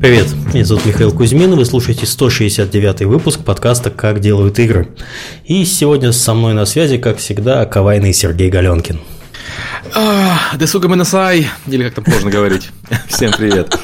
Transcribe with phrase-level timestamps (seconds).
[0.00, 4.88] Привет, меня зовут Михаил Кузьмин, вы слушаете 169 выпуск подкаста «Как делают игры».
[5.44, 9.00] И сегодня со мной на связи, как всегда, ковайный Сергей Галенкин.
[10.56, 12.70] Десуга Минасай, или как там можно говорить.
[13.08, 13.78] Всем привет.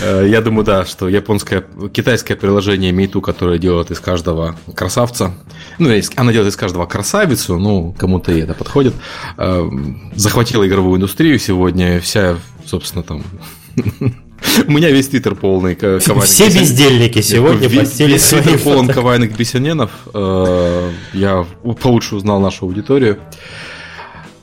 [0.00, 5.34] Э, я думаю, да, что японское, китайское приложение Мейту, которое делает из каждого красавца,
[5.78, 8.94] ну, она делает из каждого красавицу, ну, кому-то и это подходит,
[9.36, 9.70] э,
[10.14, 13.24] захватила игровую индустрию сегодня, вся, собственно, там
[14.66, 19.90] у меня весь твиттер полный ковайных Все бездельники сегодня постели весь твиттер полон ковайных бесененов.
[20.14, 21.46] Э, я
[21.80, 23.18] получше узнал нашу аудиторию.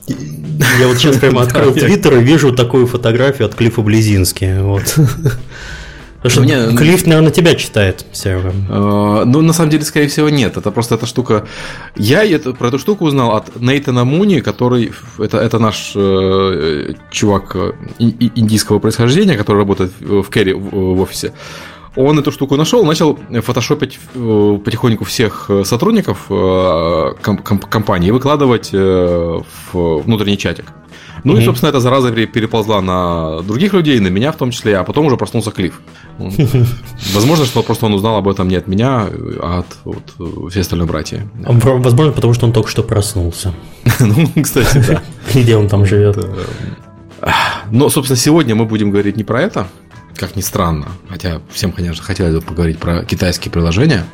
[0.06, 4.60] Я вот сейчас прямо открыл твиттер и вижу такую фотографию от Клифа Близински.
[4.60, 4.96] Вот.
[6.22, 6.76] Потому что Мне...
[6.76, 8.52] Клифф, наверное, тебя читает, Серега.
[8.68, 10.56] Э, ну, на самом деле, скорее всего, нет.
[10.56, 11.46] Это просто эта штука...
[11.94, 14.92] Я это, про эту штуку узнал от Нейтана Муни, который...
[15.18, 21.34] Это, это наш э, чувак э, индийского происхождения, который работает в Керри в, в офисе.
[21.94, 26.26] Он эту штуку нашел, начал фотошопить э, потихоньку всех сотрудников
[27.70, 30.64] компании и выкладывать в внутренний чатик.
[31.28, 31.42] Ну mm-hmm.
[31.42, 35.04] и, собственно, эта зараза переползла на других людей, на меня в том числе, а потом
[35.04, 35.78] уже проснулся Клифф.
[37.14, 39.08] Возможно, что просто он узнал об этом не от меня,
[39.42, 41.28] а от вот, всей остальной братья.
[41.34, 43.52] Возможно, потому что он только что проснулся.
[44.00, 45.02] Ну, кстати, да.
[45.34, 46.16] Где он там живет?
[47.70, 49.68] Но, собственно, сегодня мы будем говорить не про это,
[50.16, 54.04] как ни странно, хотя всем, конечно, хотелось бы поговорить про китайские приложения.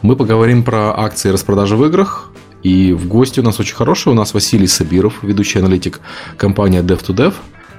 [0.00, 2.30] Мы поговорим про акции распродажи в играх,
[2.66, 6.00] и в гости у нас очень хороший, у нас Василий Сабиров, ведущий аналитик
[6.36, 7.32] компании Dev2Dev.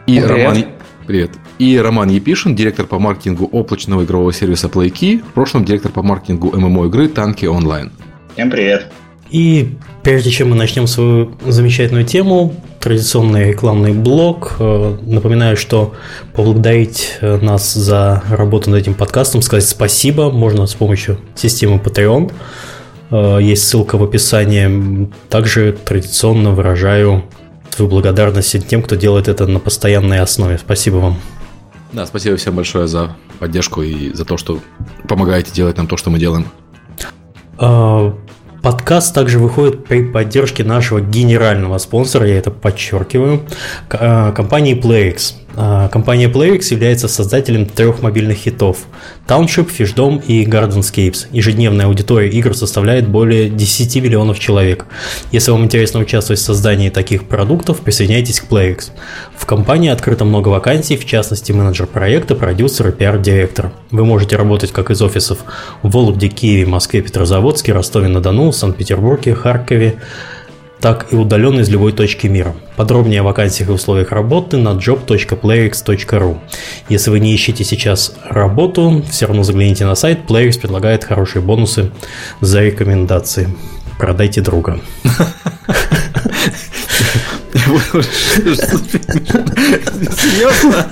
[0.06, 0.30] И Привет.
[0.30, 0.66] Роман...
[1.06, 1.32] Привет.
[1.60, 6.58] И Роман Епишин, директор по маркетингу облачного игрового сервиса PlayKey, в прошлом директор по маркетингу
[6.58, 7.92] ММО игры Танки Онлайн.
[8.34, 8.90] Всем привет.
[9.30, 14.56] И прежде чем мы начнем свою замечательную тему, традиционный рекламный блок.
[14.60, 15.96] Э, напоминаю, что
[16.34, 22.32] поблагодарить э, нас за работу над этим подкастом, сказать спасибо можно с помощью системы Patreon.
[23.12, 25.10] Э, есть ссылка в описании.
[25.30, 27.24] Также традиционно выражаю
[27.70, 30.58] свою благодарность тем, кто делает это на постоянной основе.
[30.58, 31.18] Спасибо вам.
[31.94, 34.60] Да, спасибо всем большое за поддержку и за то, что
[35.08, 36.48] помогаете делать нам то, что мы делаем.
[37.60, 38.12] Э,
[38.62, 43.44] подкаст также выходит при поддержке нашего генерального спонсора, я это подчеркиваю,
[43.90, 45.36] э, компании PlayX.
[45.60, 48.78] А, компания PlayX является создателем трех мобильных хитов
[49.28, 51.26] Township, Fishdom и Gardenscapes.
[51.32, 54.86] Ежедневная аудитория игр составляет более 10 миллионов человек.
[55.32, 58.92] Если вам интересно участвовать в создании таких продуктов, присоединяйтесь к PlayX.
[59.36, 63.72] В компании открыто много вакансий, в частности менеджер проекта, продюсер и пиар-директор.
[63.90, 65.40] Вы можете работать как из офисов
[65.82, 69.96] в Вологде, Киеве, Москве, Петрозаводске, Ростове-на-Дону, Санкт-Петербурге, Харькове,
[70.80, 72.56] так и удаленно из любой точки мира.
[72.76, 76.38] Подробнее о вакансиях и условиях работы на job.playx.ru.
[76.90, 80.20] Если вы не ищете сейчас работу, все равно загляните на сайт.
[80.28, 81.92] Playx предлагает хорошие бонусы
[82.42, 83.50] за рекомендации.
[83.98, 84.80] Продайте друга.
[90.16, 90.88] Серьезно?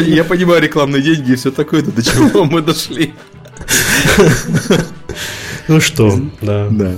[0.00, 3.12] Я понимаю рекламные деньги и все такое, до чего мы дошли.
[5.68, 6.68] Ну что, да.
[6.70, 6.92] Да.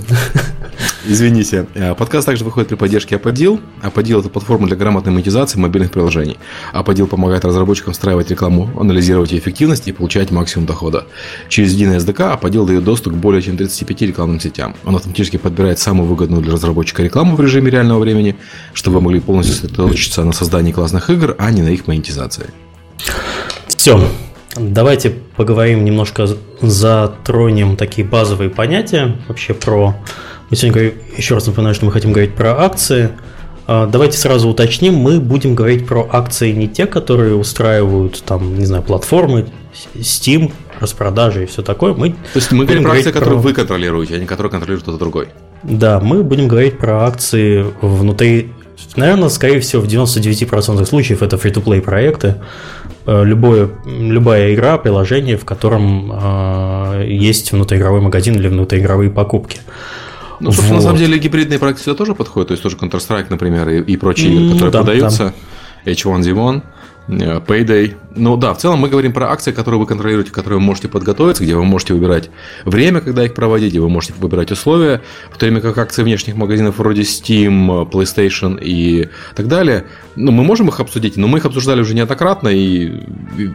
[1.07, 1.65] Извините.
[1.73, 3.59] Э, подкаст также выходит при поддержке Apodil.
[3.81, 6.37] Apodil– это платформа для грамотной монетизации мобильных приложений.
[6.73, 11.07] Apodil помогает разработчикам встраивать рекламу, анализировать ее эффективность и получать максимум дохода.
[11.47, 14.75] Через единый SDK Apodil дает доступ к более чем 35 рекламным сетям.
[14.85, 18.35] Он автоматически подбирает самую выгодную для разработчика рекламу в режиме реального времени,
[18.73, 22.51] чтобы вы могли полностью сосредоточиться на создании классных игр, а не на их монетизации.
[23.67, 23.99] Все.
[24.55, 26.27] Давайте поговорим немножко,
[26.61, 29.95] затронем такие базовые понятия вообще про...
[30.49, 33.11] Мы сегодня, еще раз напоминаю, что мы хотим говорить про акции.
[33.67, 38.65] А, давайте сразу уточним, мы будем говорить про акции не те, которые устраивают там, не
[38.65, 39.45] знаю, платформы,
[39.95, 41.93] Steam, распродажи и все такое.
[41.93, 43.19] Мы То есть мы говорим про акции, про...
[43.19, 45.27] которые вы контролируете, а не которые контролирует кто-то другой.
[45.61, 48.51] Да, мы будем говорить про акции внутри
[48.95, 52.35] Наверное, скорее всего, в 99% случаев это free-to-play проекты.
[53.05, 59.59] Э, любое, любая игра, приложение, в котором э, есть внутриигровой магазин или внутриигровые покупки.
[60.39, 60.83] Ну, собственно, вот.
[60.83, 63.97] на самом деле гибридные проекты сюда тоже подходят, то есть тоже Counter-Strike, например, и, и
[63.97, 65.33] прочие игры, которые да, продаются,
[65.85, 65.91] да.
[65.91, 66.61] H1Z1.
[67.09, 67.95] Э, Payday.
[68.15, 71.43] Ну да, в целом мы говорим про акции, которые вы контролируете, которые вы можете подготовиться,
[71.43, 72.29] где вы можете выбирать
[72.65, 75.01] время, когда их проводить, где вы можете выбирать условия,
[75.31, 79.85] в то время как акции внешних магазинов вроде Steam, PlayStation и так далее,
[80.15, 83.01] ну, мы можем их обсудить, но мы их обсуждали уже неоднократно, и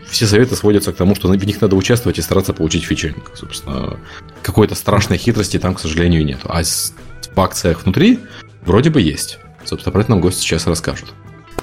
[0.09, 3.31] все советы сводятся к тому, что в них надо участвовать и стараться получить фичеринг.
[3.35, 3.99] Собственно,
[4.43, 6.41] какой-то страшной хитрости там, к сожалению, нет.
[6.45, 8.19] А в акциях внутри
[8.65, 9.39] вроде бы есть.
[9.65, 11.13] Собственно, про это нам гости сейчас расскажут.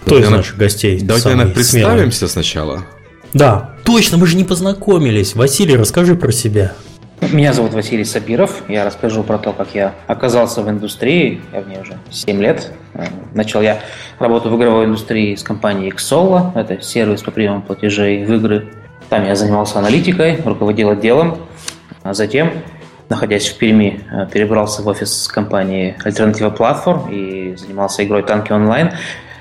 [0.06, 1.00] Кто из наших гостей?
[1.02, 2.84] Давайте, наверное, представимся сначала.
[3.34, 5.36] Да, точно, мы же не познакомились.
[5.36, 6.74] Василий, расскажи про себя.
[7.32, 8.64] Меня зовут Василий Сабиров.
[8.68, 11.40] Я расскажу про то, как я оказался в индустрии.
[11.54, 12.72] Я в ней уже 7 лет.
[13.34, 13.80] Начал я
[14.20, 16.52] работу в игровой индустрии с компанией Xolo.
[16.60, 18.74] Это сервис по приему платежей в игры.
[19.10, 21.38] Там я занимался аналитикой, руководил отделом.
[22.02, 22.52] А затем,
[23.08, 24.02] находясь в Перми,
[24.34, 28.94] перебрался в офис компании Альтернатива Платформ и занимался игрой Танки онлайн.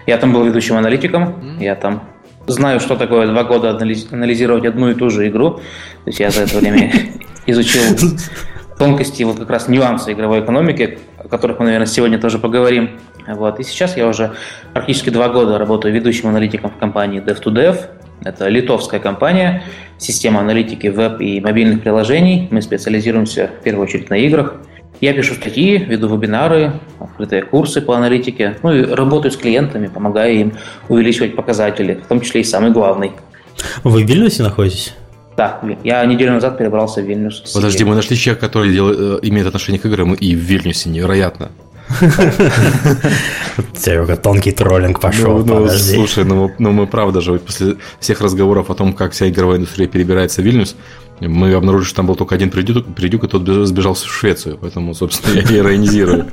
[0.06, 1.58] Я там был ведущим аналитиком.
[1.58, 2.02] Я там
[2.46, 5.50] знаю, что такое два года анализировать одну и ту же игру.
[5.50, 5.62] То
[6.06, 6.92] есть я за это время
[7.46, 7.82] изучил
[8.78, 12.98] тонкости, вот как раз нюансы игровой экономики, о которых мы, наверное, сегодня тоже поговорим.
[13.26, 13.60] Вот.
[13.60, 14.32] И сейчас я уже
[14.72, 17.78] практически два года работаю ведущим аналитиком в компании Dev2Dev.
[18.24, 19.62] Это литовская компания,
[19.98, 22.48] система аналитики веб и мобильных приложений.
[22.50, 24.56] Мы специализируемся в первую очередь на играх.
[25.00, 30.32] Я пишу статьи, веду вебинары, открытые курсы по аналитике, ну и работаю с клиентами, помогая
[30.32, 30.52] им
[30.88, 33.12] увеличивать показатели, в том числе и самый главный.
[33.82, 34.94] Вы в Вильнюсе находитесь?
[35.36, 37.40] Да, я неделю назад перебрался в Вильнюс.
[37.54, 41.50] Подожди, мы нашли человека, который делает, э, имеет отношение к играм и в Вильнюсе, невероятно.
[43.74, 48.70] Серега, тонкий троллинг пошел, ну, ну, Слушай, ну, ну мы правда же, после всех разговоров
[48.70, 50.76] о том, как вся игровая индустрия перебирается в Вильнюс,
[51.28, 54.94] мы обнаружили, что там был только один придюк, придюк и тот сбежал в Швецию, поэтому,
[54.94, 56.28] собственно, я иронизирую.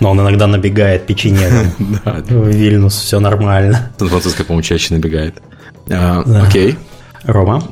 [0.00, 1.72] Но он иногда набегает печенегом
[2.04, 3.92] в Вильнюс, все нормально.
[3.98, 5.42] Сан-Франциско, по-моему, чаще набегает.
[5.90, 6.76] А, окей.
[7.24, 7.62] Рома?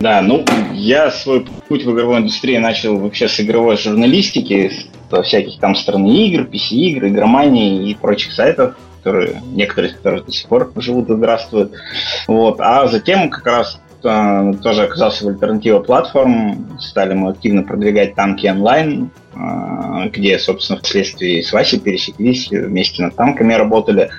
[0.00, 4.70] Да, ну, я свой путь в игровой индустрии начал вообще с игровой журналистики,
[5.10, 10.32] со всяких там страны игр, PC-игр, игромании и прочих сайтов, которые, некоторые из которых до
[10.32, 11.72] сих пор живут и здравствуют.
[12.28, 12.60] Вот.
[12.60, 19.10] А затем как раз тоже оказался в альтернатива платформ, стали мы активно продвигать танки онлайн,
[19.34, 24.10] э, где, собственно, впоследствии с Васей пересеклись, вместе над танками работали.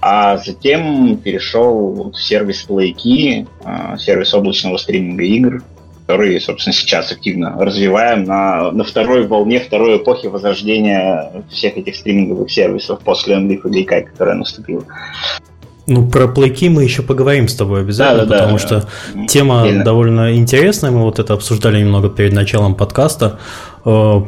[0.00, 5.62] А затем перешел в сервис PlayKey, а, сервис облачного стриминга игр,
[6.00, 12.50] который, собственно, сейчас активно развиваем на, на второй волне, второй эпохи возрождения всех этих стриминговых
[12.50, 14.84] сервисов после MLIF и которая наступила.
[15.86, 19.26] Ну, про плейки мы еще поговорим с тобой обязательно, да, да, потому да, что да.
[19.26, 19.84] тема Сильно.
[19.84, 20.90] довольно интересная.
[20.90, 23.38] Мы вот это обсуждали немного перед началом подкаста.
[23.84, 24.22] Э,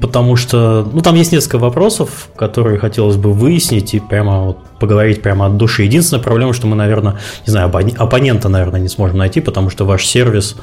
[0.00, 5.22] потому что, ну, там есть несколько вопросов, которые хотелось бы выяснить и прямо вот поговорить
[5.22, 5.84] прямо от души.
[5.84, 10.04] Единственная проблема, что мы, наверное, не знаю, оппонента, наверное, не сможем найти, потому что ваш
[10.04, 10.56] сервис,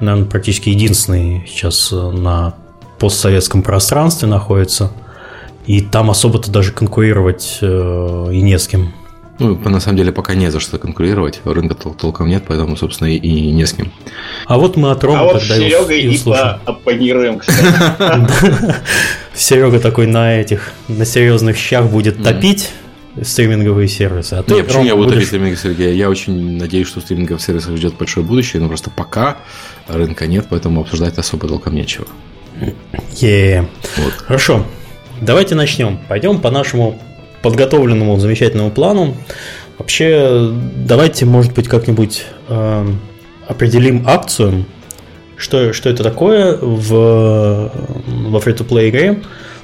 [0.00, 2.54] наверное, практически единственный сейчас э, на
[2.98, 4.90] постсоветском пространстве находится,
[5.66, 8.94] и там особо-то даже конкурировать э, и не с кем.
[9.40, 11.40] Ну, на самом деле, пока не за что конкурировать.
[11.44, 13.90] Рынка тол- толком нет, поэтому, собственно, и, и не с кем.
[14.44, 16.20] А вот мы от Рома а вот с Серегой и
[16.66, 17.64] оппонируем, кстати.
[19.34, 22.70] Серега такой на этих, на серьезных щах будет топить
[23.22, 24.34] стриминговые сервисы.
[24.34, 25.94] А ты, Нет, почему я буду топить стриминговые сервисы?
[25.94, 29.38] Я очень надеюсь, что стриминговых сервисов ждет большое будущее, но просто пока
[29.88, 32.06] рынка нет, поэтому обсуждать особо толком нечего.
[33.14, 33.66] Yeah.
[33.96, 34.12] Вот.
[34.12, 34.66] Хорошо.
[35.20, 35.98] Давайте начнем.
[36.08, 37.00] Пойдем по нашему
[37.42, 39.16] подготовленному замечательному плану.
[39.78, 42.86] Вообще, давайте, может быть, как-нибудь э,
[43.48, 44.66] определим акцию,
[45.36, 47.72] что, что это такое в,
[48.06, 49.22] во free-to-play игре.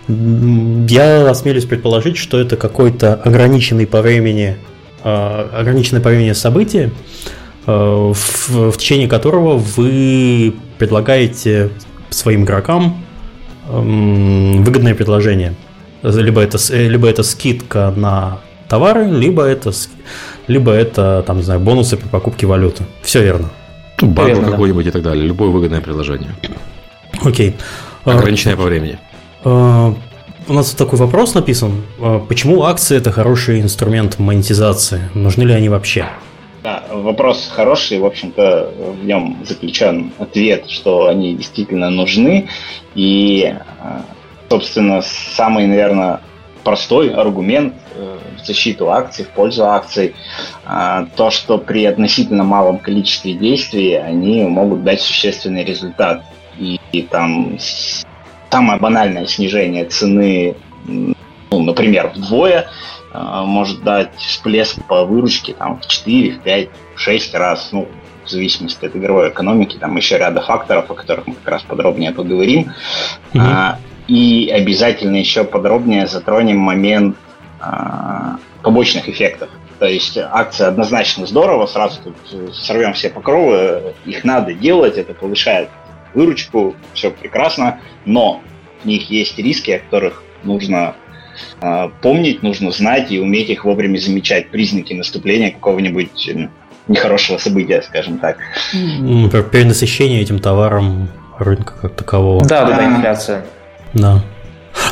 [0.08, 4.56] Я осмелюсь предположить, что это какой-то ограниченный по времени,
[5.04, 6.92] э, ограниченное по времени событие,
[7.66, 11.68] э, в, в течение которого вы предлагаете
[12.08, 13.04] своим игрокам
[13.68, 13.78] э,
[14.62, 15.54] выгодное предложение–
[16.10, 19.72] либо это, либо это скидка на товары, либо это,
[20.46, 22.84] либо это там, не знаю, бонусы при покупке валюты.
[23.02, 23.50] Все верно.
[24.00, 24.90] Ну, банк какой-нибудь да.
[24.90, 25.24] и так далее.
[25.24, 26.30] Любое выгодное приложение.
[27.24, 27.56] Окей.
[28.04, 28.98] Ограниченное по времени.
[29.44, 29.94] А,
[30.48, 31.82] у нас такой вопрос написан.
[31.98, 35.00] А, почему акции это хороший инструмент монетизации?
[35.14, 36.06] Нужны ли они вообще?
[36.62, 42.48] Да, вопрос хороший, в общем-то, в нем заключен ответ, что они действительно нужны.
[42.94, 44.02] И а,
[44.48, 46.20] собственно, самый, наверное,
[46.66, 50.16] простой аргумент э, в защиту акций, в пользу акций,
[50.64, 56.24] а, то, что при относительно малом количестве действий они могут дать существенный результат.
[56.58, 57.56] И, и там
[58.50, 61.14] самое банальное снижение цены, ну,
[61.52, 62.68] например, вдвое,
[63.12, 67.86] а, может дать всплеск по выручке там, в 4, в 5, в 6 раз, ну,
[68.24, 72.10] в зависимости от игровой экономики, там еще ряда факторов, о которых мы как раз подробнее
[72.10, 72.72] поговорим.
[73.32, 73.76] Mm-hmm.
[74.06, 77.16] И обязательно еще подробнее затронем момент
[77.60, 79.48] а, побочных эффектов.
[79.78, 85.68] То есть акция однозначно здорово, сразу тут сорвем все покровы, их надо делать, это повышает
[86.14, 88.40] выручку, все прекрасно, но
[88.82, 90.94] в них есть риски, о которых нужно
[91.60, 96.30] э, помнить, нужно знать и уметь их вовремя замечать, признаки наступления какого-нибудь
[96.88, 98.38] нехорошего события, скажем так.
[98.72, 101.08] Например, перенасыщение этим товаром
[101.38, 102.44] рынка как такового.
[102.46, 103.44] Да, да, да, инфляция.
[103.96, 104.22] Да.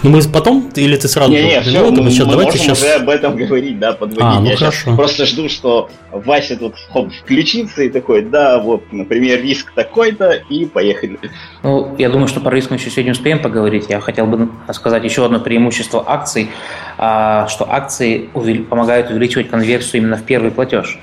[0.02, 1.30] Ну мы потом, или ты сразу...
[1.30, 2.82] Не, не, все, мы, сейчас, мы давайте можем сейчас...
[2.82, 4.22] уже об этом говорить, да, подводить.
[4.22, 4.96] А, ну Я хорошо.
[4.96, 10.66] просто жду, что Вася тут хоп, включится и такой, да, вот, например, риск такой-то, и
[10.66, 11.18] поехали.
[11.62, 13.86] Ну, я думаю, что про риск мы еще сегодня успеем поговорить.
[13.88, 16.50] Я хотел бы сказать еще одно преимущество акций,
[16.98, 18.28] а, что акции
[18.68, 20.98] помогают увеличивать конверсию именно в первый платеж.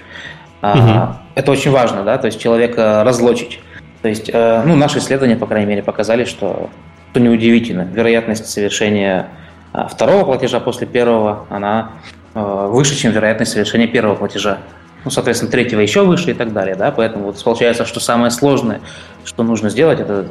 [0.61, 1.15] Угу.
[1.35, 3.59] Это очень важно, да, то есть человека разлочить.
[4.01, 6.69] То есть, э, ну, наши исследования, по крайней мере, показали, что,
[7.11, 9.27] что неудивительно, вероятность совершения
[9.73, 11.91] а, второго платежа после первого, она
[12.33, 14.59] э, выше, чем вероятность совершения первого платежа.
[15.03, 18.81] Ну, соответственно, третьего еще выше и так далее, да, поэтому вот получается, что самое сложное,
[19.25, 20.27] что нужно сделать, это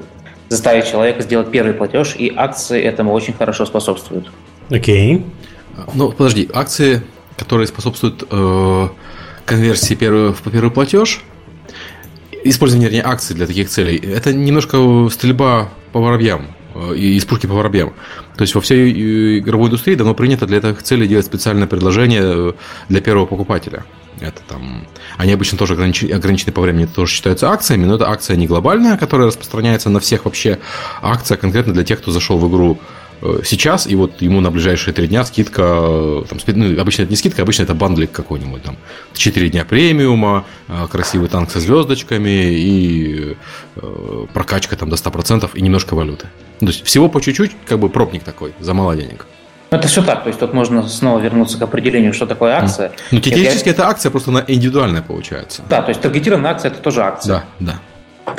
[0.49, 4.31] заставить человека сделать первый платеж, и акции этому очень хорошо способствуют.
[4.71, 5.19] Окей.
[5.19, 5.25] Okay.
[5.95, 7.03] Ну, подожди, акции,
[7.37, 8.89] которые способствуют э,
[9.45, 11.23] конверсии первый, в первый платеж,
[12.43, 16.47] использование вернее, акций для таких целей, это немножко стрельба по воробьям
[16.95, 17.93] и из пушки по воробьям.
[18.37, 22.23] То есть во всей э, игровой индустрии давно принято для этих целей делать специальное предложение
[22.25, 22.53] э,
[22.89, 23.85] для первого покупателя.
[24.21, 28.11] Это там, они обычно тоже ограничены, ограничены по времени, это тоже считаются акциями, но это
[28.11, 30.59] акция не глобальная, которая распространяется на всех вообще,
[31.01, 33.00] акция конкретно для тех, кто зашел в игру Э,
[33.45, 37.17] сейчас, и вот ему на ближайшие три дня скидка, э, там, ну, обычно это не
[37.17, 38.77] скидка, обычно это бандлик какой-нибудь, там,
[39.15, 43.37] 4 дня премиума, э, красивый танк со звездочками и
[44.33, 46.27] прокачка там до 100% и немножко валюты.
[46.61, 49.27] То есть всего по чуть-чуть, как бы пробник такой, за мало денег.
[49.71, 52.93] Ну, это все так, то есть тут можно снова вернуться к определению, что такое акция.
[53.13, 55.63] Ну, теоретически это, это акция, просто она индивидуальная получается.
[55.69, 57.45] Да, то есть таргетированная акция это тоже акция.
[57.61, 57.81] Да,
[58.27, 58.35] да.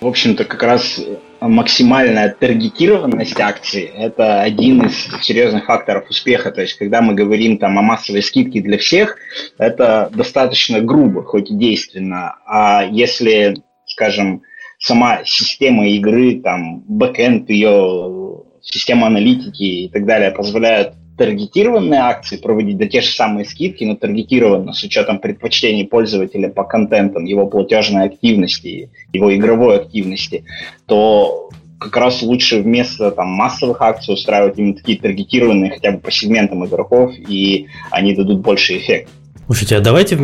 [0.00, 1.00] В общем-то, как раз
[1.48, 6.50] максимальная таргетированность акций– это один из серьезных факторов успеха.
[6.50, 9.16] То есть, когда мы говорим там, о массовой скидке для всех,
[9.58, 12.36] это достаточно грубо, хоть и действенно.
[12.46, 14.42] А если, скажем,
[14.78, 22.76] сама система игры, там, бэкэнд ее, система аналитики и так далее позволяют таргетированные акции проводить,
[22.76, 28.06] да те же самые скидки, но таргетированно, с учетом предпочтений пользователя по контентам, его платежной
[28.06, 30.44] активности, его игровой активности,
[30.86, 36.10] то как раз лучше вместо там, массовых акций устраивать именно такие таргетированные хотя бы по
[36.10, 39.10] сегментам игроков, и они дадут больше эффект.
[39.46, 40.16] Слушайте, а давайте,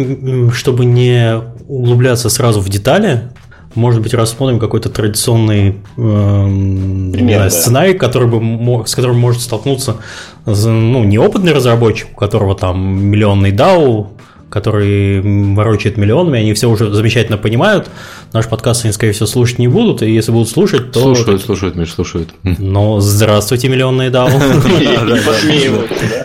[0.52, 1.34] чтобы не
[1.68, 3.28] углубляться сразу в детали,
[3.74, 7.50] может быть, рассмотрим какой-то традиционный э, Пример, знаю, да.
[7.50, 9.96] сценарий, который бы, с которым может столкнуться
[10.46, 14.08] ну, неопытный разработчик, у которого там миллионный DAO,
[14.50, 17.88] который ворочает миллионами, они все уже замечательно понимают.
[18.32, 21.14] Наш подкаст они, скорее всего, слушать не будут, и если будут слушать, то...
[21.14, 22.30] Слушают, слушают, Миш, слушают.
[22.42, 24.30] Ну, здравствуйте, миллионные DAO.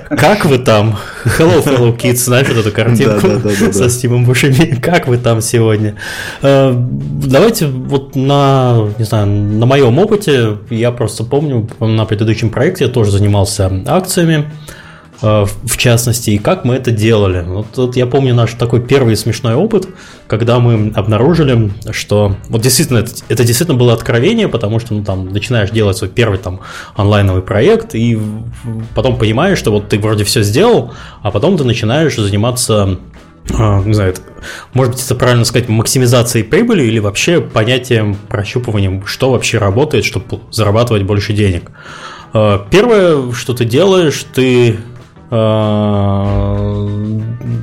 [0.17, 0.97] Как вы там?
[1.25, 4.75] Hello, fellow kids, знаешь вот эту картинку со Стивом Бушеми?
[4.81, 5.95] Как вы там сегодня?
[6.41, 12.85] Э, давайте вот на, не знаю, на моем опыте, я просто помню, на предыдущем проекте
[12.85, 14.45] я тоже занимался акциями,
[15.21, 17.43] в частности, и как мы это делали.
[17.45, 19.87] Вот, вот я помню наш такой первый смешной опыт,
[20.27, 25.29] когда мы обнаружили, что вот действительно это, это действительно было откровение, потому что ну, там
[25.29, 26.61] начинаешь делать свой первый там
[26.95, 28.19] онлайновый проект и
[28.93, 32.99] потом понимаешь, что вот ты вроде все сделал, а потом ты начинаешь заниматься
[33.53, 34.15] а, не знаю,
[34.73, 40.41] может быть, это правильно сказать, максимизацией прибыли или вообще понятием прощупыванием, что вообще работает, чтобы
[40.51, 41.71] зарабатывать больше денег.
[42.33, 44.94] А, первое, что ты делаешь, ты Э,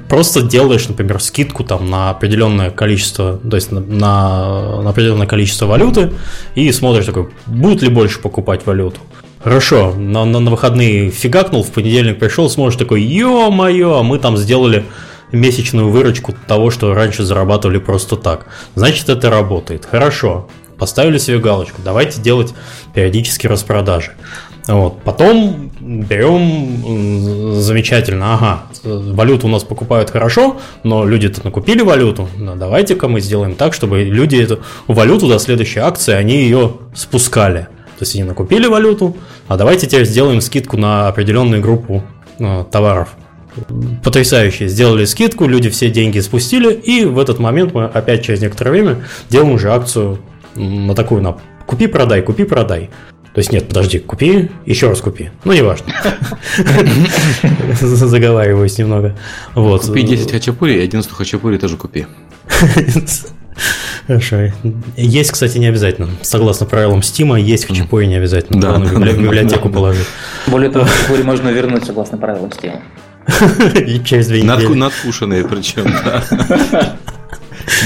[0.09, 6.13] просто делаешь, например, скидку там на определенное количество, то есть на, на, определенное количество валюты
[6.55, 9.01] и смотришь такой, будут ли больше покупать валюту.
[9.43, 14.85] Хорошо, на, на, на выходные фигакнул, в понедельник пришел, смотришь такой, ё-моё, мы там сделали
[15.33, 18.47] месячную выручку того, что раньше зарабатывали просто так.
[18.75, 19.87] Значит, это работает.
[19.87, 22.55] Хорошо, поставили себе галочку, давайте делать
[22.95, 24.13] периодически распродажи.
[24.69, 25.03] Вот.
[25.03, 33.21] Потом берем замечательно, ага, валюту у нас покупают хорошо, но люди-то накупили валюту, давайте-ка мы
[33.21, 37.69] сделаем так, чтобы люди эту валюту до следующей акции, они ее спускали.
[37.99, 39.17] То есть они накупили валюту,
[39.49, 42.03] а давайте теперь сделаем скидку на определенную группу
[42.39, 43.11] ну, товаров.
[44.03, 44.67] Потрясающе.
[44.67, 49.05] Сделали скидку, люди все деньги спустили, и в этот момент мы опять через некоторое время
[49.29, 50.19] делаем уже акцию
[50.55, 52.91] на такую на купи-продай, купи-продай.
[53.35, 55.31] То есть нет, подожди, купи, еще раз купи.
[55.45, 55.87] Ну, неважно.
[57.81, 59.17] Заговариваюсь немного.
[59.55, 59.87] Вот.
[59.87, 62.07] Купи 10 хачапури и 11 хачапури тоже купи.
[64.07, 64.53] Хорошо.
[64.97, 66.09] Есть, кстати, не обязательно.
[66.23, 68.61] Согласно правилам Steam, есть в чипое не обязательно.
[68.61, 70.07] Да, Главное, да, библиотеку положить.
[70.47, 72.81] Более того, вскоре можно вернуть согласно правилам Steam.
[73.87, 74.75] И через две недели.
[74.75, 76.97] надкушенные причем, да.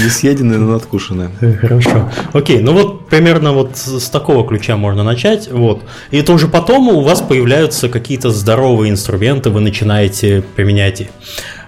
[0.03, 1.29] Не съеденные, но надкушенные.
[1.41, 2.11] Э, Хорошо.
[2.33, 5.49] Окей, ну вот примерно вот с такого ключа можно начать.
[5.51, 5.81] Вот.
[6.11, 11.09] И это уже потом у вас появляются какие-то здоровые инструменты, вы начинаете применять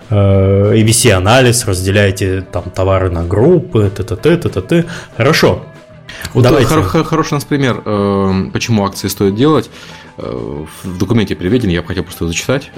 [0.09, 0.15] э,
[0.75, 4.15] EVC-анализ, разделяете там товары на группы, т.т.
[4.37, 4.85] т.т.
[5.17, 5.63] Хорошо.
[6.33, 6.67] Вот Давайте.
[6.69, 9.69] хор- хор- хороший у нас пример, э, почему акции стоит делать.
[10.17, 12.71] Э, В документе приведен, я бы хотел просто зачитать.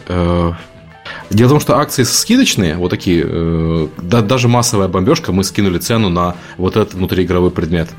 [1.29, 5.79] Дело в том, что акции скидочные, вот такие, э, да- даже массовая бомбежка, мы скинули
[5.79, 7.89] цену на вот этот внутриигровой предмет.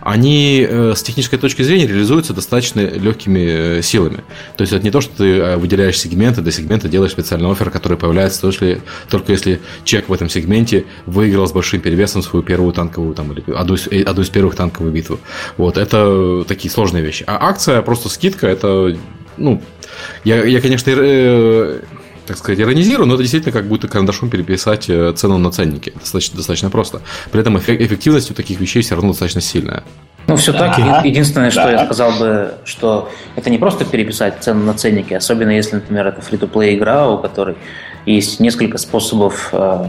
[0.00, 4.24] Они э, с технической точки зрения реализуются достаточно легкими э, силами.
[4.56, 7.70] То есть это не то, что ты э, выделяешь сегменты, для сегмента делаешь специальный офер,
[7.70, 12.42] который появляется только если, только если человек в этом сегменте выиграл с большим перевесом свою
[12.42, 15.20] первую танковую, там, или одну из, э, одну из первых танковую битву.
[15.58, 17.24] Вот, это такие сложные вещи.
[17.26, 18.96] А акция, просто скидка, это,
[19.36, 19.62] ну,
[20.24, 21.80] я, я конечно, э,
[22.28, 25.92] так сказать, иронизирую, но это действительно как будто карандашом переписать э, цену на ценники.
[25.98, 27.00] Достаточно, достаточно просто.
[27.32, 29.82] При этом эффе- эффективность у таких вещей все равно достаточно сильная.
[30.26, 30.76] Ну, все так.
[30.76, 31.00] Да.
[31.00, 31.70] Еди- Единственное, что Да.
[31.72, 36.20] я сказал бы, что это не просто переписать цену на ценники, особенно если, например, это
[36.20, 37.56] фри-то-плей игра, у которой
[38.06, 39.86] есть несколько способов э,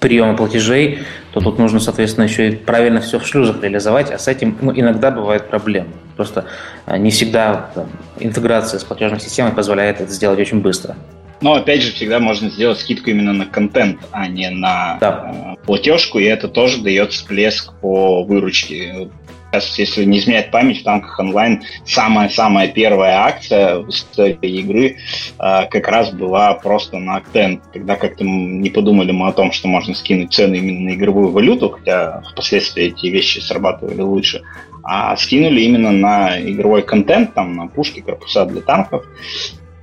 [0.00, 1.00] приема платежей,
[1.32, 4.72] то тут нужно, соответственно, еще и правильно все в шлюзах реализовать, а с этим ну,
[4.74, 5.88] иногда бывают проблемы.
[6.16, 6.46] Просто
[6.86, 7.88] э, не всегда там,
[8.18, 10.96] интеграция с платежной системой позволяет это сделать очень быстро.
[11.40, 15.56] Но опять же, всегда можно сделать скидку именно на контент, а не на Да.
[15.58, 19.08] э, платежку, и это тоже дает всплеск по выручке.
[19.52, 24.96] Сейчас, если не изменять память, в танках онлайн самая-самая первая акция в истории игры
[25.38, 27.62] э, как раз была просто на контент.
[27.72, 31.70] Когда как-то не подумали мы о том, что можно скинуть цены именно на игровую валюту,
[31.70, 34.42] хотя впоследствии эти вещи срабатывали лучше,
[34.82, 39.04] а скинули именно на игровой контент, там на пушки, корпуса для танков.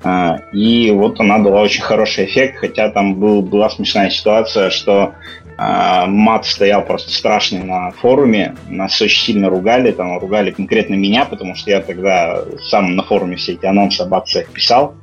[0.04, 5.14] А, И вот она дала очень хороший эффект, хотя там был, была смешная ситуация, что
[5.58, 11.26] а, мат стоял просто страшный на форуме, нас очень сильно ругали, там ругали конкретно меня,
[11.26, 14.96] потому что я тогда сам на форуме все эти анонсы об акциях писал,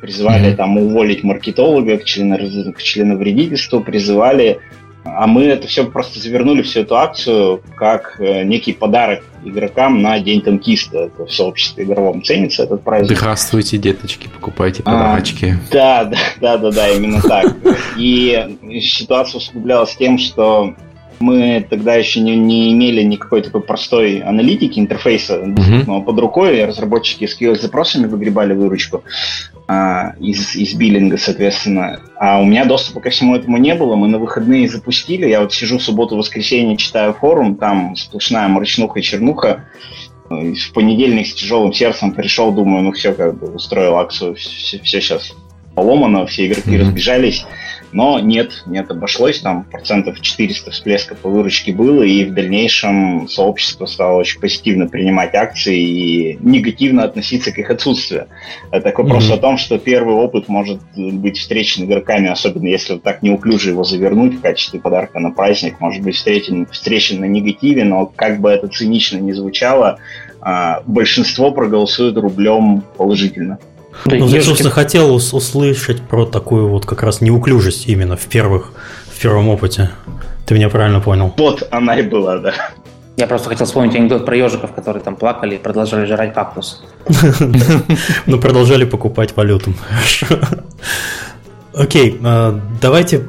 [0.00, 0.56] призывали Мгм.
[0.56, 4.60] там уволить маркетолога к, члено- к членовредительству, призывали,
[5.16, 10.18] а мы это все просто завернули всю эту акцию как э, некий подарок игрокам на
[10.20, 11.04] День танкиста.
[11.04, 13.16] Это в сообществе игровом ценится этот праздник.
[13.16, 15.58] Здравствуйте, деточки, покупайте А, подарочки.
[15.70, 17.54] Да, да, да, да, да, именно так.
[17.96, 20.74] И ситуация усугублялась тем, что
[21.20, 26.64] мы тогда еще не, не имели никакой такой простой аналитики, интерфейса доступного под рукой.
[26.64, 29.02] Разработчики с QoS-запросами выгребали выручку
[29.66, 32.00] а, из, из биллинга, соответственно.
[32.16, 33.96] А у меня доступа ко всему этому не было.
[33.96, 35.26] Мы на выходные запустили.
[35.28, 39.64] Я вот сижу в субботу-воскресенье, читаю форум, там сплошная мрачнуха и чернуха.
[40.28, 45.32] В понедельник с тяжелым сердцем пришел, думаю, ну все, как бы устроил акцию, все, сейчас
[45.74, 46.80] поломано, все игроки Мгм.
[46.80, 47.46] разбежались.
[47.92, 53.86] Но нет, нет, обошлось, там процентов 400 всплеска по выручке было, и в дальнейшем сообщество
[53.86, 58.28] стало очень позитивно принимать акции и негативно относиться к их отсутствию.
[58.70, 59.34] Это к вопросу Мгм.
[59.34, 63.84] о том, что первый опыт может быть встречен игроками, особенно если вот так неуклюже его
[63.84, 68.50] завернуть в качестве подарка на праздник, может быть встречен, встречен на негативе, но как бы
[68.50, 69.98] это цинично не звучало,
[70.40, 73.58] а, большинство проголосует рублем положительно.
[74.04, 78.26] Да, Ну, я, собственно, хотел ус- услышать про такую вот как раз неуклюжесть именно в
[78.26, 78.72] первых,
[79.12, 79.90] в первом опыте.
[80.46, 81.34] Ты меня правильно понял.
[81.36, 82.54] Вот она и была, да.
[83.16, 86.84] Я просто хотел вспомнить анекдот про ежиков, которые там плакали и продолжали жрать кактус.
[88.26, 89.74] Но продолжали покупать валюту.
[89.88, 90.26] Хорошо.
[91.74, 93.26] Окей, э, давайте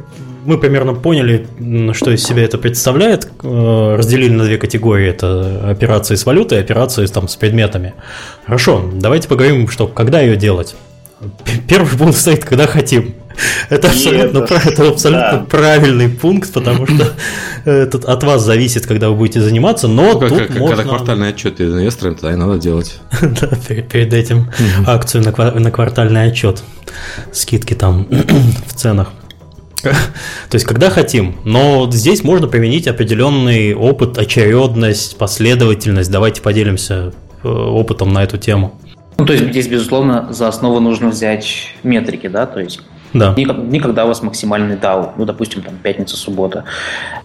[0.49, 1.47] мы примерно поняли,
[1.93, 3.27] что из себя это представляет.
[3.43, 5.07] Э, Разделили на две категории.
[5.07, 7.93] Это операции с валютой и операции там, с предметами.
[8.45, 10.75] Хорошо, давайте поговорим, что когда ее делать.
[11.67, 13.13] Первый пункт стоит, когда хотим.
[13.69, 15.45] Это И абсолютно, это- это абсолютно да.
[15.49, 17.13] правильный пункт, потому что
[17.65, 20.75] это от вас зависит, когда вы будете заниматься, но Ну, как- тут как- можно...
[20.77, 22.99] Когда квартальный отчет перед инвесторами, тогда и надо делать.
[23.21, 24.49] Да, перед, перед этим
[24.87, 26.63] акцию на, на квартальный отчет.
[27.31, 28.07] Скидки там
[28.67, 29.09] в ценах.
[30.49, 31.35] То есть, когда хотим.
[31.45, 36.11] Но здесь можно применить определенный опыт, очередность, последовательность.
[36.11, 37.13] Давайте поделимся
[37.43, 38.79] э, опытом на эту тему.
[39.17, 42.81] Ну, то есть здесь, безусловно, за основу нужно взять метрики, да, то есть
[43.13, 43.33] Да.
[43.33, 46.63] дни, как- дни, когда у вас максимальный DAO, ну, допустим, там, пятница, суббота.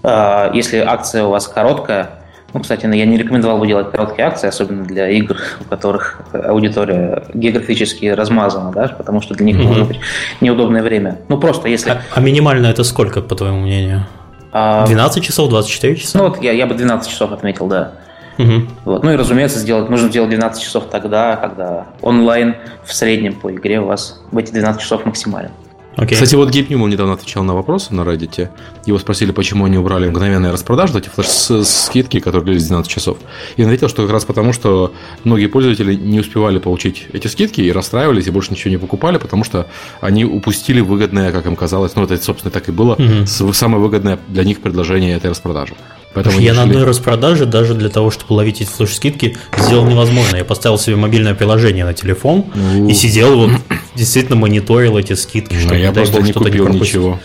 [0.03, 2.24] А, Если акция у вас короткая,
[2.55, 7.25] ну, кстати, я не рекомендовал бы делать короткие акции, особенно для игр, у которых аудитория
[7.35, 9.67] географически размазана, да, потому что для них Мгм.
[9.67, 10.01] может быть
[10.41, 11.19] неудобное время.
[11.29, 11.91] Ну, просто если...
[11.91, 14.07] А, а минимально это сколько, по твоему мнению?
[14.53, 16.19] 12 часов, 24 часа?
[16.19, 17.93] Ну вот я, я бы 12 часов отметил, да.
[18.39, 18.53] Угу.
[18.85, 19.03] Вот.
[19.03, 23.81] Ну и разумеется, сделать, нужно сделать 12 часов тогда, когда онлайн в среднем по игре
[23.81, 25.51] у вас в эти 12 часов максимален.
[25.97, 26.15] Okay.
[26.15, 28.49] Кстати, вот Гейб Ньюман недавно отвечал на вопросы на Reddit.
[28.85, 33.19] Его спросили, почему они убрали мгновенные распродажи, эти флеш-скидки, которые длились 12 часов.
[33.57, 37.61] И он ответил, что как раз потому, что многие пользователи не успевали получить эти скидки
[37.61, 39.67] и расстраивались, и больше ничего не покупали, потому что
[40.01, 43.53] они упустили выгодное, как им казалось, ну, это, собственно, так и было, mm-hmm.
[43.53, 45.75] самое выгодное для них предложение этой распродажи.
[46.15, 50.37] Поэтому я на одной распродаже даже для того, чтобы ловить эти флеш-скидки, сделал невозможно.
[50.37, 52.47] Я поставил себе мобильное приложение на телефон
[52.89, 53.51] и сидел вот
[53.95, 57.21] действительно мониторил эти скидки, чтобы я просто не купил не ничего.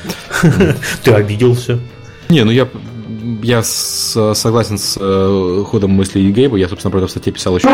[1.04, 1.80] Ты обиделся.
[2.30, 2.68] Не, ну я
[3.44, 6.58] я с, согласен с э, ходом мысли Гейба.
[6.58, 7.70] Я, собственно, про это в статье писал еще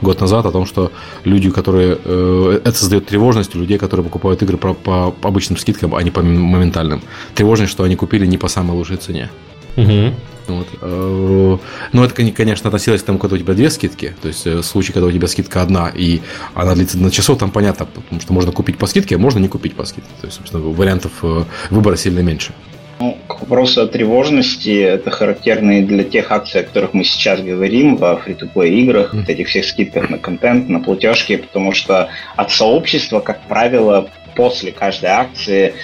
[0.00, 0.92] год назад о том, что
[1.24, 1.98] люди, которые...
[2.04, 6.10] Э, это создает тревожность у людей, которые покупают игры по, по обычным скидкам, а не
[6.10, 7.02] по моментальным.
[7.34, 9.30] Тревожность, что они купили не по самой лучшей цене.
[9.76, 10.14] Угу.
[10.46, 10.68] Вот.
[10.80, 11.58] Э,
[11.92, 14.14] ну, это, конечно, относилось к тому, когда у тебя две скидки.
[14.20, 16.20] То есть, э, случай, когда у тебя скидка одна, и
[16.54, 19.48] она длится на часов, там понятно, потому что можно купить по скидке, а можно не
[19.48, 20.10] купить по скидке.
[20.20, 22.52] То есть, собственно, вариантов э, выбора сильно меньше.
[23.00, 27.40] Ну, к вопросу о тревожности, это характерно и для тех акций, о которых мы сейчас
[27.40, 29.20] говорим, во фри-то-плей играх, mm.
[29.20, 34.72] вот этих всех скидках на контент, на платежки, потому что от сообщества, как правило, после
[34.72, 35.74] каждой акции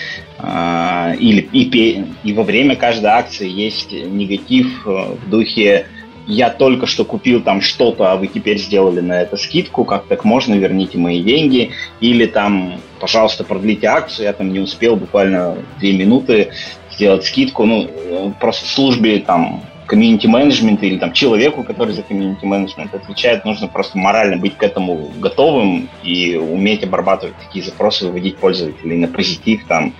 [1.18, 5.86] или и, и во время каждой акции есть негатив э, в духе
[6.26, 10.24] я только что купил там что-то, а вы теперь сделали на это скидку, как так
[10.24, 15.92] можно, верните мои деньги, или там, пожалуйста, продлите акцию, я там не успел буквально две
[15.92, 16.50] минуты
[16.92, 22.46] сделать скидку, ну, э, просто службе там комьюнити менеджмент или там человеку, который за комьюнити
[22.46, 28.36] менеджмент отвечает, нужно просто морально быть к этому готовым и уметь обрабатывать такие запросы, выводить
[28.36, 29.92] пользователей на позитив, там,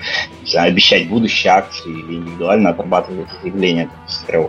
[0.55, 3.89] обещать будущие акции или индивидуально отрабатывать эти явления.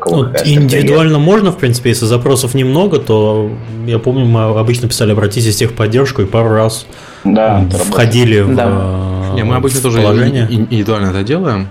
[0.05, 3.49] Вот индивидуально можно, в принципе, если запросов немного, то
[3.87, 6.85] я помню, мы обычно писали обратитесь в техподдержку и пару раз
[7.23, 8.67] да, входили да.
[8.67, 10.47] в Не, мы обычно тоже положение.
[10.51, 11.67] индивидуально это делаем.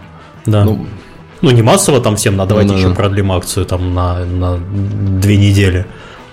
[0.46, 0.64] Да.
[0.64, 0.86] Ну,
[1.42, 2.94] ну, не массово там всем, на давайте ну, еще да.
[2.94, 5.86] продлим акцию там на, на две недели.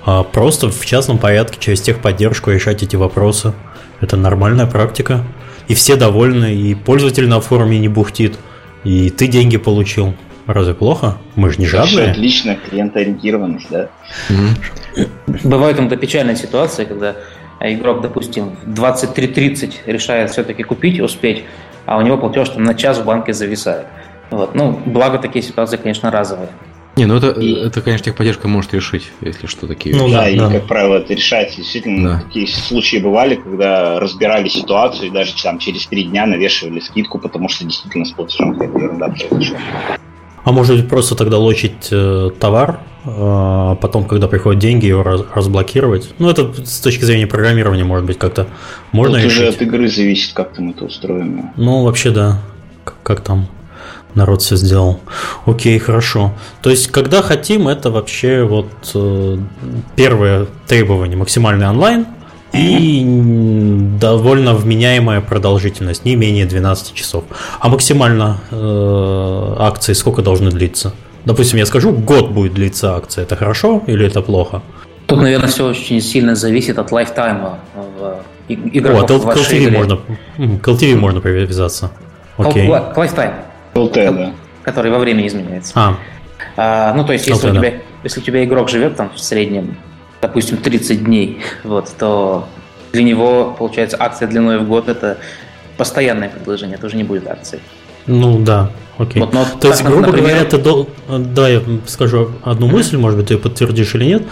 [0.06, 3.54] А просто в частном порядке через техподдержку решать эти вопросы.
[4.00, 5.24] Это нормальная практика.
[5.68, 8.38] И все довольны, и пользователь на форуме не бухтит,
[8.84, 10.14] и ты деньги получил.
[10.46, 11.18] Разве плохо?
[11.36, 12.12] Мы же не жадные.
[12.12, 13.90] Отлично, клиентоориентированность, да.
[14.30, 15.08] Угу.
[15.44, 17.18] Бывает иногда печальная ситуация, когда
[17.60, 21.44] игрок, допустим, в 23.30 решает все-таки купить, успеть,
[21.86, 23.88] а у него платеж там на час в банке зависает.
[24.32, 24.56] Вот.
[24.56, 26.50] Ну, благо такие ситуации, конечно, разовые.
[26.98, 27.54] Не, ну это, и...
[27.54, 31.14] это, конечно, техподдержка может решить, если что, такие Ну да, да, и, как правило, это
[31.14, 31.58] решается.
[31.58, 32.22] Действительно, да.
[32.22, 37.50] такие случаи бывали, когда разбирали ситуацию и даже там через три дня навешивали скидку, потому
[37.50, 39.58] что действительно с платежом какая-то ерунда произошла.
[40.44, 45.22] А может быть просто тогда лочить э, товар, э, потом, когда приходят деньги, его раз,
[45.36, 46.16] разблокировать?
[46.18, 48.48] Ну, это с точки зрения программирования, может быть, как-то
[48.92, 49.40] можно Тут решить.
[49.40, 51.54] уже от игры зависит, как там это устроено.
[51.58, 52.42] Ну, вообще, да.
[52.86, 53.50] Как, как там
[54.16, 55.00] народ все сделал.
[55.46, 56.34] Окей, хорошо.
[56.62, 59.38] То есть, когда хотим, это вообще вот э,
[59.96, 62.08] первое требование максимальный онлайн
[62.54, 63.04] и
[64.00, 67.26] довольно вменяемая продолжительность, не менее 12 часов.
[67.60, 70.94] А максимально э, акции сколько должны длиться?
[71.26, 73.24] Допустим, я скажу, год будет длиться акция.
[73.24, 74.62] Это хорошо или это плохо?
[75.08, 77.60] Тут, наверное, все очень сильно зависит от лайфтайма
[78.50, 79.98] игроков О, в LTV можно,
[80.38, 81.92] к LTV можно привязаться.
[82.38, 82.68] Окей.
[82.68, 83.34] К lifetime.
[83.78, 84.34] LT, да.
[84.64, 85.74] Который во времени изменяется.
[85.76, 85.98] А.
[86.56, 87.78] А, ну, то есть, если, LT, у тебя, да.
[88.04, 89.78] если у тебя игрок живет там в среднем,
[90.22, 92.48] допустим, 30 дней, вот, то
[92.92, 95.18] для него, получается, акция длиной в год это
[95.78, 97.60] постоянное предложение, это уже не будет акции.
[98.08, 99.22] Ну да, окей.
[99.22, 100.30] Вот, но То есть, грубо например...
[100.30, 100.88] говоря, ты до...
[101.08, 104.24] да, я скажу одну мысль, может быть, ты ее подтвердишь или нет.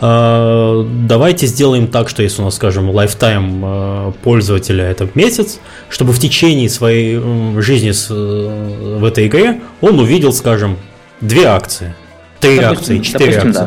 [0.00, 5.58] А, давайте сделаем так, что если у нас, скажем, lifetime а, пользователя это месяц,
[5.88, 7.20] чтобы в течение своей
[7.60, 10.76] жизни в этой игре он увидел, скажем,
[11.20, 11.94] две акции,
[12.40, 13.62] три допустим, акции, четыре допустим, акции.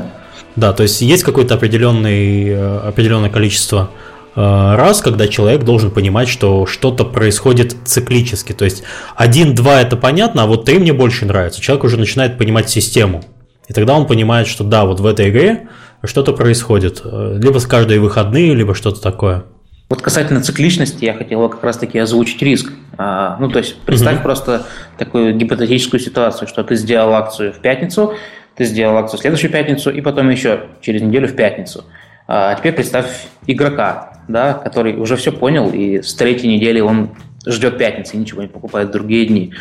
[0.55, 0.69] Да.
[0.69, 3.91] да, то есть есть какое-то определенное, э, определенное количество
[4.35, 8.53] э, раз, когда человек должен понимать, что что-то происходит циклически.
[8.53, 8.83] То есть
[9.17, 11.59] один-два это понятно, а вот три мне больше нравится.
[11.59, 13.21] Человек уже начинает понимать систему.
[13.67, 15.67] И тогда он понимает, что да, вот в этой игре
[16.03, 17.01] что-то происходит.
[17.03, 19.45] Э, либо с каждой выходные, либо что-то такое.
[19.89, 22.71] Вот касательно цикличности я хотел как раз-таки озвучить риск.
[22.97, 24.23] А, ну, то есть представь угу.
[24.23, 24.65] просто
[24.97, 28.13] такую гипотетическую ситуацию, что ты сделал акцию в пятницу,
[28.55, 31.83] ты сделал акцию в следующую пятницу и потом еще через неделю в пятницу.
[32.27, 37.09] А теперь представь игрока, да, который уже все понял, и с третьей недели он
[37.45, 39.53] ждет пятницы и ничего не покупает в другие дни.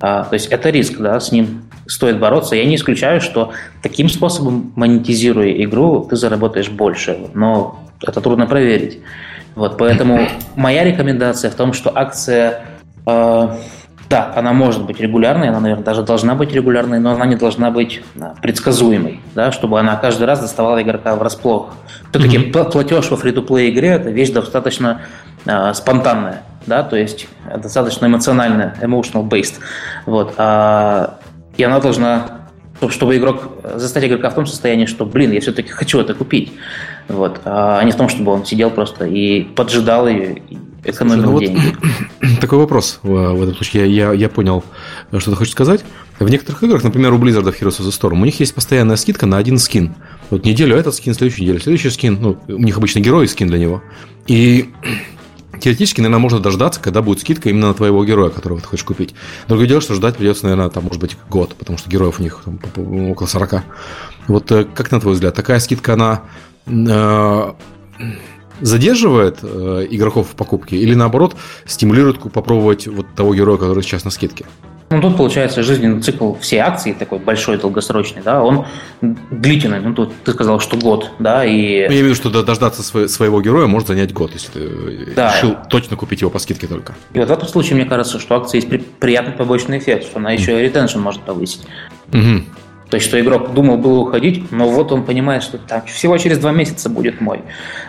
[0.00, 2.56] А, то есть это риск, да, с ним стоит бороться.
[2.56, 9.00] Я не исключаю, что таким способом, монетизируя игру, ты заработаешь больше, но это трудно проверить.
[9.54, 12.66] Вот, поэтому моя рекомендация в том, что акция,
[13.06, 13.48] э,
[14.10, 17.70] да, она может быть регулярной, она, наверное, даже должна быть регулярной, но она не должна
[17.70, 18.02] быть
[18.42, 21.70] предсказуемой, да, чтобы она каждый раз доставала игрока врасплох.
[22.10, 22.70] Все-таки mm-hmm.
[22.70, 25.00] платеж во фри-то-плей игре– это вещь достаточно
[25.46, 27.28] э, спонтанная, да, то есть
[27.62, 29.54] достаточно эмоциональная, emotional based.
[30.04, 31.18] Вот, а,
[31.56, 32.46] и она должна
[32.90, 36.52] чтобы игрок заставить игрока в том состоянии, что, блин, я все-таки хочу это купить.
[37.08, 37.40] Вот.
[37.44, 41.74] А не в том, чтобы он сидел просто и поджидал ее, и экономил ну деньги.
[42.20, 43.94] Вот такой вопрос в этом случае.
[43.94, 44.64] Я, я, я понял,
[45.18, 45.84] что ты хочешь сказать.
[46.18, 48.96] В некоторых играх, например, у Blizzard в Heroes of the Storm, у них есть постоянная
[48.96, 49.94] скидка на один скин.
[50.30, 52.18] Вот неделю этот скин, следующую неделю следующий скин.
[52.20, 53.82] Ну, у них обычно герой скин для него.
[54.26, 54.70] И
[55.60, 59.14] теоретически, наверное, можно дождаться, когда будет скидка именно на твоего героя, которого ты хочешь купить.
[59.48, 62.42] Другое дело, что ждать придется, наверное, там, может быть, год, потому что героев у них
[62.44, 62.58] там,
[63.10, 63.62] около 40.
[64.28, 66.22] Вот э, как на твой взгляд, такая скидка, она
[66.66, 67.52] Э,
[68.60, 74.10] задерживает э, игроков в покупке или наоборот стимулирует попробовать вот того героя, который сейчас на
[74.10, 74.46] скидке?
[74.88, 78.66] Ну, тут получается жизненный цикл всей акции такой большой, долгосрочный, да, он
[79.00, 79.80] длительный.
[79.80, 81.50] Ну, тут ты сказал, что год, да, и...
[81.52, 85.34] Ну, я имею в виду, что дождаться своего героя может занять год, если ты да.
[85.34, 86.94] решил точно купить его по скидке только.
[87.14, 88.68] И вот в этом случае, мне кажется, что акция есть
[89.00, 91.62] приятный побочный эффект, что она еще и ретеншн может повысить.
[92.12, 92.44] Угу.
[92.90, 96.38] То есть, что игрок думал было уходить, но вот он понимает, что там всего через
[96.38, 97.40] два месяца будет мой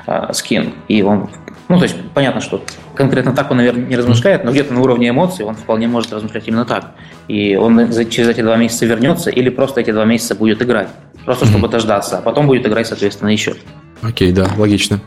[0.08, 0.74] э, скин.
[0.88, 1.30] И он,
[1.70, 2.64] ну, то есть, понятно, что
[2.96, 6.48] конкретно так он, наверное, не размышляет, но где-то на уровне эмоций он вполне может размышлять
[6.48, 6.94] именно так.
[7.28, 10.88] И он через эти два месяца вернется или просто эти два месяца будет играть.
[11.26, 13.56] Просто чтобы дождаться, а потом будет играть, соответственно, еще.
[14.02, 15.02] Окей, да, логично.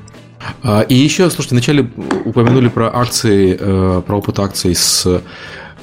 [0.62, 1.90] А, и еще, слушайте, вначале
[2.26, 5.22] упомянули про акции, э, про опыт акций с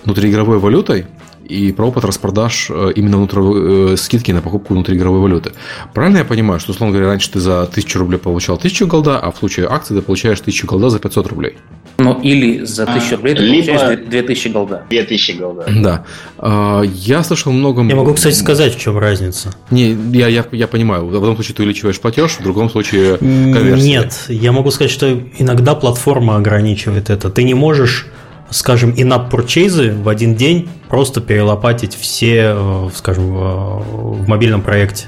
[0.03, 1.07] внутриигровой валютой
[1.47, 5.51] и про опыт распродаж э, именно внутри, э, скидки на покупку внутриигровой валюты.
[5.93, 9.31] Правильно я понимаю, что, условно говоря, раньше ты за 1000 рублей получал 1000 голда, а
[9.31, 11.57] в случае акции ты получаешь 1000 голда за 500 рублей?
[11.99, 14.83] Ну, или за 1000 а, рублей ты либо получаешь 2000 голда.
[14.89, 15.65] 2000 голда.
[15.81, 16.05] Да.
[16.37, 17.83] А, я слышал много...
[17.83, 19.53] Я могу, кстати, сказать, в чем разница.
[19.71, 21.07] Не, я, я, я понимаю.
[21.07, 23.87] В одном случае ты увеличиваешь платеж, в другом случае конверсия.
[23.87, 27.29] Нет, я могу сказать, что иногда платформа ограничивает это.
[27.29, 28.07] Ты не можешь
[28.49, 35.07] скажем, in-app purchase в один день просто перелопатить все, э, скажем, в мобильном проекте.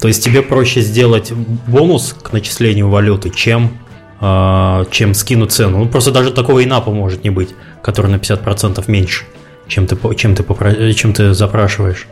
[0.00, 3.78] То есть тебе проще сделать бонус к начислению валюты, чем,
[4.20, 5.78] э, чем скинуть цену.
[5.78, 7.50] Ну, просто даже такого инапа может не быть,
[7.82, 9.24] который на 50% меньше,
[9.68, 12.06] чем ты, чем ты, чем ты запрашиваешь.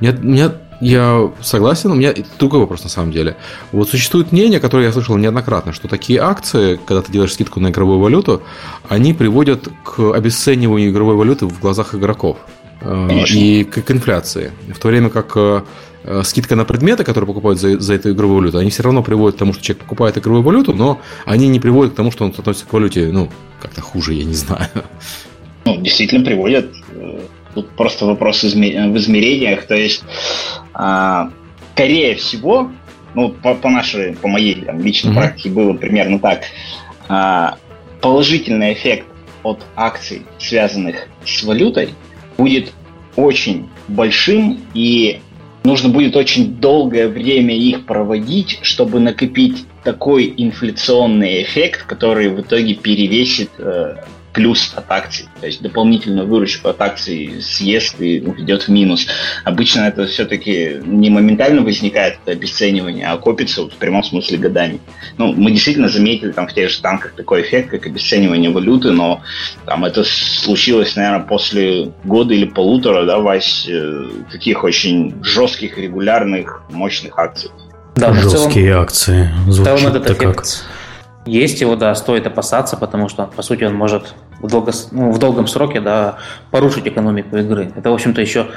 [0.00, 3.36] Нет, нет, я согласен, у меня другой вопрос на самом деле.
[3.72, 7.68] Вот существует мнение, которое я слышал неоднократно, что такие акции, когда ты делаешь скидку на
[7.68, 8.42] игровую валюту,
[8.88, 12.38] они приводят к обесцениванию игровой валюты в глазах игроков
[12.80, 13.36] э, Конечно.
[13.36, 14.52] и к, к инфляции.
[14.68, 15.62] В то время как э,
[16.04, 19.36] э, скидка на предметы, которые покупают за, за эту игровую валюту, они все равно приводят
[19.36, 22.34] к тому, что человек покупает игровую валюту, но они не приводят к тому, что он
[22.36, 24.68] относится к валюте, ну, как-то хуже, я не знаю.
[25.64, 26.66] Ну, действительно приводят.
[27.54, 29.66] Тут просто вопрос в измерениях.
[29.66, 30.02] То есть
[30.72, 31.30] а,
[31.74, 32.70] скорее всего,
[33.14, 35.16] ну, по, по нашей, по моей там, личной mm-hmm.
[35.16, 36.42] практике было примерно так.
[37.08, 37.58] А,
[38.00, 39.06] положительный эффект
[39.42, 41.90] от акций, связанных с валютой,
[42.36, 42.72] будет
[43.16, 45.20] очень большим, и
[45.64, 52.74] нужно будет очень долгое время их проводить, чтобы накопить такой инфляционный эффект, который в итоге
[52.74, 53.96] перевесит э,
[54.34, 59.06] плюс от акций, то есть дополнительную выручку от акций съест и идет в минус.
[59.44, 64.80] Обычно это все-таки не моментально возникает это обесценивание, а копится вот в прямом смысле годами.
[65.18, 69.22] Ну, мы действительно заметили там в тех же танках такой эффект, как обесценивание валюты, но
[69.66, 76.62] там это случилось, наверное, после года или полутора, да, Вась, э, таких очень жестких, регулярных,
[76.70, 77.50] мощных акций.
[77.96, 79.30] Да, Жесткие целом, акции.
[79.46, 81.26] Звучит в целом этот эффект как...
[81.26, 85.18] есть, его, да, стоит опасаться, потому что, по сути, он может в, долго, ну, в
[85.18, 86.18] долгом сроке да,
[86.50, 87.72] порушить экономику игры.
[87.74, 88.48] Это, в общем-то, еще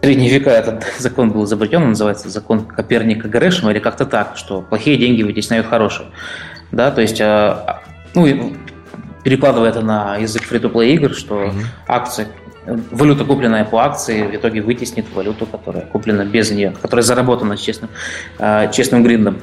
[0.00, 4.36] в средние века этот закон был изобретен, он называется закон Коперника Грешема, или как-то так,
[4.36, 6.08] что плохие деньги вытесняют хорошие.
[6.72, 7.82] Да, то есть, а,
[8.14, 8.54] ну,
[9.22, 11.64] перекладывая это на язык фри-то-плей игр, что mm-hmm.
[11.88, 12.28] акции,
[12.90, 17.90] валюта, купленная по акции, в итоге вытеснит валюту, которая куплена без нее, которая заработана честным,
[18.38, 19.40] а, честным гриндом.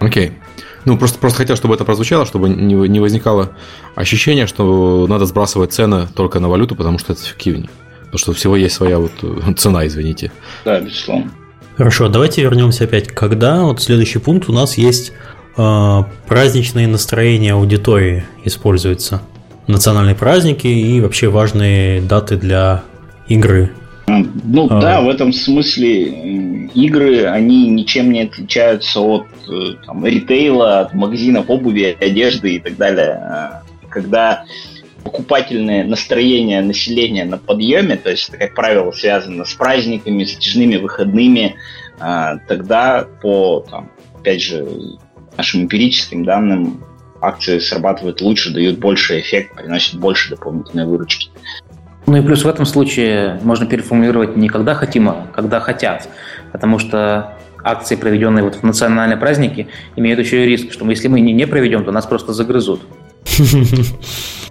[0.00, 0.28] Окей.
[0.28, 0.32] Okay.
[0.84, 3.50] Ну, просто, просто хотел, чтобы это прозвучало, чтобы не, не возникало
[3.94, 7.70] ощущение, что надо сбрасывать цены только на валюту, потому что это эффективнее.
[8.04, 10.32] Потому что всего есть своя вот э, цена, извините.
[10.64, 11.30] Да, безусловно.
[11.76, 13.08] Хорошо, давайте вернемся опять.
[13.08, 15.12] Когда вот следующий пункт у нас есть
[15.56, 19.22] э, праздничные настроения аудитории используются.
[19.68, 22.82] Национальные праздники и вообще важные даты для
[23.28, 23.70] игры.
[24.44, 24.80] Ну а...
[24.80, 31.50] да, в этом смысле игры, они ничем не отличаются от э, там, ритейла, от магазинов
[31.50, 33.12] обуви, одежды и так далее.
[33.12, 34.44] А, когда
[35.02, 40.76] покупательное настроение населения на подъеме, то есть это, как правило, связано с праздниками, с затяжными
[40.76, 41.56] выходными,
[41.98, 44.66] а, тогда по, там, опять же,
[45.36, 46.84] нашим эмпирическим данным
[47.20, 51.30] акции срабатывают лучше, дают больше эффект, приносят больше дополнительной выручки.
[52.06, 56.08] Ну и плюс в этом случае можно переформулировать не когда хотим, а когда хотят.
[56.50, 61.20] Потому что акции, проведенные вот в национальные праздники, имеют еще и риск, что если мы
[61.20, 62.80] не, не проведем, то нас просто загрызут.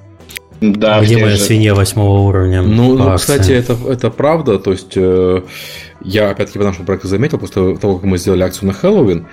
[0.62, 1.42] Да, Где моя же...
[1.42, 2.62] свинья восьмого уровня?
[2.62, 4.60] Ну, ну кстати, это, это правда.
[4.60, 5.42] То есть, э,
[6.02, 9.26] я опять-таки по нашему проекту заметил, после того, как мы сделали акцию на Хэллоуин,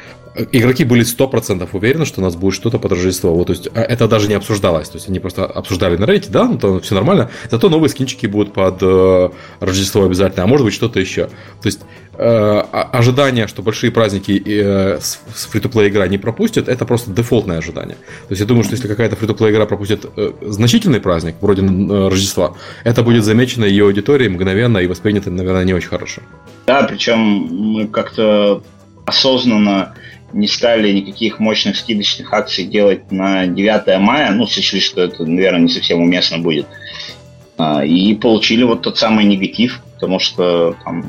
[0.53, 3.35] игроки были 100% уверены, что у нас будет что-то под Рождество.
[3.35, 4.89] Вот, то есть, а, это даже не обсуждалось.
[4.89, 7.31] То есть, они просто обсуждали на Reddit, да, ну, то все нормально.
[7.51, 9.29] Зато новые скинчики будут под э,
[9.61, 11.27] Рождество обязательно, а может быть что-то еще.
[11.27, 11.81] То есть,
[12.19, 17.97] ожидание, что большие праздники э, с, фри-то-плей игра не пропустят, это просто дефолтное ожидание.
[17.97, 22.09] То есть, я думаю, что если какая-то фри-то-плей игра пропустит э, значительный праздник, вроде э,
[22.09, 26.23] Рождества, это будет замечено ее аудиторией мгновенно и воспринято, наверное, не очень хорошо.
[26.67, 28.63] Да, причем мы как-то
[29.07, 29.95] осознанно
[30.33, 35.61] не стали никаких мощных скидочных акций делать на 9 мая, ну, сочли, что это, наверное,
[35.61, 36.67] не совсем уместно будет.
[37.57, 41.09] А, и получили вот тот самый негатив, потому что там,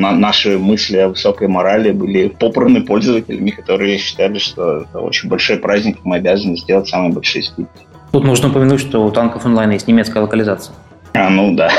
[0.00, 5.58] на, наши мысли о высокой морали были попраны пользователями, которые считали, что это очень большой
[5.58, 7.86] праздник, мы обязаны сделать самые большие скидки.
[8.12, 10.74] Тут нужно упомянуть, что у танков онлайн есть немецкая локализация.
[11.14, 11.70] А, ну да.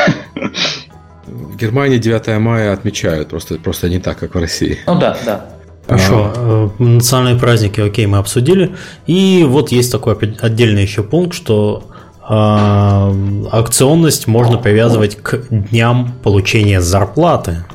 [1.25, 4.79] В Германии 9 мая отмечают, просто, просто не так, как в России.
[4.87, 5.45] Ну да, да.
[5.87, 6.69] Хорошо, а...
[6.79, 8.75] национальные праздники, окей, мы обсудили.
[9.07, 11.83] И вот есть такой отдельный еще пункт, что
[12.29, 17.65] э, акционность можно привязывать к дням получения зарплаты.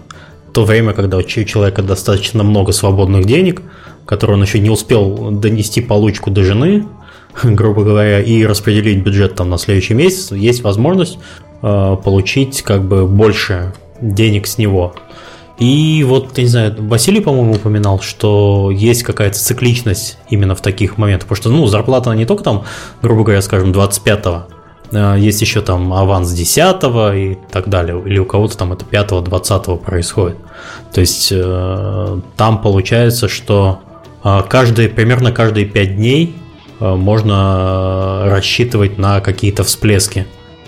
[0.56, 3.60] То время, когда у человека достаточно много свободных денег,
[4.06, 6.86] которые он еще не успел донести получку до жены,
[7.42, 11.18] грубо говоря, и распределить бюджет там на следующий месяц, есть возможность
[11.60, 14.94] э, получить как бы больше денег с него.
[15.58, 21.28] И вот, не знаю, Василий, по-моему, упоминал, что есть какая-то цикличность именно в таких моментах.
[21.28, 22.64] Потому что, ну, зарплата не только там,
[23.02, 24.48] грубо говоря, скажем, 25-го, а,
[24.92, 26.58] есть еще там аванс 10
[27.14, 30.36] и так далее, или у кого-то там это 5-20 происходит.
[30.92, 33.80] То есть э, там получается, что
[34.22, 36.34] а, каждые, примерно каждые 5 дней
[36.80, 40.26] э, можно рассчитывать на какие-то всплески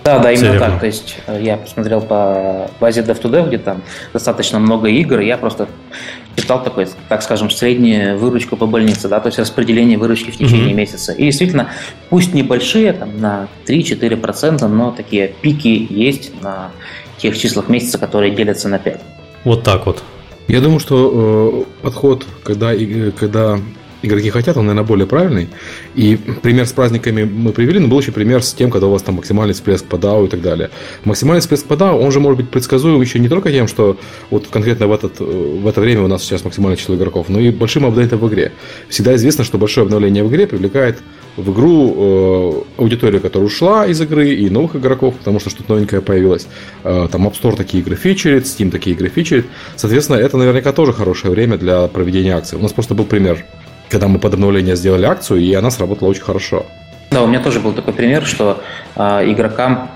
[0.09, 0.81] да, да, именно так.
[0.81, 5.37] То есть э, я посмотрел по базе Dev2Dev, где там достаточно много игр, и я
[5.37, 5.69] просто
[6.38, 10.70] читал такой, так скажем, среднюю выручку по больнице, да, то есть распределение выручки в течение
[10.70, 10.74] mm-hmm.
[10.74, 11.12] месяца.
[11.12, 11.70] И действительно,
[12.11, 16.70] пусть небольшие, там на 3-4%, но такие пики есть на
[17.18, 19.01] тех числах месяца, которые делятся на 5.
[19.44, 20.03] Вот так вот.
[20.46, 22.72] Я думаю, что э, подход, когда,
[23.18, 23.59] когда
[24.03, 25.49] игроки хотят, он, наверное, более правильный.
[25.95, 29.03] И пример с праздниками мы привели, но был еще пример с тем, когда у вас
[29.03, 30.71] там максимальный всплеск по DAO и так далее.
[31.05, 33.99] Максимальный всплеск по DAO, он же может быть предсказуем еще не только тем, что
[34.31, 37.51] вот конкретно в, этот, в это время у нас сейчас максимальное число игроков, но и
[37.51, 38.53] большим апдейтом в игре.
[38.89, 40.99] Всегда известно, что большое обновление в игре привлекает
[41.37, 46.03] в игру э, аудиторию, которая ушла из игры, и новых игроков, потому что что-то новенькое
[46.03, 46.49] появилось.
[46.83, 49.47] Э, там App Store такие игры фичерит, Steam такие игры фичерит.
[49.77, 52.59] Соответственно, это наверняка тоже хорошее время для проведения акций.
[52.59, 53.45] У нас просто был пример
[53.88, 56.66] когда мы под обновление сделали акцию, и она сработала очень хорошо.
[57.11, 58.62] Да, у меня тоже был такой пример, что
[58.96, 59.90] э, игрокам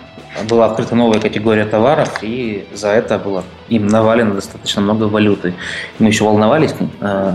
[0.49, 5.55] была открыта новая категория товаров, и за это было им навалено достаточно много валюты.
[5.99, 7.33] Мы еще волновались, э,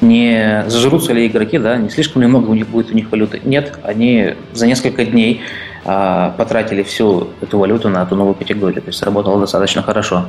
[0.00, 3.40] не зажрутся ли игроки, да, не слишком ли много у них будет у них валюты.
[3.44, 5.40] Нет, они за несколько дней
[5.84, 10.26] э, потратили всю эту валюту на эту новую категорию, то есть сработало достаточно хорошо.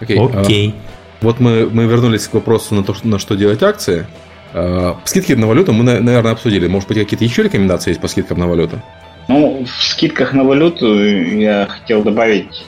[0.00, 0.18] Окей.
[0.18, 0.46] Okay.
[0.46, 0.74] Okay.
[1.20, 4.06] Вот мы, мы вернулись к вопросу на то, на что делать акции.
[4.52, 6.66] Э, скидки на валюту мы, наверное, обсудили.
[6.66, 8.80] Может быть, какие-то еще рекомендации есть по скидкам на валюту?
[9.28, 12.64] Ну, в скидках на валюту я хотел добавить,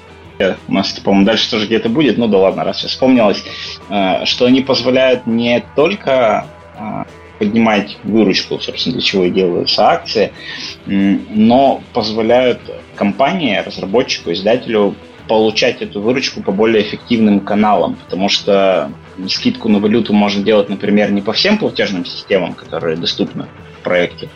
[0.68, 3.44] у нас, по-моему, дальше тоже где-то будет, ну да ладно, раз сейчас вспомнилось,
[3.90, 6.46] э, что они позволяют не только
[6.76, 7.05] э,
[7.38, 10.32] поднимать выручку, собственно, для чего и делаются акции,
[10.86, 12.61] но позволяют
[12.96, 14.96] компании, разработчику, издателю
[15.29, 18.91] получать эту выручку по более эффективным каналам, потому что
[19.29, 23.47] скидку на валюту можно делать, например, не по всем платежным системам, которые доступны
[23.79, 24.29] в проекте,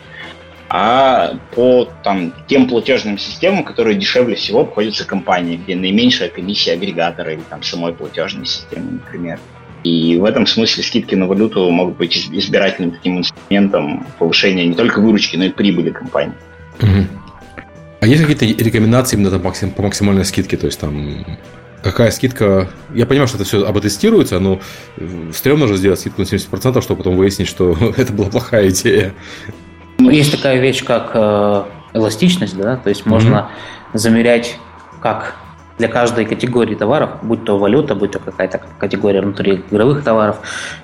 [0.69, 7.33] а по там, тем платежным системам, которые дешевле всего обходятся компании, где наименьшая комиссия агрегатора
[7.33, 9.39] или там самой платежной системы, например.
[9.83, 14.99] И в этом смысле скидки на валюту могут быть избирательным таким инструментом повышения не только
[14.99, 16.35] выручки, но и прибыли компании.
[16.81, 17.22] Угу.
[18.03, 20.57] А есть какие-то рекомендации именно там, по максимальной скидке?
[20.57, 21.25] То есть там
[21.81, 22.67] какая скидка...
[22.93, 24.59] Я понимаю, что это все обтестируется, но
[25.31, 29.13] стрёмно же сделать скидку на 70%, чтобы потом выяснить, что это была плохая идея.
[29.99, 33.49] Ну, есть такая вещь, как э, эластичность, да, то есть можно
[33.93, 33.97] mm-hmm.
[33.97, 34.57] замерять,
[35.01, 35.35] как
[35.77, 40.41] для каждой категории товаров, будь то валюта, будь то какая-то категория внутри игровых товаров,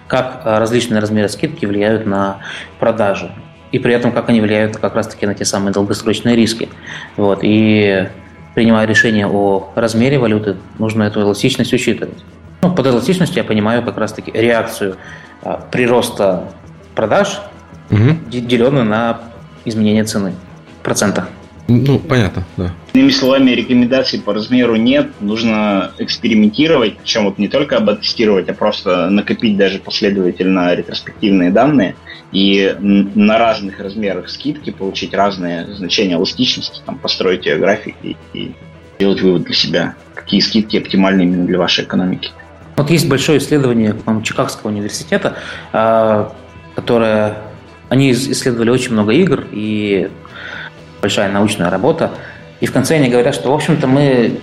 [0.07, 2.38] как э, различные размеры скидки влияют на
[2.80, 3.30] продажи.
[3.72, 6.70] И при этом, как они влияют как раз-таки на те самые долгосрочные риски.
[7.17, 7.39] Вот.
[7.43, 8.07] И
[8.55, 12.24] принимая решение о размере валюты, нужно эту эластичность учитывать.
[12.61, 14.97] Ну, под эластичностью я понимаю как раз-таки реакцию
[15.43, 16.51] а, прироста
[16.95, 17.41] продаж,
[17.89, 18.17] угу.
[18.30, 19.22] деленную на
[19.65, 20.34] изменение цены
[20.80, 21.30] в процентах.
[21.70, 22.74] Ну, понятно, да.
[22.93, 29.09] Иными словами, рекомендаций по размеру нет, нужно экспериментировать, причем вот не только обтестировать, а просто
[29.09, 31.95] накопить даже последовательно ретроспективные данные
[32.32, 38.51] и на разных размерах скидки получить разные значения эластичности, там, построить ее графики и
[38.97, 42.32] сделать вывод для себя, какие скидки оптимальны именно для вашей экономики.
[42.78, 45.36] Вот есть большое исследование по Чикагского университета,
[45.72, 46.34] а,
[46.76, 47.38] которое
[47.89, 50.09] они исследовали очень много игр, и
[51.01, 52.11] большая научная работа.
[52.59, 54.39] И в конце они говорят, что, в общем-то, мы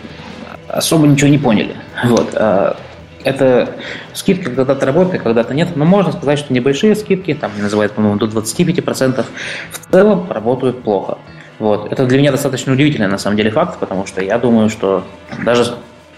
[0.68, 1.76] особо ничего не поняли.
[2.04, 2.30] Вот.
[2.34, 2.76] А,
[3.24, 3.70] это
[4.14, 5.76] скидки когда-то работают, когда-то нет.
[5.76, 9.24] Но можно сказать, что небольшие скидки, там называют, по-моему, до 25%,
[9.70, 11.18] в целом работают плохо.
[11.58, 11.90] Вот.
[11.92, 15.04] Это для меня достаточно удивительный, на самом деле, факт, потому что я думаю, что
[15.44, 15.74] даже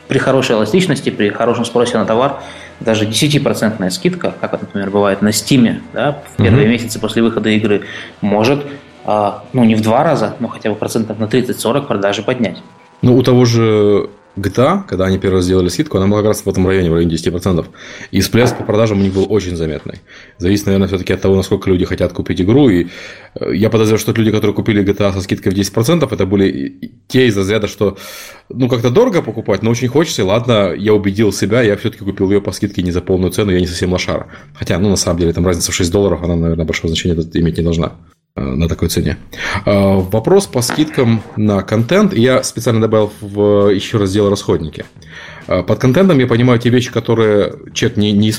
[0.08, 2.40] при хорошей эластичности, при хорошем спросе на товар,
[2.80, 6.70] даже 10% скидка, как например, бывает на Steam, да, в первые mm-hmm.
[6.70, 7.82] месяцы после выхода игры,
[8.20, 8.66] может
[9.52, 12.62] ну, не в два раза, но хотя бы процентов на 30-40 продажи поднять.
[13.00, 16.42] Ну, у того же GTA, когда они первый раз сделали скидку, она была как раз
[16.42, 17.66] в этом районе, в районе 10%.
[18.10, 20.00] И всплеск по продажам у них был очень заметный.
[20.38, 22.68] Зависит, наверное, все-таки от того, насколько люди хотят купить игру.
[22.68, 22.86] И
[23.34, 27.26] э, я подозреваю, что люди, которые купили GTA со скидкой в 10%, это были те
[27.26, 27.96] из разряда, что
[28.48, 32.30] ну как-то дорого покупать, но очень хочется, и ладно, я убедил себя, я все-таки купил
[32.30, 34.28] ее по скидке не за полную цену, я не совсем лошара.
[34.54, 37.58] Хотя, ну, на самом деле, там разница в 6 долларов, она, наверное, большого значения иметь
[37.58, 37.92] не должна.
[38.38, 39.16] Э, на такой цене.
[39.66, 42.12] Э, вопрос по скидкам на контент.
[42.14, 44.84] Я специально добавил в еще раздел расходники.
[45.48, 48.32] Э, под контентом я понимаю те вещи, которые человек не, не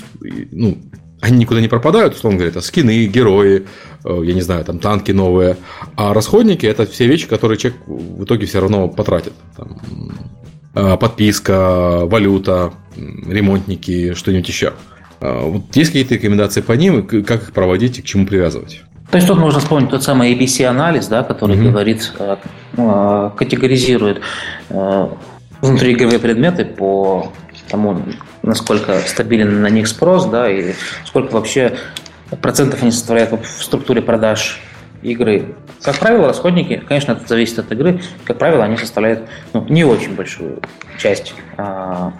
[0.51, 0.77] ну,
[1.21, 3.65] они никуда не пропадают, условно говоря, это скины, герои,
[4.05, 5.57] я не знаю, там танки новые.
[5.97, 9.33] А расходники это все вещи, которые человек в итоге все равно потратит.
[9.57, 14.71] Там, подписка, валюта, ремонтники, что-нибудь еще.
[15.19, 18.83] Вот есть какие-то рекомендации по ним, как их проводить и к чему привязывать?
[19.12, 21.72] То есть тут можно вспомнить тот самый ABC-анализ, да, который mm-hmm.
[21.72, 22.38] говорит, э,
[22.78, 24.22] э, категоризирует
[24.70, 25.10] э,
[25.62, 27.32] внутриигровые предметы по
[27.70, 28.03] тому,
[28.43, 30.74] насколько стабилен на них спрос, да, и
[31.05, 31.76] сколько вообще
[32.41, 34.62] процентов они составляют в структуре продаж
[35.01, 35.55] игры.
[35.82, 40.14] Как правило, расходники, конечно, это зависит от игры, как правило, они составляют ну, не очень
[40.16, 40.60] большую
[40.97, 42.14] часть а,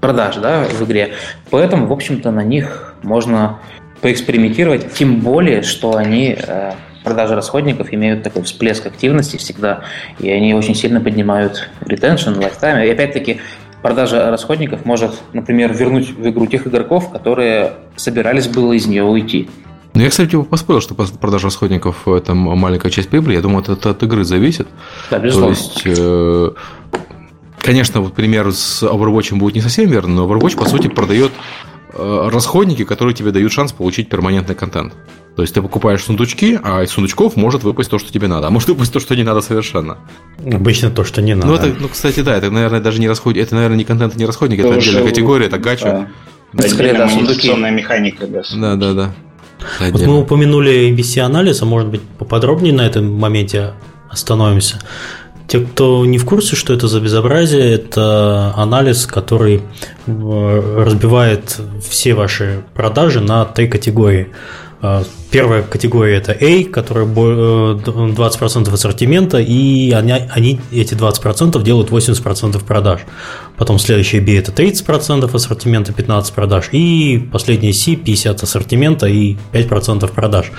[0.00, 1.14] продаж да, в игре.
[1.50, 3.58] Поэтому, в общем-то, на них можно
[4.00, 6.72] поэкспериментировать, тем более, что они э,
[7.04, 9.80] продажи расходников имеют такой всплеск активности всегда,
[10.18, 12.86] и они очень сильно поднимают retention, lifetime.
[12.86, 13.40] И опять-таки,
[13.82, 19.48] продажа расходников может, например, вернуть в игру тех игроков, которые собирались было из нее уйти.
[19.94, 23.34] Ну, я, кстати, поспорил, что продажа расходников– это маленькая часть прибыли.
[23.34, 24.68] Я думаю, это, это от игры зависит.
[25.10, 25.56] Да, безусловно.
[25.56, 26.50] То есть, э,
[27.58, 31.32] конечно, вот пример с Overwatch будет не совсем верный, но Overwatch, по сути, продает
[31.92, 34.94] расходники, которые тебе дают шанс получить перманентный контент.
[35.36, 38.50] То есть ты покупаешь сундучки, а из сундучков может выпасть то, что тебе надо, а
[38.50, 39.98] может выпасть то, что не надо совершенно.
[40.44, 41.46] Обычно то, что не надо.
[41.46, 44.26] Ну, это, ну кстати, да, это, наверное, даже не расходник, это, наверное, не контент, не
[44.26, 46.08] расходник, это, это отдельная категория, это гача.
[46.52, 46.68] Да.
[46.68, 47.06] Скорее, да,
[47.70, 48.42] механика, да.
[48.52, 49.12] Да, да, да.
[49.90, 53.74] Вот мы упомянули ABC-анализ, а может быть поподробнее на этом моменте
[54.10, 54.80] остановимся.
[55.48, 59.62] Те, кто не в курсе, что это за безобразие, это анализ, который
[60.06, 61.56] э, разбивает
[61.88, 64.28] все ваши продажи на три категории.
[64.80, 72.64] Э, первая категория это A, которая 20% э, ассортимента, и они, эти 20% делают 80%
[72.64, 73.00] продаж.
[73.56, 76.68] Потом следующая B это 30% ассортимента, 15% продаж.
[76.72, 80.52] И последняя C 50% ассортимента и 5% продаж.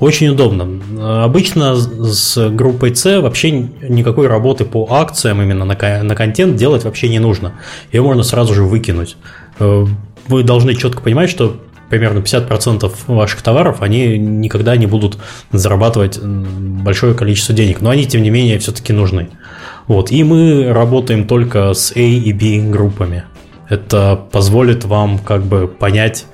[0.00, 1.24] Очень удобно.
[1.24, 7.08] Обычно с группой C вообще никакой работы по акциям именно на, на контент делать вообще
[7.08, 7.52] не нужно.
[7.92, 9.16] Ее можно сразу же выкинуть.
[9.58, 11.56] Вы должны четко понимать, что
[11.90, 15.18] примерно 50% ваших товаров, они никогда не будут
[15.52, 19.28] зарабатывать большое количество денег, но они, тем не менее, все-таки нужны.
[19.88, 20.12] Вот.
[20.12, 23.24] И мы работаем только с A и B группами.
[23.68, 26.26] Это позволит вам как бы понять,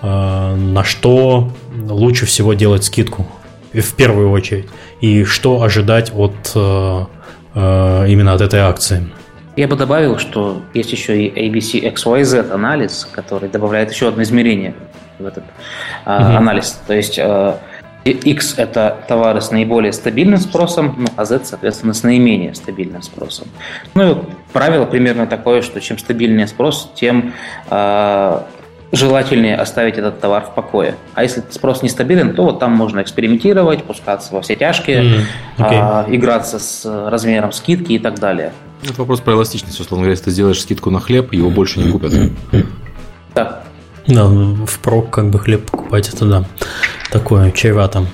[0.00, 3.26] э, на что лучше всего делать скидку
[3.72, 4.66] в первую очередь,
[5.00, 7.04] и что ожидать от э,
[7.54, 9.08] э, именно от этой акции.
[9.56, 14.74] Я бы добавил, что есть еще и ABC XYZ анализ, который добавляет еще одно измерение
[15.18, 15.44] в этот
[16.06, 16.36] mm-hmm.
[16.36, 16.80] анализ.
[16.86, 17.56] То есть э,
[18.04, 23.46] X– это товары с наиболее стабильным спросом, ну, а Z, соответственно, с наименее стабильным спросом.
[23.94, 24.16] Ну, и
[24.52, 27.34] правило примерно такое, что чем стабильнее спрос, тем
[27.70, 28.40] э,
[28.90, 30.96] желательнее оставить этот товар в покое.
[31.14, 35.20] А если спрос нестабилен, то вот там можно экспериментировать, пускаться во все тяжкие, mm,
[35.58, 36.06] okay.
[36.08, 38.52] э, играться с размером скидки и так далее.
[38.82, 39.78] Это вопрос про эластичность.
[39.78, 42.12] Условно говоря, если ты сделаешь скидку на хлеб, его больше не купят.
[43.34, 43.64] Да.
[44.06, 46.44] Да, в прок как бы хлеб покупать, это да.
[47.10, 48.06] Такое, чревато.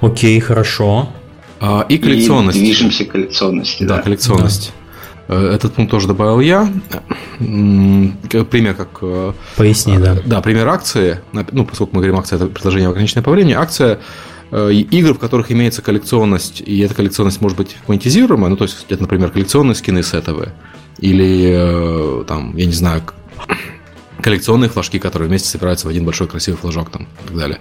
[0.00, 1.08] Окей, хорошо.
[1.60, 2.58] А, и коллекционность.
[2.58, 3.82] И движемся к коллекционности.
[3.82, 4.02] Да, да.
[4.02, 4.72] коллекционность.
[5.28, 5.34] Да.
[5.34, 6.70] Э, этот пункт тоже добавил я.
[7.38, 8.98] Пример как...
[9.02, 10.16] Э, Поясни, да.
[10.24, 11.20] Да, пример акции.
[11.32, 13.54] Ну, поскольку мы говорим, акция– это предложение ограниченное по времени.
[13.54, 13.98] Акция э,
[14.52, 19.02] игр, в которых имеется коллекционность, и эта коллекционность может быть монетизируемая, ну, то есть, это,
[19.02, 20.54] например, коллекционные скины сетовые,
[20.98, 23.02] или, там, я не знаю,
[24.22, 27.60] коллекционные флажки, которые вместе собираются в один большой красивый флажок там, и так далее.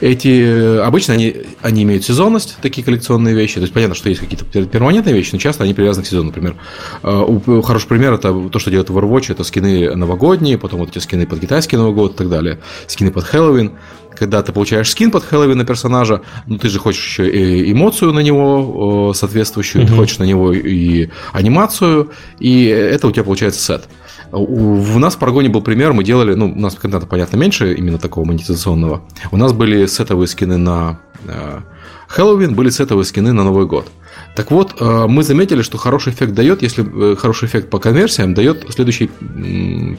[0.00, 3.54] Эти, э, обычно они, они имеют сезонность, такие коллекционные вещи.
[3.56, 6.26] То есть понятно, что есть какие-то перманентные вещи, но часто они привязаны к сезону.
[6.26, 6.56] Например,
[7.02, 10.98] э, хороший пример это то, что делают в Overwatch, это скины новогодние, потом вот эти
[10.98, 13.72] скины под китайский Новый год и так далее, скины под Хэллоуин
[14.20, 18.12] когда ты получаешь скин под Хэллоуин на персонажа, ну ты же хочешь еще и эмоцию
[18.12, 19.88] на него соответствующую, mm-hmm.
[19.88, 23.88] ты хочешь на него и анимацию, и это у тебя получается сет.
[24.30, 27.72] У, у нас в Парагоне был пример, мы делали, ну, у нас контента, понятно, меньше
[27.72, 29.00] именно такого монетизационного.
[29.32, 31.60] У нас были сетовые скины на э,
[32.08, 33.86] Хэллоуин, были сетовые скины на Новый год.
[34.34, 38.34] Так вот, э, мы заметили, что хороший эффект дает, если э, хороший эффект по конверсиям
[38.34, 39.10] дает следующий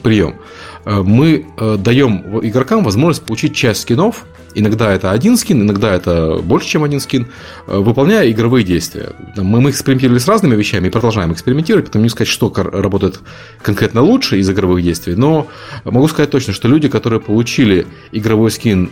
[0.02, 0.36] прием.
[0.84, 1.46] Э, мы
[1.78, 4.24] даем игрокам возможность получить часть скинов
[4.54, 7.28] Иногда это один скин, иногда это больше, чем один скин,
[7.66, 9.12] выполняя игровые действия.
[9.34, 13.20] Мы, мы экспериментировали с разными вещами и продолжаем экспериментировать, потому не сказать, что работает
[13.62, 15.46] конкретно лучше из игровых действий, но
[15.84, 18.90] могу сказать точно, что люди, которые получили игровой скин,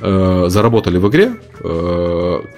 [0.49, 1.33] заработали в игре,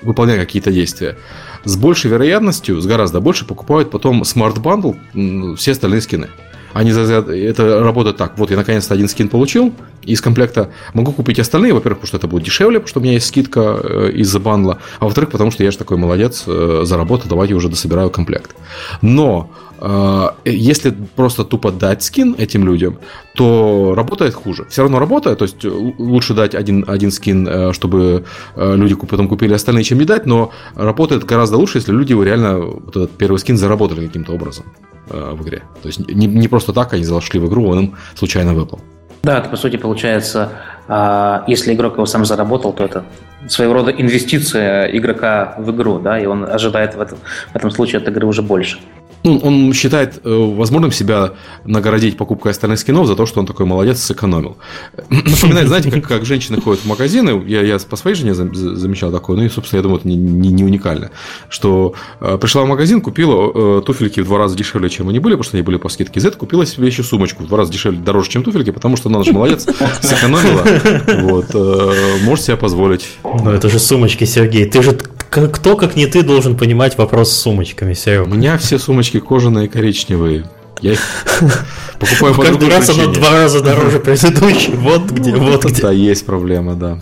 [0.03, 1.17] выполняя какие-то действия,
[1.65, 4.25] с большей вероятностью, с гораздо больше покупают потом
[4.63, 6.29] Bundle все остальные скины.
[6.73, 8.39] Они это работает так.
[8.39, 10.71] Вот я наконец-то один скин получил из комплекта.
[10.95, 13.81] Могу купить остальные, во-первых, потому что это будет дешевле, потому что у меня есть скидка
[13.83, 14.79] э, из-за бандла.
[14.99, 18.57] А во-вторых, потому что я же такой молодец, э, заработал, давайте уже дособираю комплект.
[19.01, 19.51] Но
[19.81, 22.99] э, если просто тупо дать скин этим людям,
[23.35, 24.67] то работает хуже.
[24.69, 28.25] Все равно работает, то есть лучше дать один, один скин, чтобы
[28.57, 32.91] люди потом купили остальные, чем не дать, но работает гораздо лучше, если люди реально вот
[32.97, 34.67] этот первый скин заработали каким-то образом.
[35.11, 35.63] Э, в игре.
[35.83, 38.81] То есть не, не просто так они зашли в игру, он им случайно выпал.
[39.25, 40.51] Да, это по сути получается,
[40.89, 43.05] а, если игрок его сам заработал, то это
[43.49, 47.19] своего рода инвестиция игрока в игру, да, и он ожидает в этом,
[47.53, 48.79] в этом случае от игры уже больше
[49.25, 51.33] ну, он считает э, возможным себя
[51.65, 54.57] наградить покупкой остальных скинов за то, что он такой молодец, сэкономил.
[55.11, 59.37] Напоминает, знаете, как, как женщины ходят в магазины, я, я по своей жене замечал такое,
[59.37, 61.11] ну и, собственно, я думаю, это не, не, не уникально,
[61.49, 65.35] что э, пришла в магазин, купила э, туфельки в два раза дешевле, чем они были,
[65.35, 67.99] потому что они были по скидке Z, купила себе еще сумочку в два раза дешевле,
[67.99, 69.67] дороже, чем туфельки, потому что она же молодец,
[70.03, 70.65] сэкономила,
[71.23, 73.07] вот, э, может себе позволить.
[73.23, 74.99] Ну, это же сумочки, Сергей, ты же
[75.33, 78.25] кто, как не ты, должен понимать вопрос с сумочками, Серега?
[78.25, 80.45] У меня все сумочки кожаные коричневые.
[80.81, 81.01] Я их
[81.99, 84.73] покупаю по Каждый раз оно два раза дороже предыдущей.
[84.73, 85.83] Вот где, вот где.
[85.83, 86.99] Да, есть проблема, да.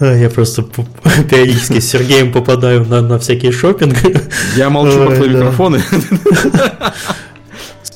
[0.00, 0.62] А, я просто
[1.30, 3.96] периодически с Сергеем попадаю на, на всякие шопинг.
[4.56, 5.82] Я молчу по твои микрофоны.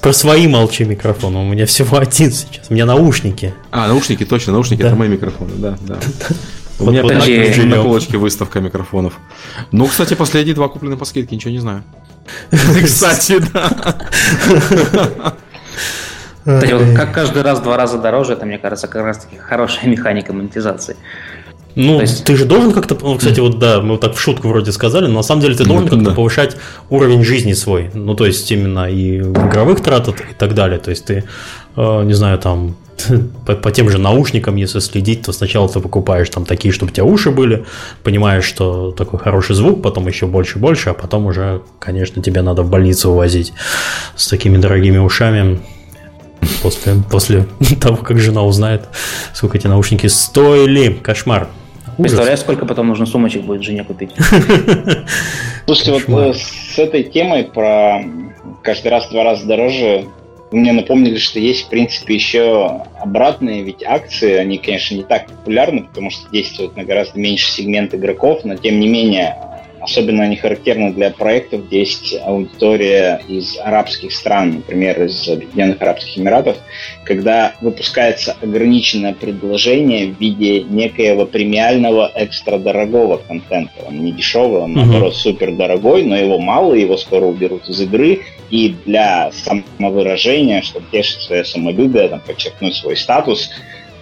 [0.01, 1.39] Про свои молчи микрофоны.
[1.39, 2.67] У меня всего один сейчас.
[2.71, 3.55] У меня наушники.
[3.71, 5.99] А, наушники, точно, наушники это мои микрофоны, да, да.
[6.81, 9.15] У меня опять на полочке выставка микрофонов.
[9.71, 11.85] Ну, кстати, последние два куплены по скидке, ничего не знаю.
[12.85, 13.95] Кстати, да.
[16.41, 19.89] Кстати, вот как каждый раз два раза дороже, это, мне кажется, как раз таки хорошая
[19.89, 20.97] механика монетизации.
[21.75, 22.25] Ну, есть...
[22.25, 25.07] ты же должен как-то, ну, кстати, вот да, мы вот так в шутку вроде сказали,
[25.07, 26.15] но на самом деле ты должен как-то да.
[26.15, 26.57] повышать
[26.91, 27.91] уровень жизни свой.
[27.95, 30.79] Ну, то есть именно и игровых трат и так далее.
[30.79, 31.25] То есть ты,
[31.77, 32.77] э, не знаю, там
[33.47, 36.95] по, по тем же наушникам, если следить, то сначала ты покупаешь там такие, чтобы у
[36.95, 37.65] тебя уши были,
[38.03, 42.43] понимаешь, что такой хороший звук, потом еще больше и больше, а потом уже, конечно, тебе
[42.43, 43.53] надо в больницу увозить
[44.17, 45.61] с такими дорогими ушами.
[46.61, 47.47] После, после
[47.81, 48.89] того, как жена узнает,
[49.33, 50.93] сколько эти наушники стоили.
[50.93, 51.49] Кошмар.
[51.97, 54.11] Представляешь, сколько потом нужно сумочек будет жене купить?
[55.67, 58.03] Слушайте, вот э, с этой темой про
[58.63, 60.07] каждый раз в два раза дороже
[60.53, 65.85] мне напомнили, что есть, в принципе, еще обратные, ведь акции, они, конечно, не так популярны,
[65.85, 69.37] потому что действуют на гораздо меньше сегмент игроков, но, тем не менее,
[69.83, 76.19] особенно они характерны для проектов, где есть аудитория из арабских стран, например, из Объединенных Арабских
[76.19, 76.57] Эмиратов,
[77.05, 83.73] когда выпускается ограниченное предложение в виде некоего премиального экстра дорогого контента.
[83.87, 88.21] Он не дешевый, он, наоборот, супер дорогой, но его мало, его скоро уберут из игры,
[88.53, 93.49] и для самовыражения, чтобы тешить свое самолюбие, там, подчеркнуть свой статус,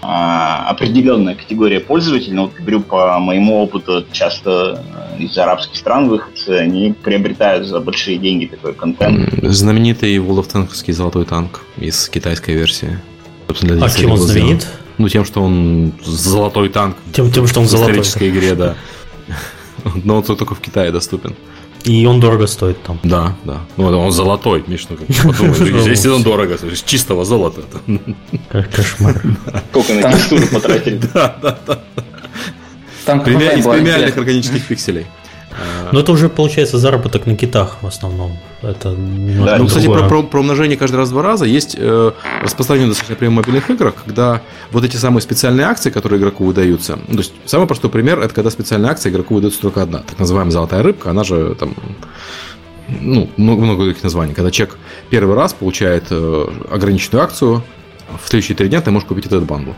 [0.02, 4.82] а, определенная категория пользователей, но вот говорю по моему опыту, часто
[5.18, 9.32] э, из арабских стран выходцы, они приобретают за большие деньги такой контент.
[9.40, 12.98] Знаменитый Вуловтанковский золотой танк из китайской версии.
[13.46, 14.66] Собственно, а чем он знаменит?
[14.98, 16.96] Ну, тем, что он золотой танк.
[17.12, 17.94] Тем, тем что он в золотой.
[17.94, 18.74] В исторической игре, да.
[20.02, 21.36] Но он только в Китае доступен.
[21.84, 23.00] И он дорого стоит там.
[23.02, 23.60] Да, да.
[23.76, 27.62] Ну, он золотой, Миш, ну, подумай, если он дорого, есть чистого золота.
[28.50, 29.22] Кошмар.
[29.70, 31.00] Сколько на текстуру потратили.
[31.14, 31.80] Да, да, да.
[33.56, 35.06] Из премиальных органических пикселей.
[35.92, 38.38] Но это уже получается заработок на китах в основном.
[38.62, 42.12] Это да, ну, кстати, про, про, про умножение каждый раз в два раза есть э,
[42.42, 46.98] распространение достаточно при мобильных играх, когда вот эти самые специальные акции, которые игроку выдаются.
[47.08, 50.18] Ну, то есть самый простой пример это когда специальная акция игроку выдается только одна, так
[50.18, 51.74] называемая золотая рыбка, она же там
[52.88, 54.34] ну, много, много таких названий.
[54.34, 54.76] Когда человек
[55.10, 57.62] первый раз получает э, ограниченную акцию,
[58.22, 59.72] в следующие три дня ты можешь купить этот бандл.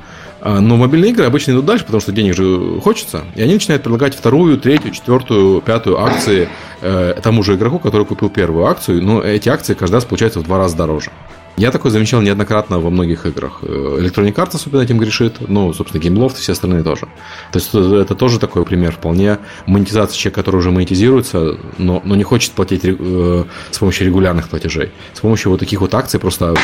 [0.45, 3.25] А, но мобильные игры обычно идут дальше, потому что денег же хочется.
[3.37, 6.49] И они начинают предлагать вторую, третью, четвертую, пятую акции
[6.81, 9.03] э, тому же игроку, который купил первую акцию.
[9.05, 11.13] Но эти акции каждый раз получаются в два раза дороже.
[11.57, 13.61] Я такое замечал неоднократно во многих играх.
[13.63, 17.07] Э, Electronic Arts особенно этим грешит, ну, собственно, GameLoft и все остальные тоже.
[17.53, 22.25] То есть это тоже такой пример вполне монетизации человека, который уже монетизируется, но, но не
[22.25, 24.91] хочет платить э, с помощью регулярных платежей.
[25.13, 26.57] С помощью вот таких вот акций просто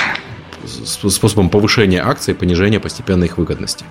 [0.69, 3.85] способом повышения акций, понижения постепенно их выгодности.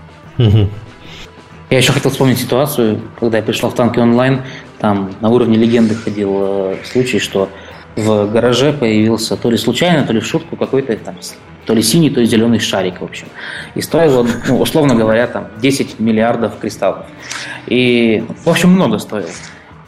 [1.69, 4.43] Я еще хотел вспомнить ситуацию, когда я пришел в танки онлайн,
[4.79, 7.49] там на уровне легенды ходил э, случай, что
[7.97, 11.17] в гараже появился то ли случайно, то ли в шутку какой-то там
[11.65, 13.27] то ли синий, то ли зеленый шарик, в общем.
[13.75, 17.05] И стоил он, ну, условно говоря, там 10 миллиардов кристаллов.
[17.65, 19.27] И, в общем, много стоил.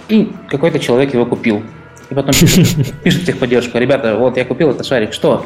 [0.10, 1.64] И какой-то человек его купил.
[2.10, 5.46] И потом пишет, пишет техподдержку, ребята, вот я купил этот шарик, что?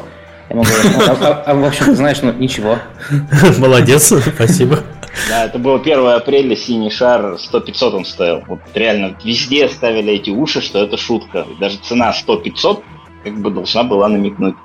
[0.50, 2.78] Я могу говорить, а, а, а, в общем, знаешь, ну ничего.
[3.58, 4.80] Молодец, спасибо.
[5.28, 8.42] Да, это было 1 апреля, синий шар, 100-500 он стоил.
[8.46, 11.46] Вот реально везде ставили эти уши, что это шутка.
[11.60, 12.82] Даже цена 100-500
[13.24, 14.56] как бы должна была намекнуть.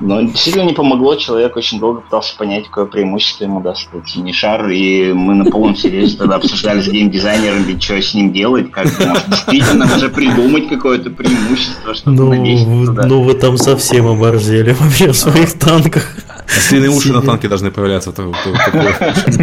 [0.00, 4.32] Но действительно не помогло, человек очень долго пытался понять, какое преимущество ему даст этот синий
[4.32, 8.86] шар, и мы на полном серьезе тогда обсуждали с геймдизайнерами, что с ним делать, как
[8.98, 13.06] может действительно уже придумать какое-то преимущество, чтобы ну, навесить туда.
[13.06, 16.16] Ну вы там совсем оборзели вообще в своих танках.
[16.46, 18.34] Ослиные уши на танке должны появляться у такого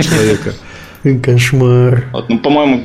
[0.02, 0.54] человека.
[1.24, 2.06] Кошмар.
[2.12, 2.84] Вот, ну, по-моему,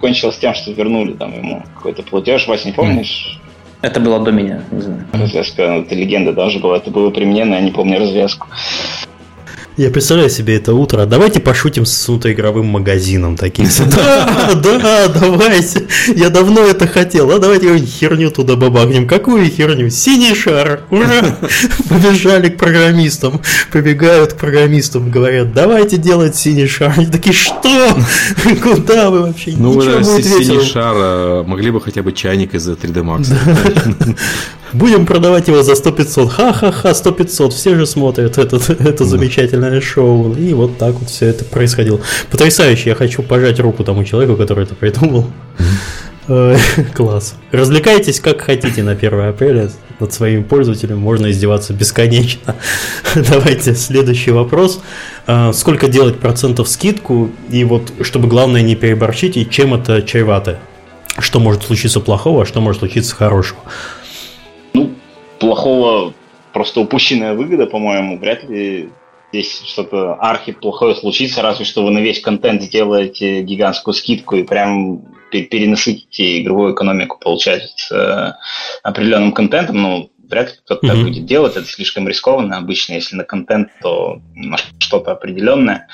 [0.00, 2.46] кончилось тем, что вернули там ему какой-то платеж.
[2.46, 3.40] Вася, не помнишь?
[3.84, 5.04] Это было до меня, не знаю.
[5.12, 6.78] Развязка, это легенда даже была.
[6.78, 8.46] Это было при мне, но я не помню развязку.
[9.76, 11.04] Я представляю себе это утро.
[11.04, 13.66] Давайте пошутим с игровым магазином таким.
[13.94, 15.86] Да, да, давайте.
[16.14, 17.30] Я давно это хотел.
[17.30, 19.06] А давайте херню туда бабахнем.
[19.06, 19.90] Какую херню?
[19.90, 20.82] Синий шар.
[20.90, 21.36] Ура!
[21.88, 23.40] Побежали к программистам.
[23.72, 25.10] Побегают к программистам.
[25.10, 26.94] Говорят, давайте делать синий шар.
[26.96, 27.96] Они такие, что?
[28.62, 29.54] Куда вы вообще?
[29.56, 34.16] Ну, синий шар э, могли бы хотя бы чайник из 3D Max.
[34.74, 36.28] Будем продавать его за 100-500.
[36.28, 37.50] Ха-ха-ха, 100-500.
[37.50, 40.34] Все же смотрят это, это замечательное шоу.
[40.34, 42.00] И вот так вот все это происходило.
[42.30, 42.90] Потрясающе.
[42.90, 45.26] Я хочу пожать руку тому человеку, который это придумал.
[46.26, 46.56] Э,
[46.94, 47.36] класс.
[47.52, 49.70] Развлекайтесь как хотите на 1 апреля.
[50.00, 52.56] Над своими пользователями можно издеваться бесконечно.
[53.14, 54.80] Давайте следующий вопрос.
[55.28, 57.30] Э, сколько делать процентов скидку?
[57.48, 60.58] И вот, чтобы главное не переборщить, и чем это чревато?
[61.20, 63.60] Что может случиться плохого, а что может случиться хорошего?
[65.44, 66.14] Плохого,
[66.52, 68.90] просто упущенная выгода, по-моему, вряд ли
[69.32, 74.44] здесь что-то архи плохое случится, разве что вы на весь контент сделаете гигантскую скидку и
[74.44, 78.38] прям переносите игровую экономику, получается,
[78.84, 80.90] определенным контентом, ну, вряд ли кто-то mm-hmm.
[80.90, 82.56] так будет делать, это слишком рискованно.
[82.56, 85.88] Обычно, если на контент, то на что-то определенное.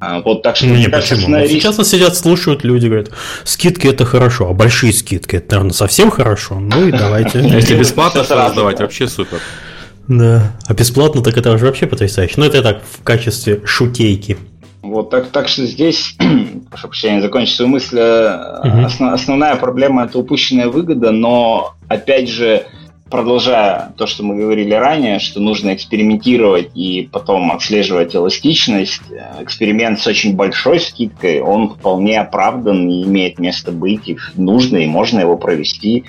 [0.00, 1.38] А, вот так что, не, кажется, почему?
[1.38, 3.10] Вот сейчас нас сидят, слушают люди, говорят,
[3.44, 6.58] скидки это хорошо, а большие скидки это, наверное, совсем хорошо.
[6.60, 7.38] Ну и давайте.
[7.42, 9.40] Если бесплатно раздавать, вообще супер.
[10.08, 12.34] Да, а бесплатно так это уже вообще потрясающе.
[12.36, 14.36] Ну это так в качестве шутейки.
[14.82, 16.14] Вот так, так что здесь,
[16.70, 17.96] прошу прощения, закончить свою мысль.
[17.96, 18.84] Угу.
[18.84, 22.66] Основ, основная проблема это упущенная выгода, но опять же
[23.10, 29.02] продолжая то, что мы говорили ранее, что нужно экспериментировать и потом отслеживать эластичность,
[29.40, 34.86] эксперимент с очень большой скидкой, он вполне оправдан и имеет место быть, и нужно, и
[34.86, 36.04] можно его провести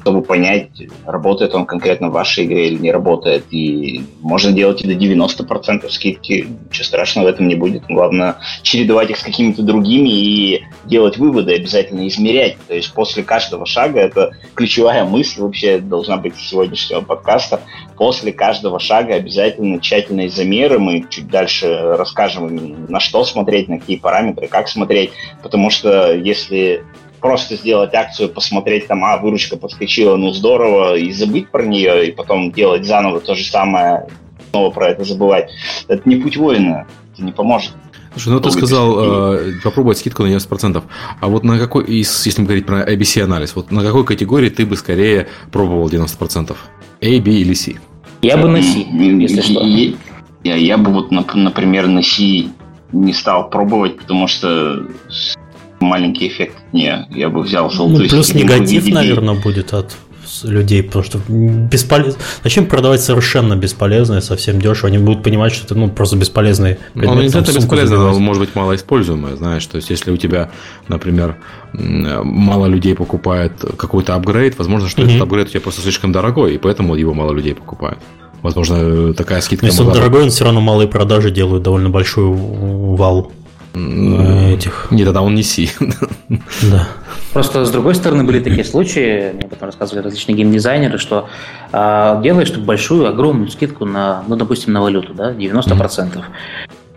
[0.00, 0.70] чтобы понять,
[1.04, 3.44] работает он конкретно в вашей игре или не работает.
[3.50, 7.84] И можно делать и до 90% скидки, ничего страшного в этом не будет.
[7.88, 12.56] Главное, чередовать их с какими-то другими и делать выводы, обязательно измерять.
[12.66, 17.60] То есть после каждого шага, это ключевая мысль вообще должна быть сегодняшнего подкаста,
[17.96, 20.78] после каждого шага обязательно тщательные замеры.
[20.78, 25.10] Мы чуть дальше расскажем, на что смотреть, на какие параметры, как смотреть.
[25.42, 26.84] Потому что если
[27.20, 32.12] просто сделать акцию, посмотреть там, а, выручка подскочила, ну здорово, и забыть про нее, и
[32.12, 34.06] потом делать заново то же самое,
[34.50, 35.50] снова про это забывать.
[35.88, 37.72] Это не путь воина, это не поможет.
[38.12, 40.82] Слушай, ну ты сказал э, попробовать скидку на 90%.
[41.20, 45.28] А вот на какой, если говорить про ABC-анализ, вот на какой категории ты бы скорее
[45.52, 46.56] пробовал 90%?
[47.02, 47.76] A, B или C?
[48.22, 49.64] Я бы на C, если что.
[50.42, 52.46] Я, я бы вот, например, на C
[52.92, 54.86] не стал пробовать, потому что
[55.80, 58.04] маленький эффект не, я бы взял золотой.
[58.04, 59.96] Ну, плюс негатив, наверное, будет от
[60.44, 62.20] людей, потому что бесполезно.
[62.44, 64.88] Зачем продавать совершенно бесполезное, совсем дешево?
[64.88, 67.14] Они будут понимать, что это ну, просто бесполезный предмет.
[67.14, 69.66] Ну, не это бесполезно, но может быть мало используемое, знаешь.
[69.66, 70.50] То есть, если у тебя,
[70.88, 71.36] например,
[71.72, 75.08] мало людей покупает какой-то апгрейд, возможно, что mm-hmm.
[75.08, 77.98] этот апгрейд у тебя просто слишком дорогой, и поэтому его мало людей покупают.
[78.42, 79.66] Возможно, такая скидка.
[79.66, 82.32] Если он дорогой, он все равно малые продажи делают довольно большую
[82.96, 83.32] вал
[83.74, 84.88] этих.
[84.90, 85.70] Нет, тогда он не Си.
[86.28, 86.88] Да.
[87.32, 91.28] Просто с другой стороны были такие случаи, мне потом рассказывали различные геймдизайнеры, что
[91.72, 95.68] э, делаешь большую, огромную скидку на, ну, допустим, на валюту, да, 90%.
[95.76, 96.22] Mm-hmm.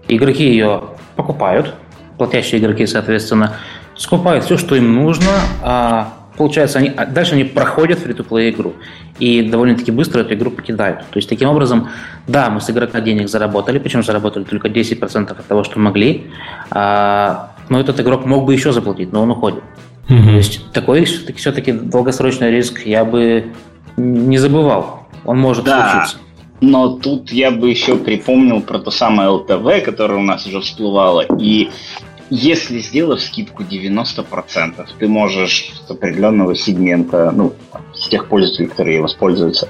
[0.07, 0.83] Игроки ее
[1.15, 1.75] покупают,
[2.17, 3.55] платящие игроки, соответственно,
[3.95, 8.73] скупают все, что им нужно, а получается, они, а дальше они проходят фри-то-плей игру
[9.19, 10.99] и довольно-таки быстро эту игру покидают.
[10.99, 11.89] То есть, таким образом,
[12.27, 16.25] да, мы с игрока денег заработали, причем заработали только 10% от того, что могли,
[16.71, 19.63] а, но этот игрок мог бы еще заплатить, но он уходит.
[20.09, 20.25] Mm-hmm.
[20.25, 23.53] То есть, такой все-таки долгосрочный риск я бы
[23.97, 25.07] не забывал.
[25.25, 25.91] Он может да.
[25.91, 26.17] случиться.
[26.61, 31.25] Но тут я бы еще припомнил про то самое ЛТВ, которое у нас уже всплывало.
[31.37, 31.69] И
[32.29, 37.53] если сделав скидку 90%, ты можешь с определенного сегмента, ну,
[37.93, 39.69] с тех пользователей, которые воспользуются,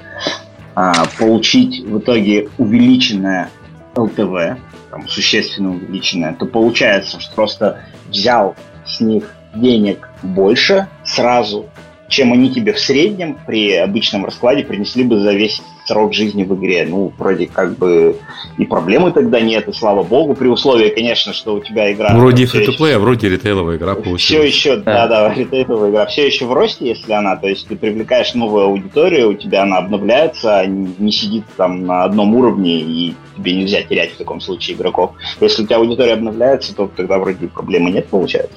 [0.75, 3.49] а, получить в итоге увеличенное
[3.95, 11.69] ЛТВ, там, существенно увеличенное, то получается, что просто взял с них денег больше сразу,
[12.13, 16.53] чем они тебе в среднем при обычном раскладе принесли бы за весь срок жизни в
[16.55, 16.85] игре.
[16.87, 18.15] Ну, вроде как бы
[18.57, 22.15] и проблемы тогда нет, и слава богу, при условии, конечно, что у тебя игра...
[22.15, 24.21] Вроде фри то а вроде ритейловая игра получилась.
[24.21, 28.35] Все еще, да-да, ритейловая игра, все еще в росте, если она, то есть ты привлекаешь
[28.35, 33.55] новую аудиторию, у тебя она обновляется, а не сидит там на одном уровне, и тебе
[33.55, 35.13] нельзя терять в таком случае игроков.
[35.41, 38.55] Если у тебя аудитория обновляется, то тогда вроде проблемы нет, получается.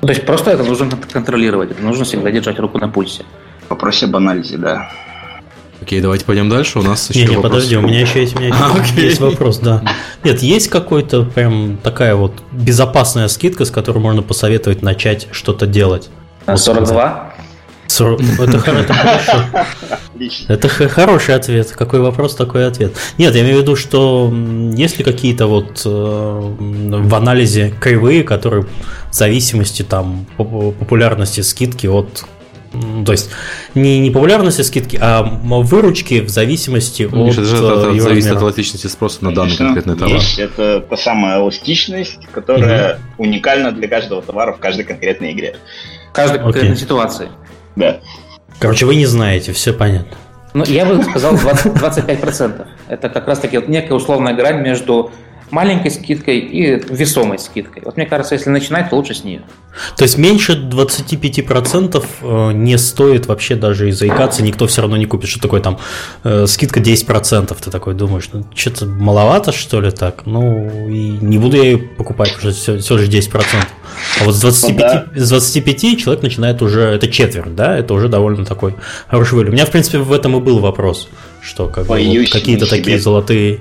[0.00, 3.24] Ну, то есть просто это нужно контролировать, это нужно всегда держать руку на пульсе.
[3.68, 4.90] Вопрос об анализе, да.
[5.80, 6.78] Окей, давайте пойдем дальше.
[6.78, 7.52] У нас еще не, не, вопрос.
[7.52, 8.48] подожди, у меня еще есть, у меня
[8.84, 9.82] еще а, есть вопрос, да.
[10.24, 16.08] Нет, есть какой-то прям такая вот безопасная скидка, с которой можно посоветовать начать что-то делать?
[16.46, 17.32] 42?
[17.88, 18.20] 40...
[18.38, 19.44] Это, это хорошо.
[20.48, 21.70] Это хороший ответ.
[21.72, 22.92] Какой вопрос, такой ответ.
[23.18, 24.32] Нет, я имею в виду, что
[24.74, 28.64] есть ли какие-то вот э, в анализе кривые, которые
[29.10, 32.24] в зависимости там популярности скидки от
[33.06, 33.30] то есть
[33.74, 38.42] не, не популярности скидки, а выручки в зависимости ну, от, это же от, зависит от
[38.42, 40.16] эластичности спроса на данный конкретный товар.
[40.16, 43.24] Есть, это та самая эластичность, которая угу.
[43.24, 45.56] уникальна для каждого товара в каждой конкретной игре.
[46.10, 47.28] В каждой конкретной ситуации.
[47.78, 48.00] Да.
[48.58, 50.16] Короче, вы не знаете, все понятно.
[50.52, 52.66] Ну, я бы сказал 20, 25%.
[52.88, 55.12] Это как раз-таки вот некая условная грань между
[55.50, 57.82] маленькой скидкой и весомой скидкой.
[57.84, 59.42] Вот мне кажется, если начинать, то лучше с нее.
[59.96, 65.06] То есть меньше 25% э, не стоит вообще даже и заикаться, никто все равно не
[65.06, 65.28] купит.
[65.28, 65.78] Что такое там
[66.24, 67.56] э, скидка 10%?
[67.60, 70.26] Ты такой думаешь, ну что-то маловато что ли так?
[70.26, 73.44] Ну и не буду я ее покупать, уже все, все же 10%.
[74.20, 75.24] А вот с 25, ну, да.
[75.24, 78.74] с 25 человек начинает уже, это четверть, да, это уже довольно такой
[79.08, 79.50] хороший вылет.
[79.50, 81.08] У меня, в принципе, в этом и был вопрос,
[81.42, 83.60] что как бы, вот какие-то такие золотые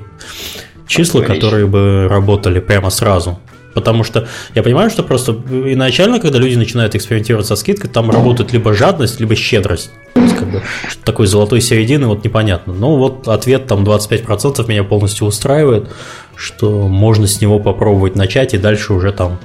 [0.87, 3.39] числа, которые бы работали прямо сразу.
[3.77, 8.51] Потому что я понимаю, что просто изначально, когда люди начинают экспериментировать со скидкой, там работает
[8.51, 9.91] либо жадность, либо щедрость.
[10.15, 10.63] То есть, как бы,
[11.03, 12.73] такой золотой середины вот непонятно.
[12.73, 15.89] Но вот ответ там 25% меня полностью устраивает,
[16.35, 19.37] что можно с него попробовать начать и дальше уже там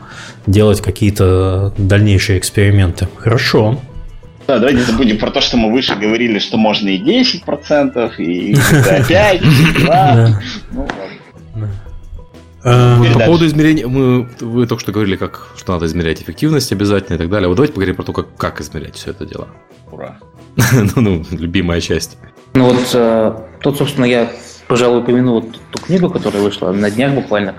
[0.46, 3.08] делать какие-то дальнейшие эксперименты.
[3.18, 3.78] Хорошо.
[4.46, 8.54] Да, давайте забудем про то, что мы выше говорили, что можно и 10%, и
[9.08, 10.40] 5, и 2.
[10.72, 11.01] Ну, ладно.
[12.64, 17.16] А, по поводу измерения, мы, вы только что говорили, как, что надо измерять эффективность обязательно
[17.16, 17.48] и так далее.
[17.48, 19.48] Вот давайте поговорим про то, как, как измерять все это дело.
[19.90, 20.18] Ура.
[20.72, 22.18] ну, ну, любимая часть.
[22.54, 24.30] Ну вот э, тут, собственно, я,
[24.68, 27.54] пожалуй, упомяну вот ту книгу, которая вышла на днях буквально.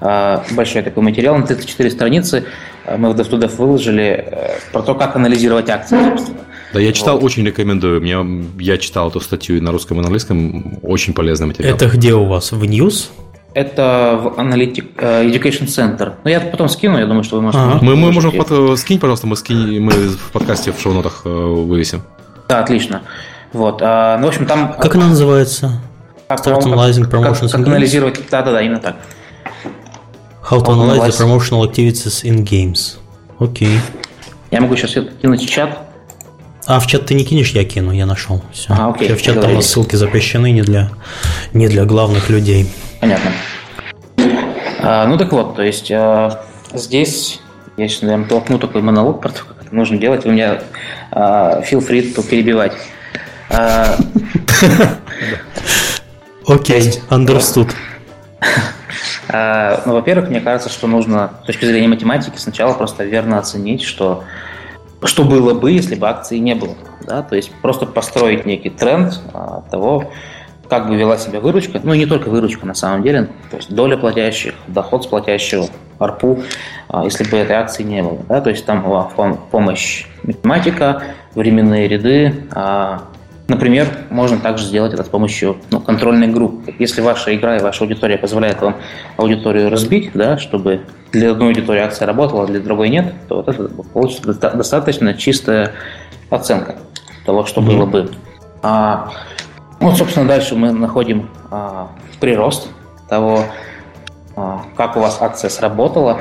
[0.00, 2.44] Э, большой такой материал на 34 страницы.
[2.84, 6.40] Э, мы в туда выложили э, про то, как анализировать акции, собственно.
[6.72, 7.24] Да, я читал, вот.
[7.24, 8.00] очень рекомендую.
[8.00, 10.78] Мне, я читал эту статью и на русском, и на английском.
[10.82, 11.74] Очень полезный материал.
[11.74, 12.52] Это где у вас?
[12.52, 13.10] В News?
[13.54, 16.14] Это в Analytic uh, Education Center.
[16.24, 17.62] Ну, я потом скину, я думаю, что вы можете...
[17.62, 18.32] А, мы, мы можем...
[18.32, 22.02] Под, скинь, пожалуйста, мы, скинь, мы в подкасте в шоу-нотах э, вывесим.
[22.48, 23.02] Да, отлично.
[23.52, 23.80] Вот.
[23.80, 24.74] А, ну, в общем, там...
[24.74, 25.80] Как она называется?
[26.26, 28.20] Как, Start analyzing promotions как, как анализировать...
[28.28, 28.96] Да-да-да, именно так.
[30.42, 32.98] How to analyze the promotional activities in games.
[33.38, 33.68] Окей.
[33.68, 33.78] Okay.
[34.50, 34.92] Я могу сейчас
[35.22, 35.78] кинуть в чат.
[36.66, 38.42] А в чат ты не кинешь, я кину, я нашел.
[38.52, 38.72] Все.
[38.72, 39.12] А, окей.
[39.12, 40.90] В чат там ссылки запрещены не для,
[41.52, 42.70] не для главных людей.
[43.00, 43.30] Понятно.
[44.80, 47.40] А, ну так вот, то есть а, здесь
[47.76, 50.24] я сейчас, наверное, толкну такой монолог про то, как это нужно делать.
[50.24, 50.62] Вы меня
[51.10, 52.72] а, feel free to перебивать.
[53.50, 53.96] А,
[56.46, 57.70] окей, understood.
[59.28, 63.82] А, ну, во-первых, мне кажется, что нужно с точки зрения математики сначала просто верно оценить,
[63.82, 64.22] что
[65.06, 66.74] что было бы, если бы акции не было.
[67.06, 67.22] Да?
[67.22, 69.20] То есть просто построить некий тренд
[69.70, 70.10] того,
[70.68, 73.72] как бы вела себя выручка, ну и не только выручка на самом деле, то есть
[73.72, 76.42] доля платящих, доход с платящего, арпу,
[76.88, 78.18] а, если бы этой акции не было.
[78.28, 78.40] Да?
[78.40, 79.04] То есть там была
[79.50, 81.02] помощь математика,
[81.34, 82.46] временные ряды.
[82.52, 83.02] А,
[83.48, 86.74] например, можно также сделать это с помощью ну, контрольной группы.
[86.78, 88.76] Если ваша игра и ваша аудитория позволяет вам
[89.16, 90.80] аудиторию разбить, да, чтобы
[91.14, 95.72] для одной аудитории акция работала, а для другой нет, то вот это получится достаточно чистая
[96.28, 96.76] оценка
[97.24, 97.66] того, что mm-hmm.
[97.66, 98.10] было бы.
[98.62, 99.12] А,
[99.78, 101.90] вот, собственно, дальше мы находим а,
[102.20, 102.68] прирост
[103.08, 103.44] того,
[104.34, 106.20] а, как у вас акция сработала,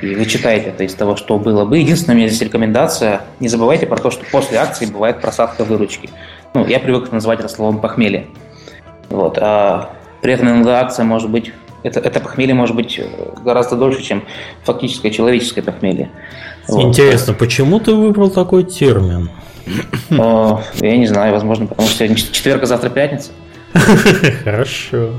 [0.00, 1.78] и вы читаете это из того, что было бы.
[1.78, 6.10] Единственная у меня здесь рекомендация, не забывайте про то, что после акции бывает просадка выручки.
[6.54, 8.26] Ну, я привык называть это словом похмелье.
[9.08, 9.38] Вот.
[9.40, 9.90] А
[10.20, 11.52] при этом иногда акция может быть,
[11.82, 13.00] это, это похмелье может быть
[13.44, 14.24] гораздо дольше, чем
[14.64, 16.10] фактическое человеческое похмелье.
[16.68, 17.38] Интересно, вот.
[17.38, 19.30] почему ты выбрал такой термин?
[20.10, 23.30] Я не знаю, возможно, потому что сегодня четверг, а завтра пятница.
[24.44, 25.10] Хорошо.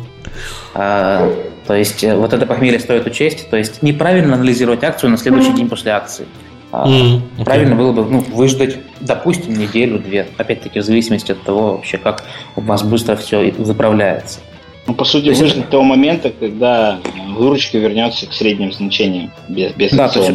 [0.73, 1.31] А,
[1.65, 3.49] то есть э, вот это похмелье стоит учесть.
[3.49, 6.25] То есть неправильно анализировать акцию на следующий день после акции.
[6.71, 7.45] А, mm, okay.
[7.45, 10.27] Правильно было бы ну, выждать, допустим, неделю-две.
[10.37, 12.23] Опять-таки, в зависимости от того, вообще, как
[12.55, 14.39] у вас быстро все выправляется.
[14.85, 15.69] Ну, по сути, выждать есть...
[15.69, 16.99] того момента, когда
[17.35, 20.31] выручка вернется к средним значениям, без, без да, то есть,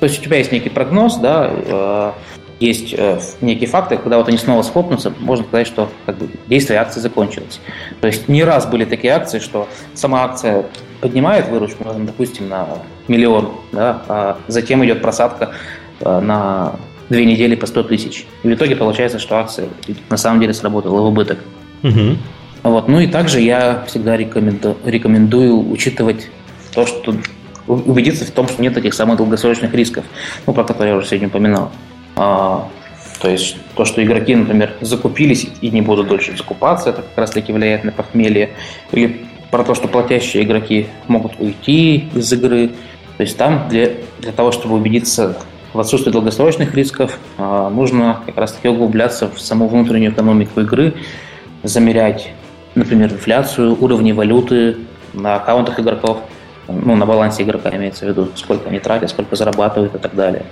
[0.00, 2.12] то есть у тебя есть некий прогноз, да, э,
[2.60, 6.80] есть э, некие факты, когда вот они снова схлопнутся, можно сказать, что как бы, действие
[6.80, 7.60] акции закончилось.
[8.00, 10.64] То есть не раз были такие акции, что сама акция
[11.00, 12.66] поднимает выручку, допустим, на
[13.08, 15.52] миллион, да, а затем идет просадка
[16.00, 16.76] э, на
[17.10, 18.26] две недели по 100 тысяч.
[18.42, 19.68] И в итоге получается, что акция
[20.08, 21.38] на самом деле сработала в убыток.
[21.82, 22.16] Угу.
[22.64, 22.88] Вот.
[22.88, 26.30] Ну и также я всегда рекоменду, рекомендую учитывать
[26.72, 27.14] то, что
[27.66, 30.04] убедиться в том, что нет этих самых долгосрочных рисков,
[30.46, 31.70] ну, про которые я уже сегодня упоминал.
[32.16, 32.68] А,
[33.20, 37.30] то есть то, что игроки, например, закупились и не будут дольше закупаться, это как раз
[37.30, 38.50] таки влияет на похмелье.
[38.92, 42.70] Или про то, что платящие игроки могут уйти из игры.
[43.18, 43.90] То есть там для,
[44.20, 45.36] для того, чтобы убедиться
[45.74, 50.94] в отсутствии долгосрочных рисков, а, нужно как раз таки углубляться в саму внутреннюю экономику игры,
[51.62, 52.32] замерять,
[52.74, 54.76] например, инфляцию, уровни валюты
[55.12, 56.18] на аккаунтах игроков,
[56.68, 60.44] ну, на балансе игрока имеется в виду, сколько они тратят, сколько зарабатывают и так далее.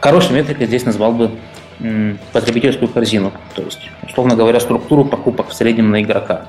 [0.00, 1.30] Хорошей метрикой здесь назвал бы
[2.32, 6.46] потребительскую корзину, то есть, условно говоря, структуру покупок в среднем на игрока.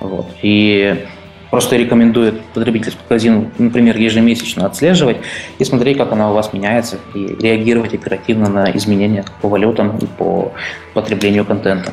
[0.00, 0.26] Вот.
[0.42, 1.06] И
[1.50, 5.18] просто рекомендую потребительскую корзину, например, ежемесячно отслеживать
[5.58, 10.06] и смотреть, как она у вас меняется, и реагировать оперативно на изменения по валютам и
[10.06, 10.52] по
[10.92, 11.92] потреблению контента.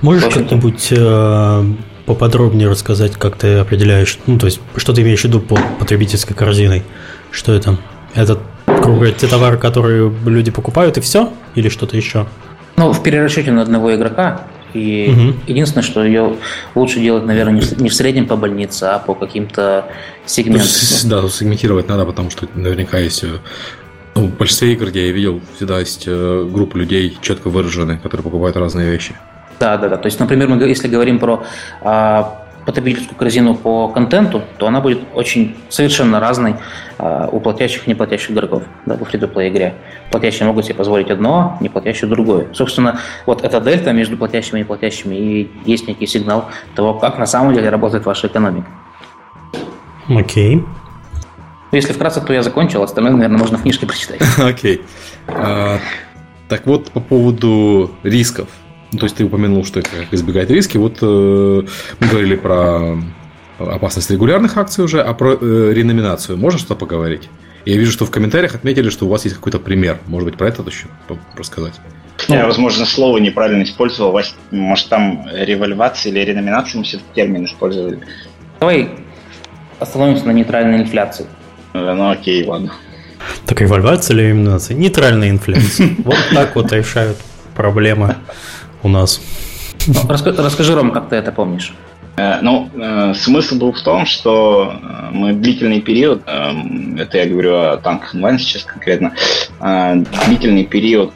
[0.00, 1.64] Можешь как-нибудь э,
[2.06, 6.36] поподробнее рассказать, как ты определяешь, ну, то есть, что ты имеешь в виду по потребительской
[6.36, 6.84] корзиной?
[7.30, 7.78] Что это?
[8.14, 11.32] Это говоря, те товары, которые люди покупают, и все?
[11.54, 12.26] Или что-то еще?
[12.76, 14.42] Ну, в перерасчете на одного игрока.
[14.74, 15.38] И угу.
[15.46, 16.36] единственное, что ее
[16.74, 19.86] лучше делать, наверное, не в среднем по больнице, а по каким-то
[20.26, 20.68] сегментам.
[21.04, 23.38] Да, тут сегментировать надо, потому что наверняка есть э,
[24.14, 28.24] ну, в большинстве игр, где я видел, всегда есть э, группа людей четко выраженные, которые
[28.24, 29.14] покупают разные вещи.
[29.58, 29.96] Да, да, да.
[29.96, 31.44] То есть, например, мы если говорим про
[31.80, 36.56] а, потребительскую корзину по контенту, то она будет очень совершенно разной
[36.98, 39.74] э, у платящих и неплатящих игроков да, в free-to-play игре.
[40.10, 42.48] Платящие могут себе позволить одно, неплатящие другое.
[42.52, 47.26] Собственно, вот эта дельта между платящими и неплатящими и есть некий сигнал того, как на
[47.26, 48.66] самом деле работает ваша экономика.
[50.08, 50.56] Окей.
[50.56, 50.64] Okay.
[51.72, 54.20] Если вкратце, то я закончил, остальное, наверное, можно в книжке прочитать.
[54.38, 54.76] Окей.
[54.76, 54.82] Okay.
[55.28, 55.78] А,
[56.48, 58.48] так вот, по поводу рисков.
[58.92, 60.76] Ну, то есть ты упомянул, что как избегать риски.
[60.76, 61.62] Вот э,
[62.00, 62.96] мы говорили про
[63.58, 67.28] опасность регулярных акций уже, а про э, реноминацию можно что-то поговорить?
[67.64, 69.98] Я вижу, что в комментариях отметили, что у вас есть какой-то пример.
[70.06, 70.86] Может быть, про это еще
[71.36, 71.74] рассказать?
[72.28, 74.18] Я, ну, возможно, слово неправильно использовал.
[74.50, 77.98] Может, там револьвация или реноминация мы все-таки термин использовали.
[78.60, 78.90] Давай
[79.80, 81.26] остановимся на нейтральной инфляции.
[81.74, 82.72] Э, ну, окей, ладно.
[83.46, 84.76] Так револьвация или реноминация?
[84.76, 85.90] Нейтральная инфляция.
[86.04, 87.18] Вот так вот решают
[87.54, 88.16] проблемы
[88.86, 89.20] у нас.
[90.08, 91.74] Расскажи, Ром, как ты это помнишь?
[92.16, 97.56] Э, ну, э, смысл был в том, что э, мы длительный период, это я говорю
[97.56, 99.14] о танках онлайн сейчас конкретно,
[100.26, 101.12] длительный период,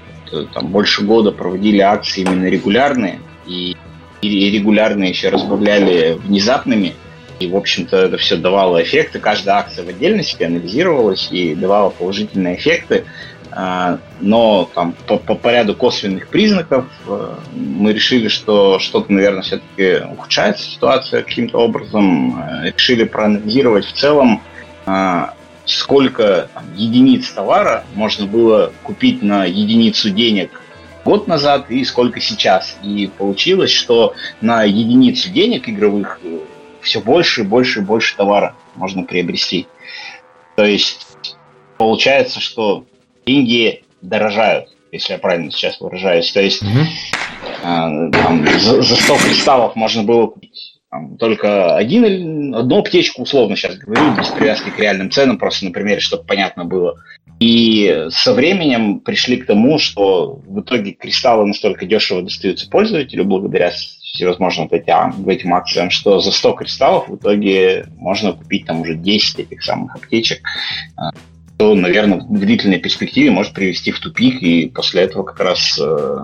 [0.52, 3.76] там, больше года проводили акции именно регулярные, и,
[4.20, 6.94] и регулярные еще разбавляли внезапными,
[7.40, 9.18] и, в общем-то, это все давало эффекты.
[9.18, 13.04] Каждая акция в отдельности анализировалась и давала положительные эффекты.
[13.52, 19.42] А, но там по, по, по ряду косвенных признаков э, мы решили, что что-то, наверное,
[19.42, 22.40] все-таки ухудшается ситуация каким-то образом.
[22.40, 24.40] Э, решили проанализировать в целом,
[24.86, 25.34] а,
[25.64, 30.60] сколько единиц товара можно было купить на единицу денег
[31.04, 32.76] год назад и сколько сейчас.
[32.84, 36.38] И получилось, что на единицу денег игровых э,
[36.82, 39.66] все больше и больше и больше товара можно приобрести.
[40.54, 41.36] То есть
[41.78, 42.84] получается, что
[43.26, 46.30] деньги дорожают, если я правильно сейчас выражаюсь.
[46.32, 46.66] То есть э,
[47.62, 53.76] там, за, за 100 кристаллов можно было купить там, только один, одну аптечку, условно сейчас
[53.76, 56.96] говорю, без привязки к реальным ценам, просто на примере, чтобы понятно было.
[57.38, 63.70] И со временем пришли к тому, что в итоге кристаллы настолько дешево достаются пользователю благодаря
[63.70, 68.96] всевозможным вот этим, этим акциям, что за 100 кристаллов в итоге можно купить там уже
[68.96, 70.42] 10 этих самых аптечек
[71.60, 76.16] то, наверное, в длительной перспективе может привести в тупик, и после этого как раз э,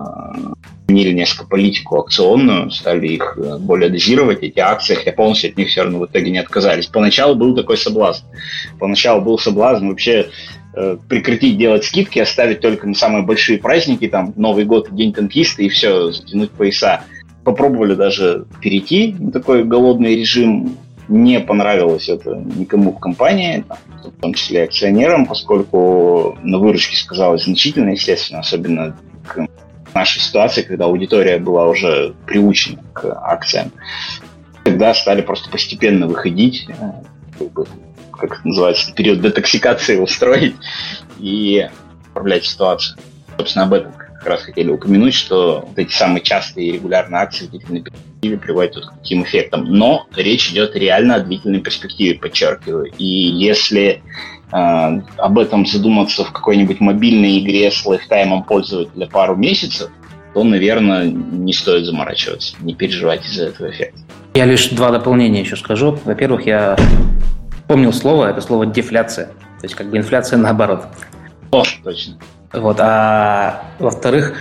[0.87, 5.67] изменили несколько политику акционную, стали их э, более дозировать, эти акции, хотя полностью от них
[5.67, 6.87] все равно в итоге не отказались.
[6.87, 8.25] Поначалу был такой соблазн.
[8.79, 10.29] Поначалу был соблазн вообще
[10.73, 15.61] э, прекратить делать скидки, оставить только на самые большие праздники, там, Новый год, День танкиста,
[15.61, 17.03] и все, затянуть пояса.
[17.43, 23.65] Попробовали даже перейти на такой голодный режим, не понравилось это никому в компании,
[24.03, 29.47] в том числе акционерам, поскольку на выручке сказалось значительно, естественно, особенно к
[29.93, 33.71] нашей ситуации, когда аудитория была уже приучена к акциям.
[34.63, 37.43] Тогда стали просто постепенно выходить, э,
[38.11, 40.55] как это называется, период детоксикации устроить
[41.19, 41.69] и
[42.09, 42.99] управлять ситуацией.
[43.37, 47.45] Собственно, об этом как раз хотели упомянуть, что вот эти самые частые и регулярные акции
[47.45, 49.65] в длительной перспективе приводят вот к таким эффектам.
[49.65, 52.91] Но речь идет реально о длительной перспективе, подчеркиваю.
[52.97, 54.01] И если
[54.51, 59.89] э, об этом задуматься в какой-нибудь мобильной игре с лайфтаймом пользователя пару месяцев,
[60.33, 63.99] то, наверное, не стоит заморачиваться, не переживать из-за этого эффекта.
[64.35, 65.97] Я лишь два дополнения еще скажу.
[66.05, 66.77] Во-первых, я
[67.67, 69.27] помнил слово, это слово дефляция.
[69.27, 70.85] То есть как бы инфляция наоборот.
[71.51, 72.19] О, точно.
[72.57, 74.33] Вот, а во-вторых,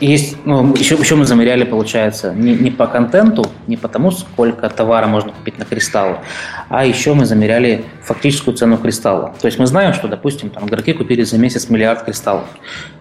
[0.00, 4.68] есть, ну, еще, еще мы замеряли, получается, не, не по контенту, не по тому, сколько
[4.68, 6.18] товара можно купить на кристаллы,
[6.68, 9.34] а еще мы замеряли фактическую цену кристалла.
[9.40, 12.46] То есть мы знаем, что, допустим, там, игроки купили за месяц миллиард кристаллов.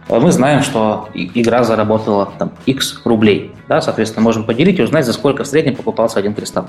[0.07, 3.53] А мы знаем, что игра заработала там, X рублей.
[3.67, 6.67] Да, соответственно, можем поделить и узнать, за сколько в среднем покупался один кристалл.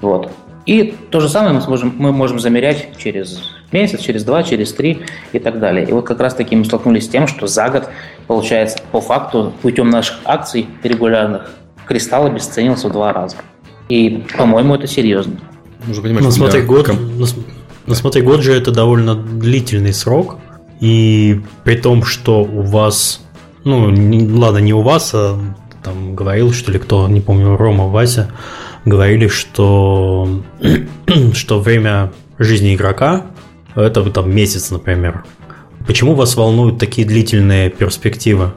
[0.00, 0.32] Вот.
[0.66, 3.40] И то же самое мы, сможем, мы можем замерять через
[3.72, 5.00] месяц, через два, через три
[5.32, 5.86] и так далее.
[5.88, 7.88] И вот как раз таки мы столкнулись с тем, что за год,
[8.26, 11.50] получается, по факту, путем наших акций регулярных,
[11.86, 13.36] кристалл обесценился в два раза.
[13.88, 15.34] И, по-моему, это серьезно.
[15.86, 16.68] Нужно понимать, ну, смотри, для...
[16.68, 17.26] год, ну,
[17.86, 20.38] ну, смотри, год же это довольно длительный срок,
[20.80, 23.20] и при том, что у вас,
[23.64, 25.38] ну, не, ладно, не у вас, а
[25.82, 28.30] там говорил, что ли, кто, не помню, Рома, Вася,
[28.84, 30.28] говорили, что,
[31.34, 33.26] что время жизни игрока
[33.74, 35.24] это там месяц, например.
[35.86, 38.52] Почему вас волнуют такие длительные перспективы?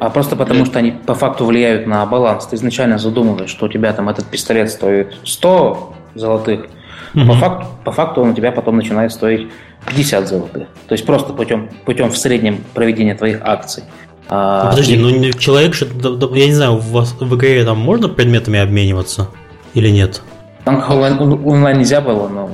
[0.00, 2.46] А просто потому, что они по факту влияют на баланс.
[2.46, 6.66] Ты изначально задумываешь, что у тебя там этот пистолет стоит 100 золотых,
[7.14, 7.26] угу.
[7.26, 9.48] по, факту, по факту он у тебя потом начинает стоить
[9.86, 10.68] 50 золотых.
[10.86, 13.84] То есть просто путем, путем в среднем проведения твоих акций.
[14.28, 14.98] А, Подожди, и...
[14.98, 15.88] ну человек же,
[16.34, 19.28] я не знаю, вас в игре там можно предметами обмениваться?
[19.74, 20.22] Или нет?
[20.64, 22.50] Там онлайн, онлайн нельзя было, но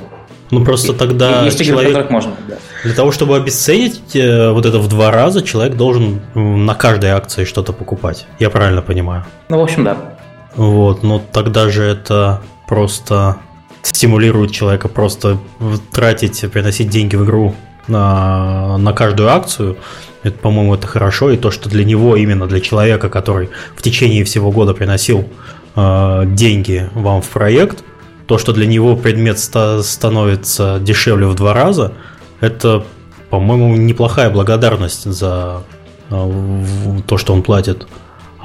[0.51, 1.91] ну просто тогда есть человек...
[1.91, 2.55] игры, можно, да.
[2.83, 7.45] Для того, чтобы обесценить э, вот это в два раза, человек должен на каждой акции
[7.45, 8.27] что-то покупать.
[8.39, 9.25] Я правильно понимаю?
[9.49, 9.97] Ну, в общем, да.
[10.55, 13.37] Вот, но тогда же это просто
[13.81, 15.37] стимулирует человека просто
[15.91, 17.55] тратить, приносить деньги в игру
[17.87, 19.77] на, на каждую акцию.
[20.25, 21.29] Это, по-моему, это хорошо.
[21.31, 25.25] И то, что для него, именно для человека, который в течение всего года приносил
[25.75, 27.83] э, деньги вам в проект–
[28.27, 31.93] то, что для него предмет ста- становится дешевле в два раза,
[32.39, 32.83] это,
[33.29, 35.63] по-моему, неплохая благодарность за
[36.09, 36.63] э,
[37.07, 37.87] то, что он платит.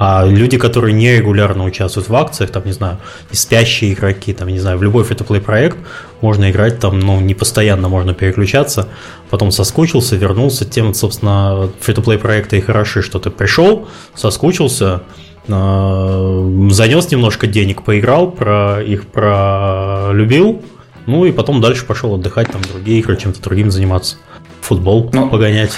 [0.03, 2.97] А люди, которые нерегулярно участвуют в акциях, там, не знаю,
[3.31, 5.77] спящие игроки, там, не знаю, в любой фри проект
[6.21, 8.87] можно играть там, ну, не постоянно можно переключаться,
[9.29, 15.03] потом соскучился, вернулся, тем, собственно, фри проекты и хороши, что ты пришел, соскучился,
[15.47, 20.61] Э, занес немножко денег, поиграл, про их пролюбил,
[21.07, 24.17] ну и потом дальше пошел отдыхать, там другие игры, чем-то другим заниматься.
[24.61, 25.71] Футбол ну, погонять.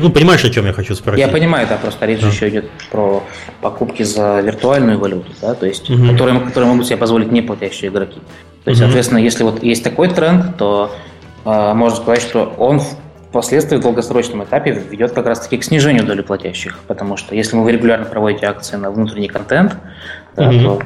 [0.00, 1.20] Ну, понимаешь, о чем я хочу спросить?
[1.24, 2.28] Я понимаю, да, просто речь да.
[2.28, 3.22] еще идет про
[3.60, 6.08] покупки за виртуальную валюту, да, то есть, угу.
[6.08, 8.20] которые, которые могут себе позволить неплатящие игроки.
[8.64, 8.86] То есть, угу.
[8.86, 10.94] соответственно, если вот есть такой тренд, то
[11.44, 12.80] э, можно сказать, что он
[13.30, 17.72] впоследствии в долгосрочном этапе ведет как раз-таки к снижению доли платящих, потому что если вы
[17.72, 19.76] регулярно проводите акции на внутренний контент,
[20.34, 20.62] да, mm-hmm.
[20.62, 20.82] то,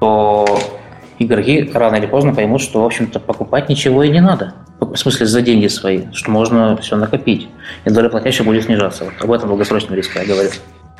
[0.00, 0.81] то
[1.18, 4.54] игроки рано или поздно поймут, что, в общем-то, покупать ничего и не надо.
[4.80, 7.48] В смысле, за деньги свои, что можно все накопить.
[7.84, 9.04] И доля платящих будет снижаться.
[9.04, 10.50] Вот об этом долгосрочном риске я говорю.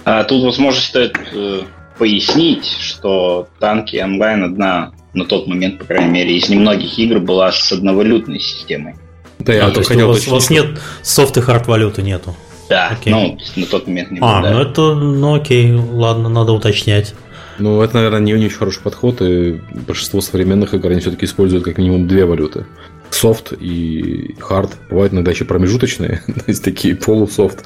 [0.04, 1.62] А тут, возможно, стоит э,
[1.98, 7.52] пояснить, что танки онлайн одна на тот момент, по крайней мере, из немногих игр была
[7.52, 8.94] с одновалютной системой.
[9.38, 12.34] Да, я а, то есть у вас, у вас нет софт и хард валюты нету?
[12.68, 13.12] Да, окей.
[13.12, 14.38] ну, на тот момент не было.
[14.38, 14.50] А, да.
[14.50, 17.14] ну это, ну окей, ладно, надо уточнять.
[17.58, 21.64] Ну, это, наверное, не, не очень хороший подход, и большинство современных игр, они все-таки используют
[21.64, 22.66] как минимум две валюты.
[23.10, 24.70] Софт и хард.
[24.90, 27.64] Бывают иногда еще промежуточные, то есть такие полусофт,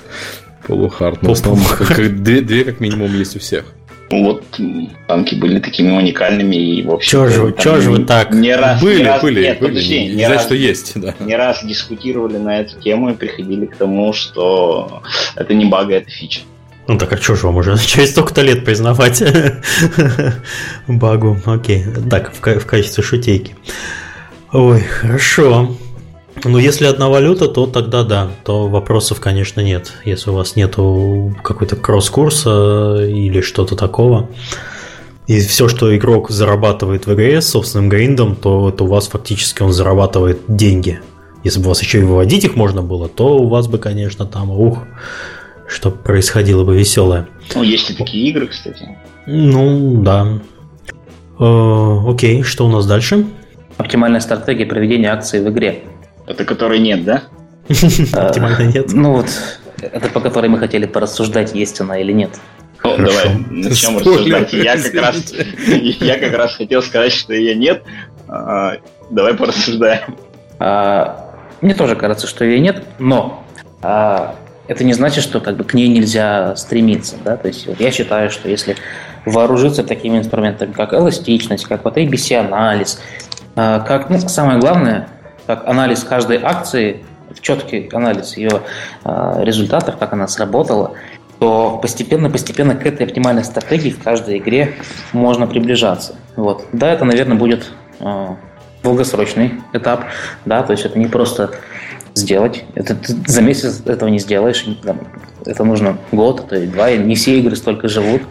[0.67, 1.23] полухард.
[1.23, 1.65] Но в основном
[2.23, 3.65] две, две как минимум есть у всех.
[4.11, 4.45] Вот
[5.09, 7.11] танки были такими уникальными и в общем.
[7.11, 8.33] Чё же, чё же вы так?
[8.33, 9.71] Не раз, были, не раз, были, нет, были.
[9.71, 11.15] Подожди, не, не раз, что есть, да.
[11.19, 15.03] Не раз дискутировали на эту тему и приходили к тому, что
[15.35, 16.41] это не баг, это фича.
[16.89, 19.23] Ну так а что же вам уже через столько-то лет признавать
[20.87, 21.39] багу?
[21.45, 23.55] Окей, так, в, в качестве шутейки.
[24.53, 25.77] Ой, хорошо.
[26.45, 29.95] Ну, если одна валюта, то тогда да, то вопросов, конечно, нет.
[30.05, 34.29] Если у вас нету какой-то кросс-курса или что-то такого,
[35.27, 39.63] и все, что игрок зарабатывает в игре с собственным гриндом, то это у вас фактически
[39.63, 41.01] он зарабатывает деньги.
[41.43, 44.27] Если бы у вас еще и выводить их можно было, то у вас бы, конечно,
[44.27, 44.79] там, ух,
[45.69, 47.29] что происходило бы веселое.
[47.55, 48.97] Ну, есть и такие игры, кстати.
[49.27, 50.39] Ну, да.
[51.39, 53.27] Э, окей, что у нас дальше?
[53.77, 55.83] Оптимальная стратегия проведения акции в игре.
[56.27, 57.25] Это который нет, да?
[58.13, 58.93] Оптимально нет.
[58.93, 59.29] Ну вот,
[59.81, 62.31] это по которой мы хотели порассуждать, есть она или нет.
[62.83, 64.53] О, давай, начнем рассуждать.
[64.53, 65.35] Я как, раз,
[65.67, 67.83] я как раз хотел сказать, что ее нет.
[68.29, 68.77] А,
[69.11, 70.17] давай порассуждаем.
[70.59, 73.45] А, мне тоже кажется, что ее нет, но
[73.83, 74.37] а,
[74.69, 77.17] это не значит, что как бы к ней нельзя стремиться.
[77.25, 77.37] Да?
[77.37, 78.77] То есть вот я считаю, что если
[79.25, 83.01] вооружиться такими инструментами, как эластичность, как вот ABC-анализ,
[83.55, 85.09] а, как ну, самое главное,
[85.47, 87.05] как анализ каждой акции,
[87.41, 88.63] четкий анализ ее
[89.05, 90.93] э, результатов, как она сработала,
[91.39, 94.75] то постепенно-постепенно к этой оптимальной стратегии в каждой игре
[95.13, 96.17] можно приближаться.
[96.35, 96.65] Вот.
[96.73, 98.29] Да, это, наверное, будет э,
[98.83, 100.05] долгосрочный этап,
[100.45, 101.51] да, то есть это не просто
[102.17, 104.65] сделать, это ты за месяц этого не сделаешь,
[105.45, 108.23] это нужно год, то есть два, и не все игры столько живут,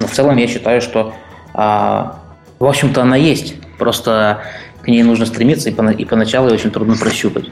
[0.00, 1.14] но в целом я считаю, что
[1.54, 4.40] э, в общем-то она есть, просто
[4.82, 7.50] к ней нужно стремиться, и, по, и поначалу ее очень трудно прощупать.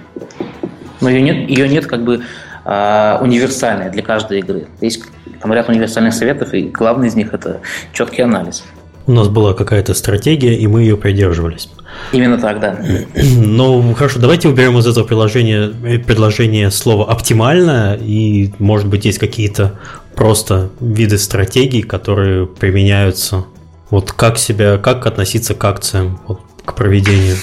[1.00, 2.22] Но ее нет, ее нет как бы
[2.64, 4.66] э, универсальной для каждой игры.
[4.80, 5.04] Есть
[5.40, 7.60] там ряд универсальных советов, и главный из них это
[7.92, 8.64] четкий анализ.
[9.06, 11.68] У нас была какая-то стратегия, и мы ее придерживались.
[12.12, 12.78] Именно так, да.
[13.36, 19.18] Ну, хорошо, давайте уберем из этого приложения, э, предложение слово «оптимально», и, может быть, есть
[19.18, 19.78] какие-то
[20.14, 23.44] просто виды стратегий, которые применяются.
[23.90, 26.20] Вот как себя, как относиться к акциям?
[26.26, 27.36] Вот к проведению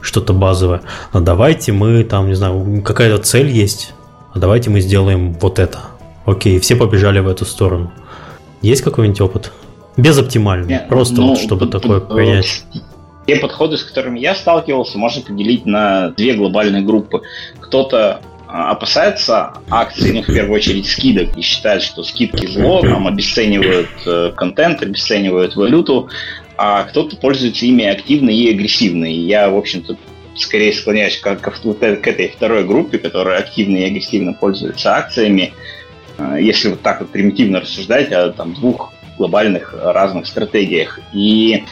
[0.00, 0.82] что-то базовое.
[1.12, 3.94] А давайте мы там, не знаю, какая-то цель есть,
[4.32, 5.80] а давайте мы сделаем вот это.
[6.24, 7.92] Окей, все побежали в эту сторону.
[8.62, 9.52] Есть какой-нибудь опыт?
[9.96, 12.64] Без оптимального, Нет, просто ну, вот, чтобы тут, такое тут, принять.
[13.26, 17.22] Те подходы, с которыми я сталкивался, можно поделить на две глобальные группы.
[17.60, 23.06] Кто-то а, опасается акций, ну, в первую очередь, скидок и считает, что скидки зло, там,
[23.08, 26.08] обесценивают э, контент, обесценивают валюту,
[26.56, 29.04] а кто-то пользуется ими активно и агрессивно.
[29.06, 29.96] И я, в общем-то,
[30.36, 35.52] скорее склоняюсь к, к, к этой второй группе, которая активно и агрессивно пользуется акциями.
[36.18, 41.00] А, если вот так вот примитивно рассуждать о там, двух глобальных разных стратегиях.
[41.12, 41.64] И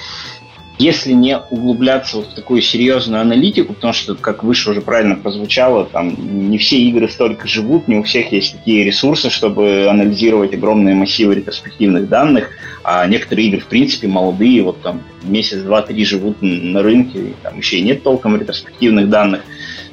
[0.79, 5.85] если не углубляться вот в такую серьезную аналитику, потому что, как выше уже правильно прозвучало,
[5.85, 10.97] там не все игры столько живут, не у всех есть такие ресурсы, чтобы анализировать огромные
[10.97, 12.51] массивы ретроспективных данных,
[12.83, 17.35] а некоторые игры, в принципе, молодые, вот там месяц, два, три живут на рынке, и
[17.43, 19.43] там еще и нет толком ретроспективных данных,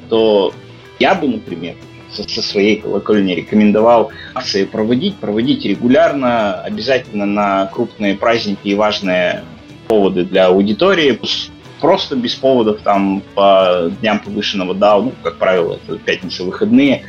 [0.08, 0.52] то
[0.98, 1.76] я бы, например,
[2.12, 9.44] со, своей колокольни рекомендовал акции проводить, проводить регулярно, обязательно на крупные праздники и важные
[9.88, 11.18] поводы для аудитории,
[11.80, 17.02] просто без поводов там по дням повышенного DAO, ну, как правило, это пятница, выходные,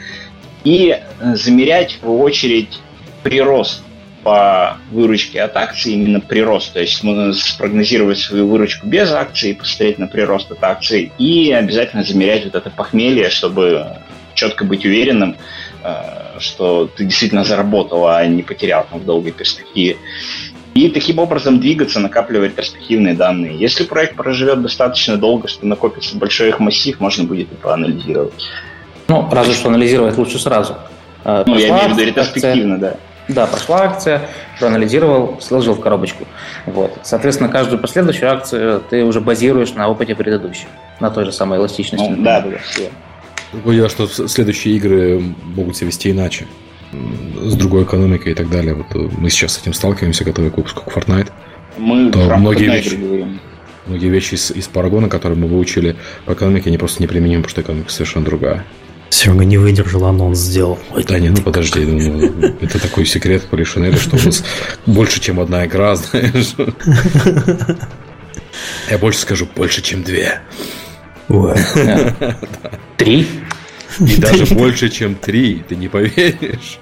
[0.64, 2.80] и замерять в очередь
[3.22, 3.84] прирост
[4.24, 10.00] по выручке от акций, именно прирост, то есть можно спрогнозировать свою выручку без акций, посмотреть
[10.00, 13.98] на прирост от акций и обязательно замерять вот это похмелье, чтобы
[14.44, 15.38] четко быть уверенным,
[15.84, 19.98] э, что ты действительно заработал, а не потерял там в долгой перспективе.
[20.74, 23.56] И таким образом двигаться, накапливать перспективные данные.
[23.56, 28.34] Если проект проживет достаточно долго, что накопится большой их массив, можно будет и поанализировать.
[29.08, 30.76] Ну, разве что анализировать лучше сразу.
[31.24, 32.96] Э, ну, я имею в виду ретроспективно, да.
[33.30, 34.22] Да, прошла акция,
[34.60, 36.26] проанализировал, сложил в коробочку.
[36.66, 36.92] Вот.
[37.04, 40.68] Соответственно, каждую последующую акцию ты уже базируешь на опыте предыдущей,
[41.00, 42.10] на той же самой эластичности.
[42.10, 42.84] Ну, да, да, да.
[43.54, 45.22] Другое дело, что следующие игры
[45.56, 46.48] могут себя вести иначе
[47.42, 48.74] с другой экономикой и так далее.
[48.76, 51.32] Вот э, мы сейчас с этим сталкиваемся, готовы к выпуску к Fortnite.
[51.78, 53.40] Мы то многие вещи, говорим.
[53.88, 57.62] многие вещи из, из Парагона, которые мы выучили по экономике, они просто неприменимы, потому что
[57.62, 58.66] экономика совершенно другая.
[59.10, 60.80] Серега не выдержал, анонс сделал.
[61.08, 64.44] Да не, ну подожди, ну, это такой секрет по Полишинеля, что у нас
[64.88, 66.56] больше, чем одна игра, знаешь.
[68.90, 70.42] Я больше скажу, больше, чем две.
[72.98, 73.28] Три?
[74.00, 76.80] И даже больше, чем три, ты не поверишь.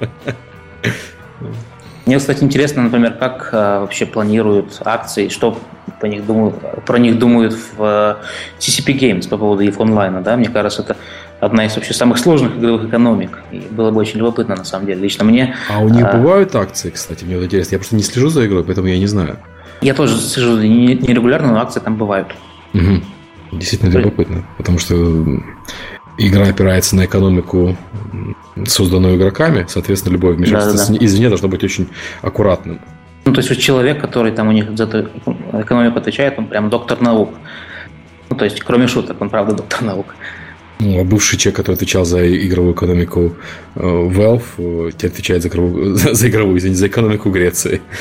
[2.06, 5.58] Мне, кстати, интересно, например, как а, вообще планируют акции, что
[6.00, 6.56] по них думают,
[6.86, 8.18] про них думают в
[8.60, 10.36] TCP Games по поводу EVE онлайна, да?
[10.36, 10.98] Мне кажется, это
[11.40, 13.40] одна из вообще самых сложных игровых экономик.
[13.52, 15.56] И было бы очень любопытно, на самом деле, лично мне.
[15.70, 16.18] А у них а...
[16.18, 17.76] бывают акции, кстати, мне вот интересно.
[17.76, 19.38] Я просто не слежу за игрой, поэтому я не знаю.
[19.82, 22.28] Я тоже слежу нерегулярно, но акции там бывают.
[22.74, 23.02] Угу.
[23.52, 24.96] Действительно любопытно, потому что
[26.18, 27.76] игра опирается на экономику,
[28.66, 31.06] созданную игроками, соответственно, любое вмешательство да, да.
[31.06, 31.88] извне должно быть очень
[32.22, 32.80] аккуратным.
[33.26, 35.10] Ну, то есть вот человек, который там у них за эту
[35.54, 37.34] экономику отвечает, он прям доктор наук.
[38.30, 40.16] Ну, то есть, кроме шуток, он правда доктор наук.
[40.82, 43.36] Ну, а бывший человек, который отвечал за игровую экономику
[43.76, 47.82] э, Valve, э, теперь отвечает за игровую, за, за игровую, извините, за экономику Греции.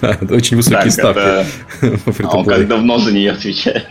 [0.00, 1.46] Да, очень высокие ставки.
[2.22, 3.88] А он как давно за нее отвечает?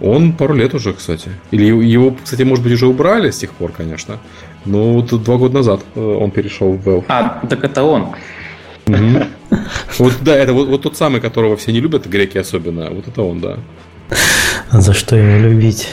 [0.00, 1.30] Он пару лет уже, кстати.
[1.52, 4.18] Или его, кстати, может быть, уже убрали с тех пор, конечно.
[4.66, 7.04] Но вот два года назад э, он перешел в Valve.
[7.08, 8.08] А, так это он.
[9.98, 12.90] Вот да, это вот, вот тот самый, которого все не любят, греки особенно.
[12.90, 13.58] Вот это он, да.
[14.72, 15.88] За что его любить?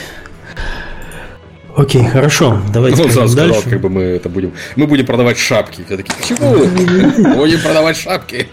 [1.76, 3.54] Окей, хорошо, давайте Он сразу дальше.
[3.62, 4.54] сказал, как бы мы это будем.
[4.76, 5.84] Мы будем продавать шапки.
[5.86, 7.36] Все такие, почему?
[7.36, 8.48] Будем продавать шапки.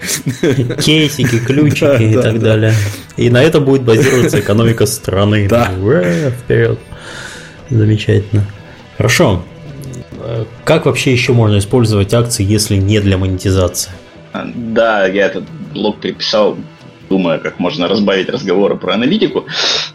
[0.81, 2.73] Кейсики, ключики и так далее.
[3.17, 5.49] И на это будет базироваться экономика страны.
[5.49, 5.71] Да.
[6.45, 6.79] Вперед.
[7.69, 8.47] Замечательно.
[8.97, 9.45] Хорошо.
[10.65, 13.91] Как вообще еще можно использовать акции, если не для монетизации?
[14.55, 15.45] Да, я этот
[15.75, 16.57] блог переписал,
[17.09, 19.47] думая, как можно разбавить разговоры про аналитику.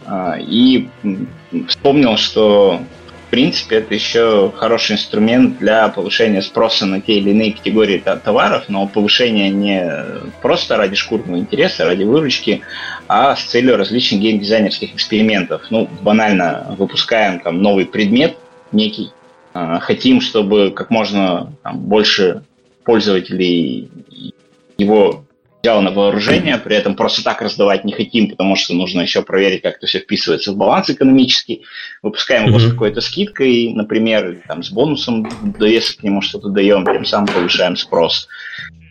[0.04, 0.88] А, и
[1.68, 2.82] вспомнил, что
[3.36, 8.88] принципе, это еще хороший инструмент для повышения спроса на те или иные категории товаров, но
[8.88, 9.92] повышение не
[10.40, 12.62] просто ради шкурного интереса, ради выручки,
[13.08, 15.64] а с целью различных геймдизайнерских экспериментов.
[15.68, 18.38] Ну, банально выпускаем там новый предмет
[18.72, 19.12] некий,
[19.52, 22.42] а, хотим, чтобы как можно там, больше
[22.84, 23.90] пользователей
[24.78, 25.25] его
[25.66, 29.62] взял на вооружение, при этом просто так раздавать не хотим, потому что нужно еще проверить,
[29.62, 31.64] как это все вписывается в баланс экономический.
[32.02, 32.68] Выпускаем его mm-hmm.
[32.68, 35.28] с какой-то скидкой, например, или там с бонусом
[35.58, 38.28] довеса к нему что-то даем, тем самым повышаем спрос.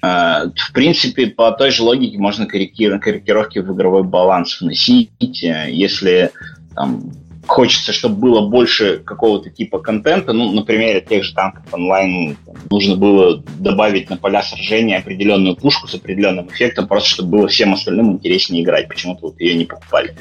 [0.01, 5.11] А, в принципе, по той же логике можно корректировки в игровой баланс вносить.
[5.21, 6.31] Если
[6.75, 7.09] там,
[7.47, 10.33] хочется, чтобы было больше какого-то типа контента.
[10.33, 12.37] Ну, на примере тех же танков онлайн
[12.69, 17.73] нужно было добавить на поля сражения определенную пушку с определенным эффектом, просто чтобы было всем
[17.73, 18.87] остальным интереснее играть.
[18.87, 20.15] Почему-то вот ее не покупали.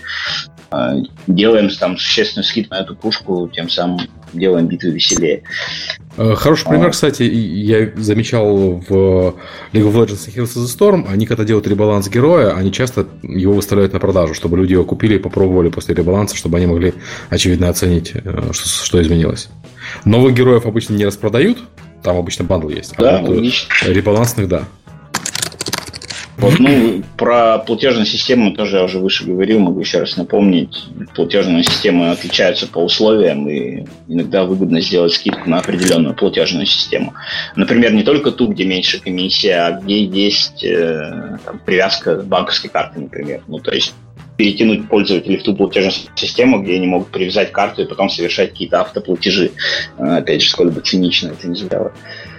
[0.70, 0.94] А,
[1.26, 4.00] делаем там существенную скидку на эту пушку, тем самым
[4.38, 5.42] делаем битвы веселее.
[6.16, 9.34] Э, хороший пример, кстати, я замечал в
[9.72, 13.06] League of Legends и Heroes of the Storm, они когда делают ребаланс героя, они часто
[13.22, 16.94] его выставляют на продажу, чтобы люди его купили и попробовали после ребаланса, чтобы они могли
[17.30, 19.48] очевидно оценить, э, что, что изменилось.
[20.04, 21.58] Новых героев обычно не распродают,
[22.02, 22.94] там обычно бандл есть.
[22.98, 24.64] Да, а вот э, ребалансных, да.
[26.36, 30.84] Вот, ну, про платежную систему тоже я уже выше говорил, могу еще раз напомнить.
[31.14, 37.14] Платежные системы отличаются по условиям, и иногда выгодно сделать скидку на определенную платежную систему.
[37.54, 43.00] Например, не только ту, где меньше комиссия, а где есть э, там, привязка банковской карты,
[43.00, 43.42] например.
[43.46, 43.94] Ну, то есть
[44.36, 48.80] перетянуть пользователей в ту платежную систему, где они могут привязать карту и потом совершать какие-то
[48.80, 49.52] автоплатежи.
[49.98, 51.92] Э, опять же, сколько бы цинично это не звучало.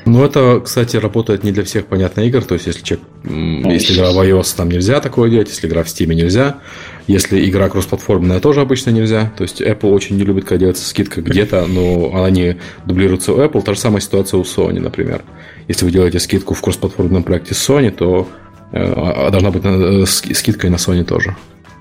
[0.05, 2.43] Ну, это, кстати, работает не для всех, понятно, игр.
[2.43, 5.83] То есть, если человек, ну, если игра в iOS, там нельзя такое делать, если игра
[5.83, 6.59] в Steam нельзя.
[7.07, 9.33] Если игра кроссплатформенная, тоже обычно нельзя.
[9.35, 13.37] То есть, Apple очень не любит, когда делается скидка где-то, но она не дублируется у
[13.39, 13.63] Apple.
[13.63, 15.23] Та же самая ситуация у Sony, например.
[15.67, 18.27] Если вы делаете скидку в кроссплатформенном проекте Sony, то
[18.73, 21.35] э, а, должна быть э, скидка и на Sony тоже.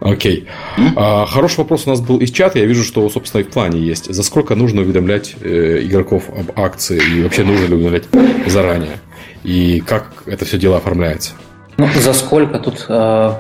[0.04, 0.46] Окей.
[0.96, 2.58] А, хороший вопрос у нас был из чата.
[2.58, 4.12] Я вижу, что, собственно, и в плане есть.
[4.14, 7.00] За сколько нужно уведомлять э, игроков об акции?
[7.16, 8.04] И вообще нужно ли уведомлять
[8.46, 8.98] заранее?
[9.44, 11.32] И как это все дело оформляется?
[11.78, 12.84] Ну, за сколько тут...
[12.90, 13.32] Э,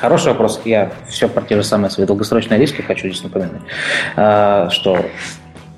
[0.00, 0.60] хороший вопрос.
[0.64, 3.62] Я все про те же самые свои долгосрочные риски хочу здесь напоминать.
[4.16, 5.06] Э, что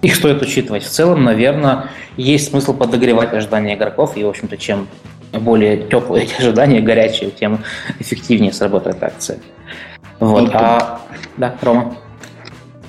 [0.00, 0.82] их стоит учитывать.
[0.82, 4.16] В целом, наверное, есть смысл подогревать ожидания игроков.
[4.16, 4.88] И, в общем-то, чем
[5.32, 7.62] более теплые эти ожидания, горячие, тем
[8.00, 9.38] эффективнее сработает акция.
[10.22, 11.00] Вот, ну, а...
[11.36, 11.96] Да, Рома.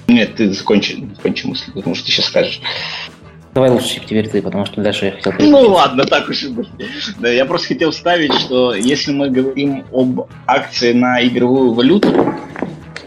[0.07, 2.61] Нет, ты закончи, закончи мысль, потому что ты сейчас скажешь.
[3.55, 5.33] Давай лучше теперь ты, потому что дальше я хотел...
[5.39, 6.67] Ну ладно, так уж и быть.
[7.17, 12.35] Да, я просто хотел вставить, что если мы говорим об акции на игровую валюту,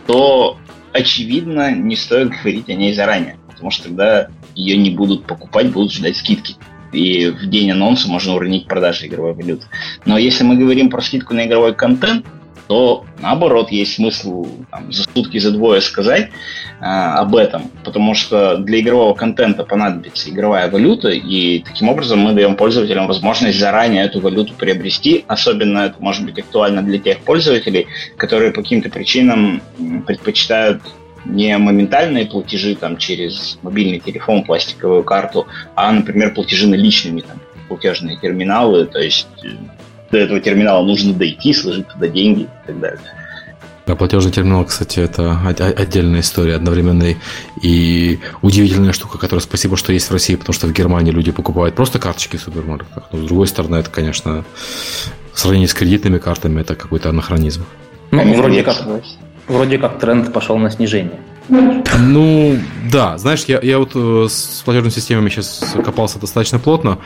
[0.08, 0.58] то,
[0.92, 4.26] очевидно, не стоит говорить о ней заранее, потому что тогда
[4.56, 6.56] ее не будут покупать, будут ждать скидки.
[6.92, 9.66] И в день анонса можно уронить продажи игровой валюты.
[10.04, 12.26] Но если мы говорим про скидку на игровой контент,
[12.66, 16.30] то наоборот есть смысл там, за сутки, за двое сказать
[16.80, 22.32] э, об этом, потому что для игрового контента понадобится игровая валюта, и таким образом мы
[22.32, 25.24] даем пользователям возможность заранее эту валюту приобрести.
[25.28, 27.86] Особенно это может быть актуально для тех пользователей,
[28.16, 29.62] которые по каким-то причинам
[30.06, 30.82] предпочитают
[31.24, 38.16] не моментальные платежи там, через мобильный телефон, пластиковую карту, а, например, платежи наличными, там, платежные
[38.16, 39.26] терминалы, то есть
[40.16, 43.00] до этого терминала нужно дойти, сложить туда деньги и так далее.
[43.86, 47.16] Да, платежный терминал, кстати, это отдельная история, одновременная
[47.62, 51.76] и удивительная штука, которая спасибо, что есть в России, потому что в Германии люди покупают
[51.76, 53.04] просто карточки в супермаркетах.
[53.12, 54.44] Но с другой стороны, это, конечно,
[55.32, 57.64] в сравнении с кредитными картами, это какой-то анахронизм.
[58.10, 58.82] Ну, вроде как,
[59.46, 61.20] вроде как тренд пошел на снижение.
[61.48, 62.58] Ну,
[62.90, 66.98] да, знаешь, я, я вот э, с платежными системами сейчас копался достаточно плотно.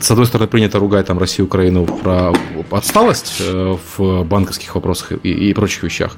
[0.00, 2.32] С одной стороны, принято ругать там Россию, Украину про
[2.70, 6.16] отсталость э, в банковских вопросах и, и прочих вещах.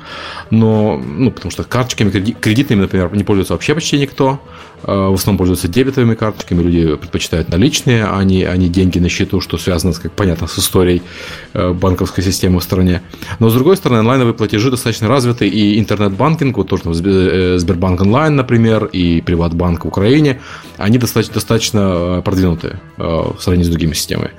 [0.51, 4.40] Но, ну, потому что карточками кредитными, например, не пользуется вообще почти никто.
[4.83, 9.09] Э, в основном пользуются дебетовыми карточками, люди предпочитают наличные, а не, а не деньги на
[9.09, 11.03] счету, что связано, как понятно, с историей
[11.55, 13.03] банковской системы в стране.
[13.39, 16.83] Но, с другой стороны, онлайновые платежи достаточно развиты, и интернет-банкинг, вот тоже
[17.29, 20.41] Э, Сбербанк онлайн, например, и Приватбанк в Украине,
[20.77, 24.31] они достаточно, достаточно э, продвинутые э, в сравнении с другими системами.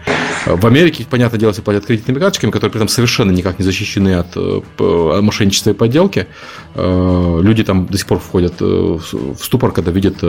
[0.46, 4.16] В Америке, понятное дело, все платят кредитными карточками, которые при этом совершенно никак не защищены
[4.16, 4.36] от
[4.78, 6.28] мошенничества и подделки.
[6.76, 10.24] Люди там до сих пор входят в ступор, когда видят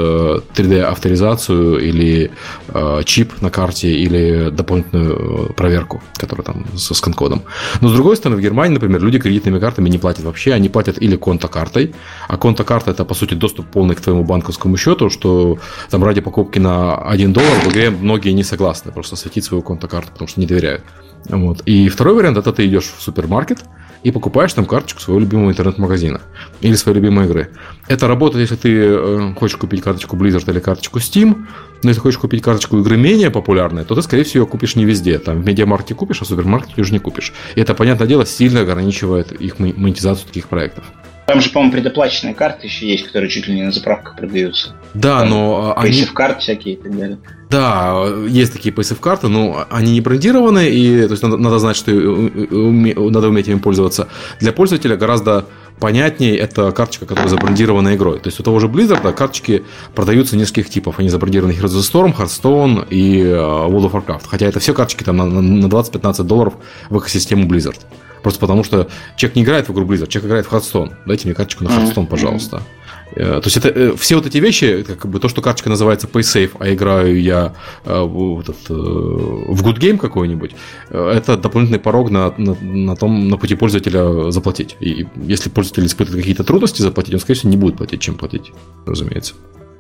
[0.55, 2.31] 3D-авторизацию или
[3.05, 7.43] чип на карте или дополнительную проверку, которая там со скан-кодом.
[7.81, 11.03] Но с другой стороны, в Германии, например, люди кредитными картами не платят вообще, они платят
[11.03, 11.95] или конто-картой,
[12.29, 15.59] а конто-карта это, по сути, доступ полный к твоему банковскому счету, что
[15.91, 20.13] там ради покупки на 1 доллар в игре многие не согласны просто светить свою конто-карту,
[20.13, 20.83] потому что не доверяют.
[21.29, 21.63] Вот.
[21.67, 23.59] И второй вариант это ты идешь в супермаркет,
[24.03, 26.21] и покупаешь там карточку своего любимого интернет-магазина
[26.61, 27.51] или своей любимой игры.
[27.89, 31.47] Это работает, если ты э, хочешь купить карточку Blizzard или карточку Steam,
[31.83, 34.85] но если хочешь купить карточку игры менее популярной, то ты, скорее всего, ее купишь не
[34.85, 35.19] везде.
[35.19, 37.33] Там в медиамаркете купишь, а в супермаркете уже не купишь.
[37.55, 40.85] И это, понятное дело, сильно ограничивает их монетизацию таких проектов.
[41.27, 44.75] Там же, по-моему, предоплаченные карты еще есть, которые чуть ли не на заправках продаются.
[44.95, 46.05] Да, но они...
[46.07, 47.19] карт всякие и так далее.
[47.51, 51.77] Да, есть такие PSF карты, но они не брендированы, и то есть надо, надо знать,
[51.77, 54.09] что надо уметь ими пользоваться.
[54.39, 55.47] Для пользователя гораздо
[55.81, 58.21] понятнее это карточка, которая забрендирована игрой.
[58.21, 59.65] То есть у того же Blizzard карточки
[59.95, 60.99] продаются нескольких типов.
[60.99, 64.25] Они забрендированы Heroes of Storm, Hearthstone и э, World of Warcraft.
[64.29, 66.55] Хотя это все карточки там на 20-15 долларов
[66.91, 67.79] в экосистему Blizzard.
[68.23, 70.93] Просто потому что человек не играет в игру Blizzard, человек играет в Hearthstone.
[71.07, 72.59] Дайте мне карточку на Hearthstone, пожалуйста.
[72.59, 72.80] Э,
[73.15, 76.73] то есть это все вот эти вещи, как бы то, что карточка называется PaySafe, а
[76.73, 77.55] играю я
[77.85, 80.53] в, этот, в Good Game какой-нибудь,
[80.91, 84.77] это дополнительный порог на, на, на, том, на пути пользователя заплатить.
[84.81, 88.53] И если пользователь испытывает какие-то трудности заплатить, он, скорее всего, не будет платить, чем платить,
[88.87, 89.35] разумеется.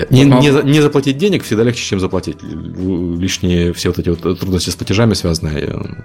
[0.08, 2.38] Не, не, не заплатить денег всегда легче, чем заплатить.
[2.42, 6.04] Лишние все вот эти вот трудности с платежами связанные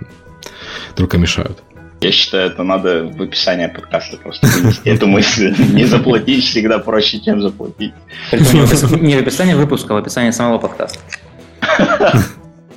[0.95, 1.63] только мешают.
[2.05, 5.55] Я считаю, это надо в описании подкаста просто вынести эту мысль.
[5.73, 7.93] Не заплатить всегда проще, чем заплатить.
[8.31, 10.99] Не в описании выпуска, а в описании самого подкаста.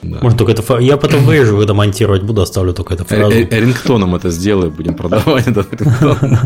[0.00, 0.18] Да.
[0.22, 3.32] Может, только это Я потом вырежу, когда монтировать буду, оставлю только эту фразу.
[3.32, 6.38] Э, э, рингтоном это сделаю, будем продавать этот рингтон.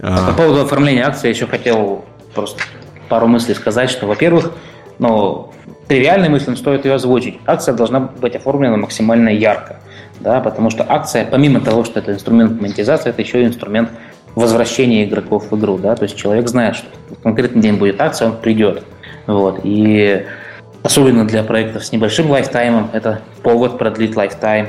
[0.00, 2.04] По поводу оформления акции я еще хотел
[2.34, 2.62] просто
[3.08, 4.52] пару мыслей сказать, что, во-первых,
[5.00, 5.52] ну,
[5.88, 7.38] тривиальной мыслью стоит ее озвучить.
[7.44, 9.80] Акция должна быть оформлена максимально ярко,
[10.20, 13.90] да, потому что акция, помимо того, что это инструмент монетизации, это еще и инструмент
[14.34, 18.28] возвращения игроков в игру, да, то есть человек знает, что в конкретный день будет акция,
[18.28, 18.84] он придет,
[19.26, 20.26] вот, и
[20.82, 24.68] особенно для проектов с небольшим lifetime ом, это повод продлить lifetime,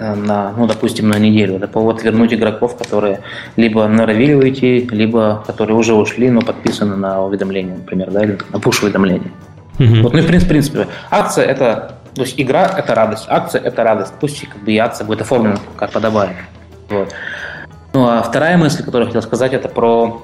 [0.00, 1.56] Э, на, ну, допустим, на неделю.
[1.56, 3.20] Это повод вернуть игроков, которые
[3.56, 8.58] либо норовили уйти, либо которые уже ушли, но подписаны на уведомление, например, да, или на
[8.58, 9.30] пуш-уведомление.
[9.78, 10.02] Mm-hmm.
[10.02, 14.12] Вот, ну и в принципе, акция это, то есть игра это радость, акция это радость.
[14.20, 16.36] Пусть как бы и акция будет оформлена как подобает.
[16.88, 17.12] Вот.
[17.92, 20.22] Ну а вторая мысль, которую я хотел сказать, это про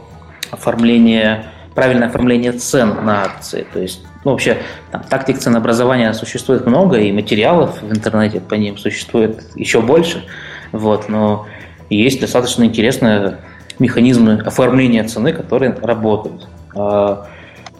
[0.50, 3.66] оформление, правильное оформление цен на акции.
[3.72, 4.58] То есть ну, вообще,
[4.90, 10.24] там, тактик ценообразования существует много, и материалов в интернете по ним существует еще больше.
[10.72, 11.46] Вот, но
[11.90, 13.38] есть достаточно интересные
[13.78, 16.48] механизмы оформления цены, которые работают.
[16.74, 17.28] А,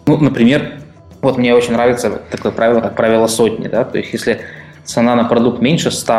[0.05, 0.79] ну, например,
[1.21, 3.67] вот мне очень нравится такое правило, как правило сотни.
[3.67, 3.83] Да?
[3.83, 4.41] То есть, если
[4.83, 6.13] цена на продукт меньше 100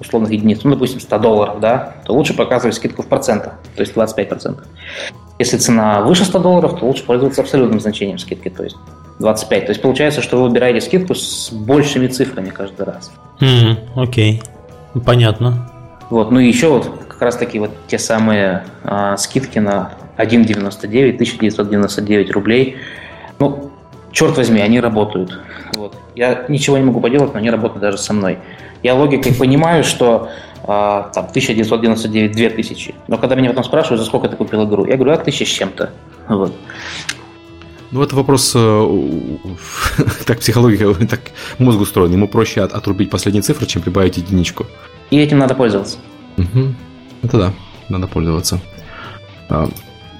[0.00, 3.94] условных единиц, ну, допустим, 100 долларов, да, то лучше показывать скидку в процентах, то есть
[3.94, 4.58] 25%.
[5.38, 8.76] Если цена выше 100 долларов, то лучше пользоваться абсолютным значением скидки, то есть
[9.18, 9.66] 25.
[9.66, 13.12] То есть получается, что вы выбираете скидку с большими цифрами каждый раз.
[13.40, 14.42] Mm, окей,
[14.94, 15.00] okay.
[15.00, 15.70] понятно.
[16.10, 21.14] Вот, ну и еще вот как раз таки вот те самые а, скидки на 1,99,
[21.14, 22.76] 1999 рублей.
[23.38, 23.70] Ну,
[24.14, 25.38] черт возьми, они работают.
[25.74, 25.94] Вот.
[26.14, 28.38] Я ничего не могу поделать, но они работают даже со мной.
[28.82, 30.30] Я логикой понимаю, что
[30.62, 32.94] а, там 1999 2000.
[33.08, 35.48] Но когда меня потом спрашивают, за сколько ты купил игру, я говорю, а тысяча с
[35.48, 35.90] чем-то.
[36.28, 36.54] Вот.
[37.90, 39.38] Ну, это вопрос э,
[40.26, 41.20] так психологика, так
[41.58, 42.12] мозг устроен.
[42.12, 44.66] Ему проще от, отрубить последние цифры, чем прибавить единичку.
[45.10, 45.98] И этим надо пользоваться.
[46.38, 46.74] Угу.
[47.22, 47.52] Это да,
[47.88, 48.60] надо пользоваться.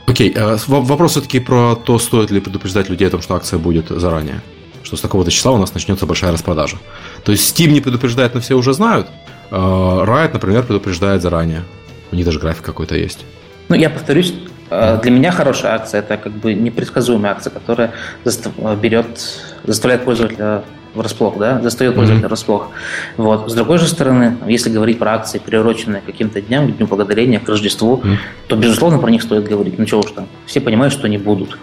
[0.06, 3.58] А, окей, а, вопрос все-таки про то, стоит ли предупреждать людей о том, что акция
[3.58, 4.40] будет заранее.
[4.82, 6.76] Что с такого-то числа у нас начнется большая распродажа.
[7.24, 9.08] То есть Steam не предупреждает, но все уже знают.
[9.50, 11.64] А Riot, например, предупреждает заранее.
[12.12, 13.24] У них даже график какой-то есть.
[13.68, 14.34] Ну, я повторюсь,
[14.70, 17.92] Э, для меня хорошая акция это как бы непредсказуемая акция, которая
[18.82, 19.06] берет,
[19.64, 20.64] заставляет пользователя
[20.94, 22.28] врасплох, да, застает пользователя mm-hmm.
[22.28, 22.70] врасплох.
[23.16, 23.50] Вот.
[23.50, 27.40] С другой же стороны, если говорить про акции, приуроченные к каким-то дням, к Дню Благодарения,
[27.40, 28.16] к Рождеству, mm-hmm.
[28.48, 29.78] то, безусловно, про них стоит говорить.
[29.78, 31.58] Ну, чего уж там, все понимают, что они будут.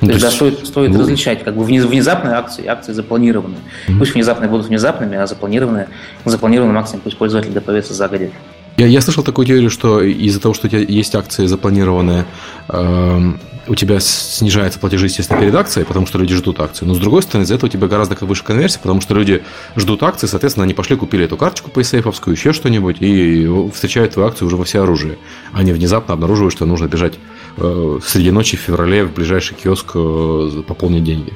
[0.00, 3.58] Ну, то есть, да, стоит, стоит ну, различать как бы внезапные акции, акции запланированные.
[3.86, 3.98] Mm-hmm.
[3.98, 5.88] Пусть внезапные будут внезапными, а запланированные,
[6.24, 8.30] запланированным акциям пусть пользователь готовится загодя.
[8.76, 12.26] Я, я слышал такую теорию, что из-за того, что у тебя есть акции запланированные,
[12.68, 13.32] э,
[13.68, 16.84] у тебя снижается платежи, естественно, перед акцией, потому что люди ждут акции.
[16.84, 19.42] Но с другой стороны, из-за этого у тебя гораздо выше конверсия, потому что люди
[19.76, 24.46] ждут акции, соответственно, они пошли, купили эту карточку PaySafe, еще что-нибудь, и встречают твою акцию
[24.48, 25.18] уже во все оружие.
[25.52, 27.14] Они внезапно обнаруживают, что нужно бежать
[27.56, 31.32] э, среди ночи в феврале в ближайший киоск э, пополнить деньги.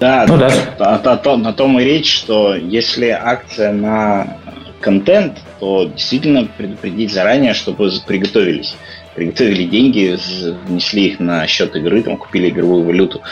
[0.00, 0.50] Да, ну, да.
[0.78, 4.38] На, на, на, на том и речь, что если акция на
[4.84, 8.76] контент, то действительно предупредить заранее, чтобы приготовились.
[9.14, 10.18] Приготовили деньги,
[10.66, 13.22] внесли их на счет игры, там, купили игровую валюту.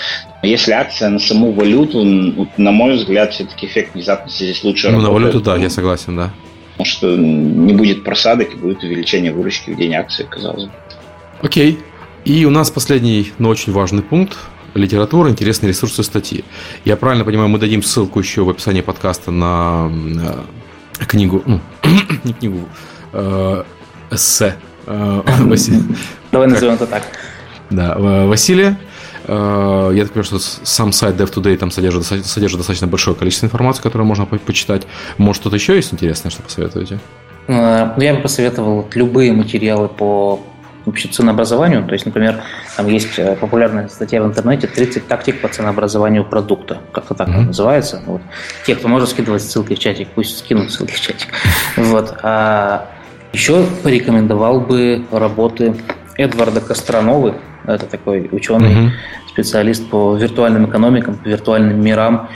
[0.42, 2.02] Но если акция на саму валюту,
[2.56, 5.12] на мой взгляд, все-таки эффект внезапности здесь лучше Ну, работает.
[5.12, 6.30] на валюту, да, я согласен, да.
[6.72, 10.72] Потому что не будет просадок и будет увеличение выручки в день акции, казалось бы.
[11.42, 11.78] Окей.
[12.24, 14.38] И у нас последний, но очень важный пункт
[14.74, 16.44] литература, интересные ресурсы статьи.
[16.86, 19.90] Я правильно понимаю, мы дадим ссылку еще в описании подкаста на
[20.98, 21.60] книгу, ну,
[22.24, 22.68] не книгу,
[23.12, 23.64] э,
[24.10, 24.56] эссе
[24.86, 25.82] э, Василия.
[26.30, 27.02] Давай назовем это так.
[27.70, 28.78] Да, Василия.
[29.24, 33.82] Э, я так понимаю, что сам сайт DevToday там содержит, содержит достаточно большое количество информации,
[33.82, 34.86] которую можно почитать.
[35.18, 36.98] Может, что-то еще есть интересное, что посоветуете?
[37.46, 40.40] Э, я бы посоветовал любые материалы по
[40.84, 41.84] вообще ценообразованию.
[41.84, 42.42] То есть, например,
[42.76, 46.80] там есть э, популярная статья в интернете 30 тактик по ценообразованию продукта.
[46.92, 47.46] Как-то так mm-hmm.
[47.46, 48.02] называется.
[48.06, 48.22] Вот.
[48.66, 51.28] Те, кто может скидывать ссылки в чатик, пусть скинут ссылки в чатик.
[51.76, 52.16] Вот.
[52.22, 52.88] А
[53.32, 55.74] еще порекомендовал бы работы
[56.16, 57.34] Эдварда Кострановы.
[57.64, 58.90] Это такой ученый, угу.
[59.28, 62.28] специалист по виртуальным экономикам, по виртуальным мирам.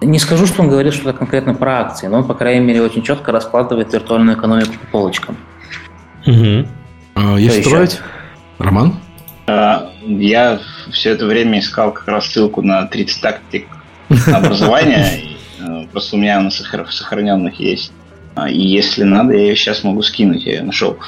[0.00, 3.02] Не скажу, что он говорит что-то конкретно про акции, но он, по крайней мере, очень
[3.02, 5.36] четко раскладывает виртуальную экономику по полочкам.
[6.26, 6.66] Угу.
[7.14, 8.00] А, есть строить?
[8.58, 8.96] Роман?
[9.46, 10.60] А, я
[10.92, 13.66] все это время искал как раз ссылку на 30 тактик
[14.26, 15.36] образования.
[15.60, 17.92] Э, просто у меня на сохраненных есть.
[18.34, 20.44] А, и если надо, я ее сейчас могу скинуть.
[20.44, 20.98] Я ее нашел.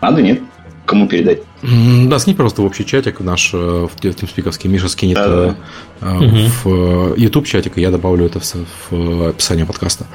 [0.00, 0.40] Надо, нет?
[0.86, 1.38] Кому передать?
[1.62, 4.68] Да, скинь просто в общий чатик наш э, в TeamSpeak.
[4.68, 5.56] Миша скинет да, да.
[6.02, 10.06] Э, в YouTube чатик, и я добавлю это в описание подкаста.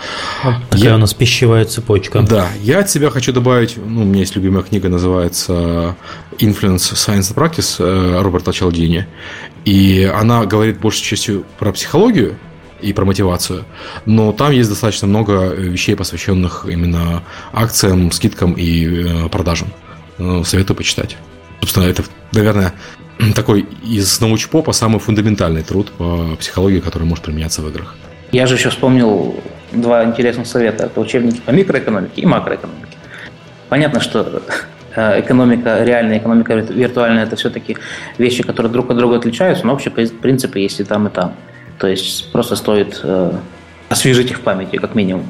[0.69, 0.95] Такая я...
[0.95, 2.21] у нас пищевая цепочка.
[2.21, 5.95] Да, я от себя хочу добавить, ну, у меня есть любимая книга, называется
[6.37, 9.07] Influence Science and Practice Роберта Чалдини.
[9.65, 12.35] И она говорит большей частью про психологию,
[12.81, 13.65] и про мотивацию.
[14.05, 19.67] Но там есть достаточно много вещей, посвященных именно акциям, скидкам и э, продажам.
[20.19, 21.17] Ну, советую почитать.
[21.61, 22.73] Собственно, это, наверное,
[23.35, 27.95] такой из научпопа самый фундаментальный труд по психологии, который может применяться в играх.
[28.31, 29.41] Я же еще вспомнил
[29.71, 30.85] два интересных совета.
[30.85, 32.97] Это учебники по микроэкономике и макроэкономике.
[33.69, 34.43] Понятно, что
[34.95, 37.77] э, экономика, реальная экономика виртуальная, это все-таки
[38.17, 41.33] вещи, которые друг от друга отличаются, но общие принципы есть и там, и там.
[41.77, 43.33] То есть просто стоит э,
[43.89, 45.25] освежить их в памяти, как минимум.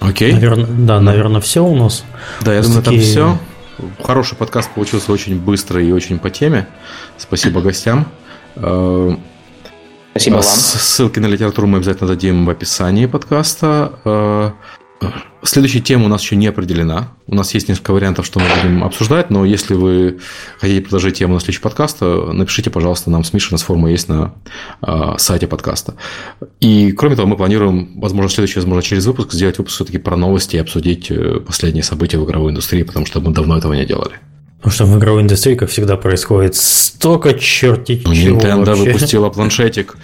[0.00, 0.32] Окей.
[0.32, 2.04] Наверное, да, наверное, все у нас.
[2.40, 3.38] Да, я думаю, там все.
[4.02, 6.66] Хороший подкаст получился очень быстрый и очень по теме.
[7.16, 8.06] Спасибо гостям.
[8.56, 9.16] Э,
[10.10, 10.42] Спасибо вам.
[10.42, 14.54] Ссылки на литературу мы обязательно дадим в описании подкаста.
[15.02, 15.10] Э,
[15.44, 17.08] Следующая тема у нас еще не определена.
[17.26, 20.20] У нас есть несколько вариантов, что мы будем обсуждать, но если вы
[20.60, 24.08] хотите предложить тему на следующий подкаст, напишите, пожалуйста, нам с Мишей, у нас форма есть
[24.08, 24.34] на
[24.82, 25.94] э, сайте подкаста.
[26.60, 30.54] И, кроме того, мы планируем, возможно, следующий, возможно, через выпуск сделать выпуск все-таки про новости
[30.54, 34.14] и обсудить э, последние события в игровой индустрии, потому что мы давно этого не делали.
[34.58, 38.84] Потому что в игровой индустрии, как всегда, происходит столько черти ну, чего Nintendo вообще.
[38.84, 39.96] выпустила планшетик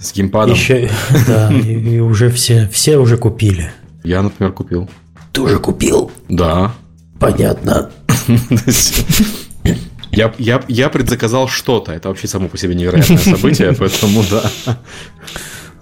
[0.00, 0.56] с геймпадом.
[0.56, 0.90] Еще,
[1.28, 3.70] да, и уже все, все уже купили.
[4.02, 4.88] Я, например, купил.
[5.32, 6.10] Ты уже купил?
[6.28, 6.72] Да.
[7.18, 7.90] Понятно.
[10.12, 11.92] Я, я, я предзаказал что-то.
[11.92, 14.50] Это вообще само по себе невероятное событие, поэтому да.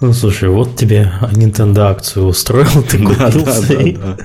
[0.01, 3.17] Ну, слушай, вот тебе Nintendo акцию устроил, ты купил.
[3.17, 4.17] Да, да, да, да.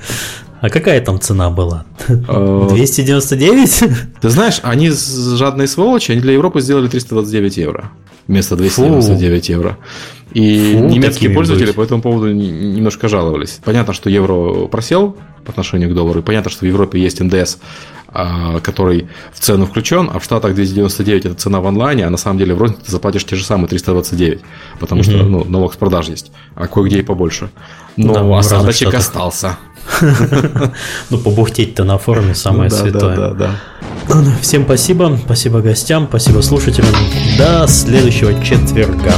[0.64, 1.84] А какая там цена была?
[2.08, 3.82] 299?
[3.82, 3.88] Э,
[4.22, 7.90] ты знаешь, они жадные сволочи, они для Европы сделали 329 евро
[8.26, 9.52] вместо 299 Фу.
[9.52, 9.78] евро.
[10.32, 11.76] И Фу, немецкие пользователи быть.
[11.76, 13.60] по этому поводу немножко жаловались.
[13.62, 17.58] Понятно, что евро просел по отношению к доллару, и понятно, что в Европе есть НДС,
[18.08, 22.16] а, который в цену включен, а в Штатах 299 это цена в онлайне, а на
[22.16, 24.40] самом деле в рознице ты заплатишь те же самые 329,
[24.80, 25.10] потому угу.
[25.10, 27.50] что ну, налог с продаж есть, а кое-где и побольше.
[27.98, 29.58] Но да, осадочек остался.
[31.10, 33.16] Ну, побухтеть-то на форуме самое святое.
[33.16, 34.24] Да, да, да.
[34.40, 36.94] Всем спасибо, спасибо гостям, спасибо слушателям.
[37.38, 39.12] До следующего четверга.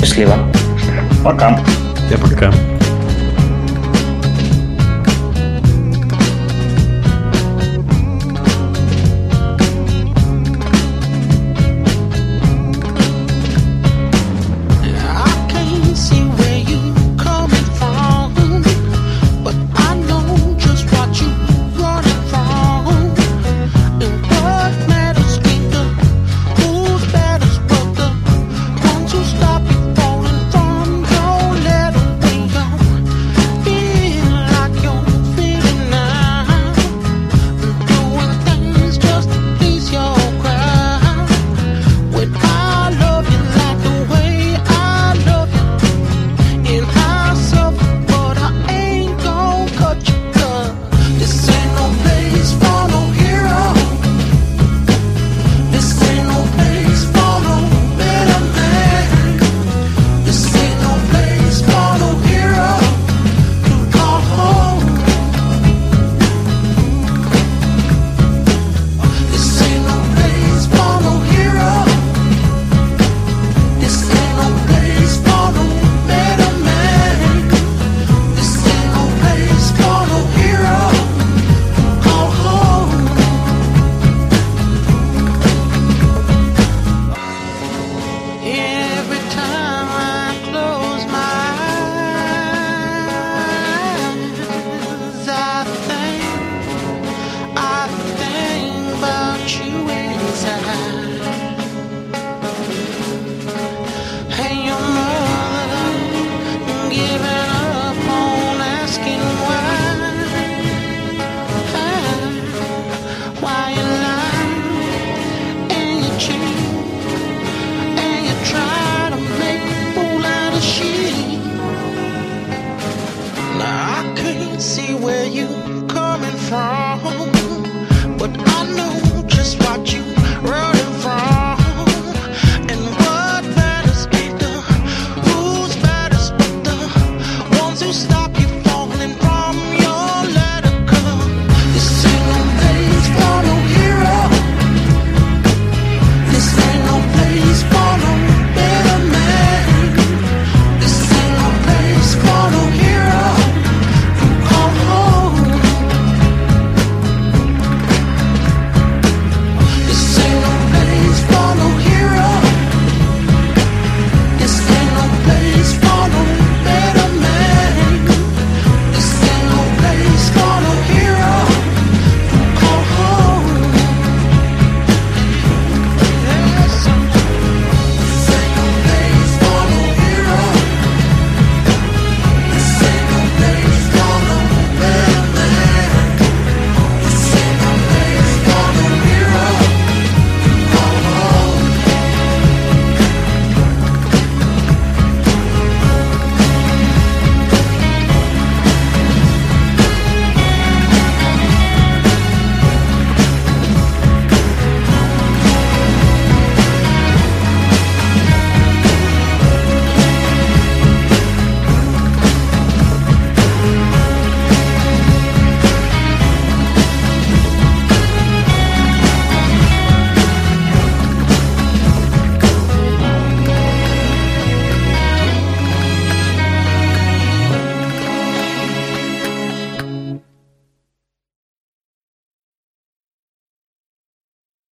[0.00, 0.36] Счастливо.
[1.24, 1.60] Пока.
[2.10, 2.52] Я пока.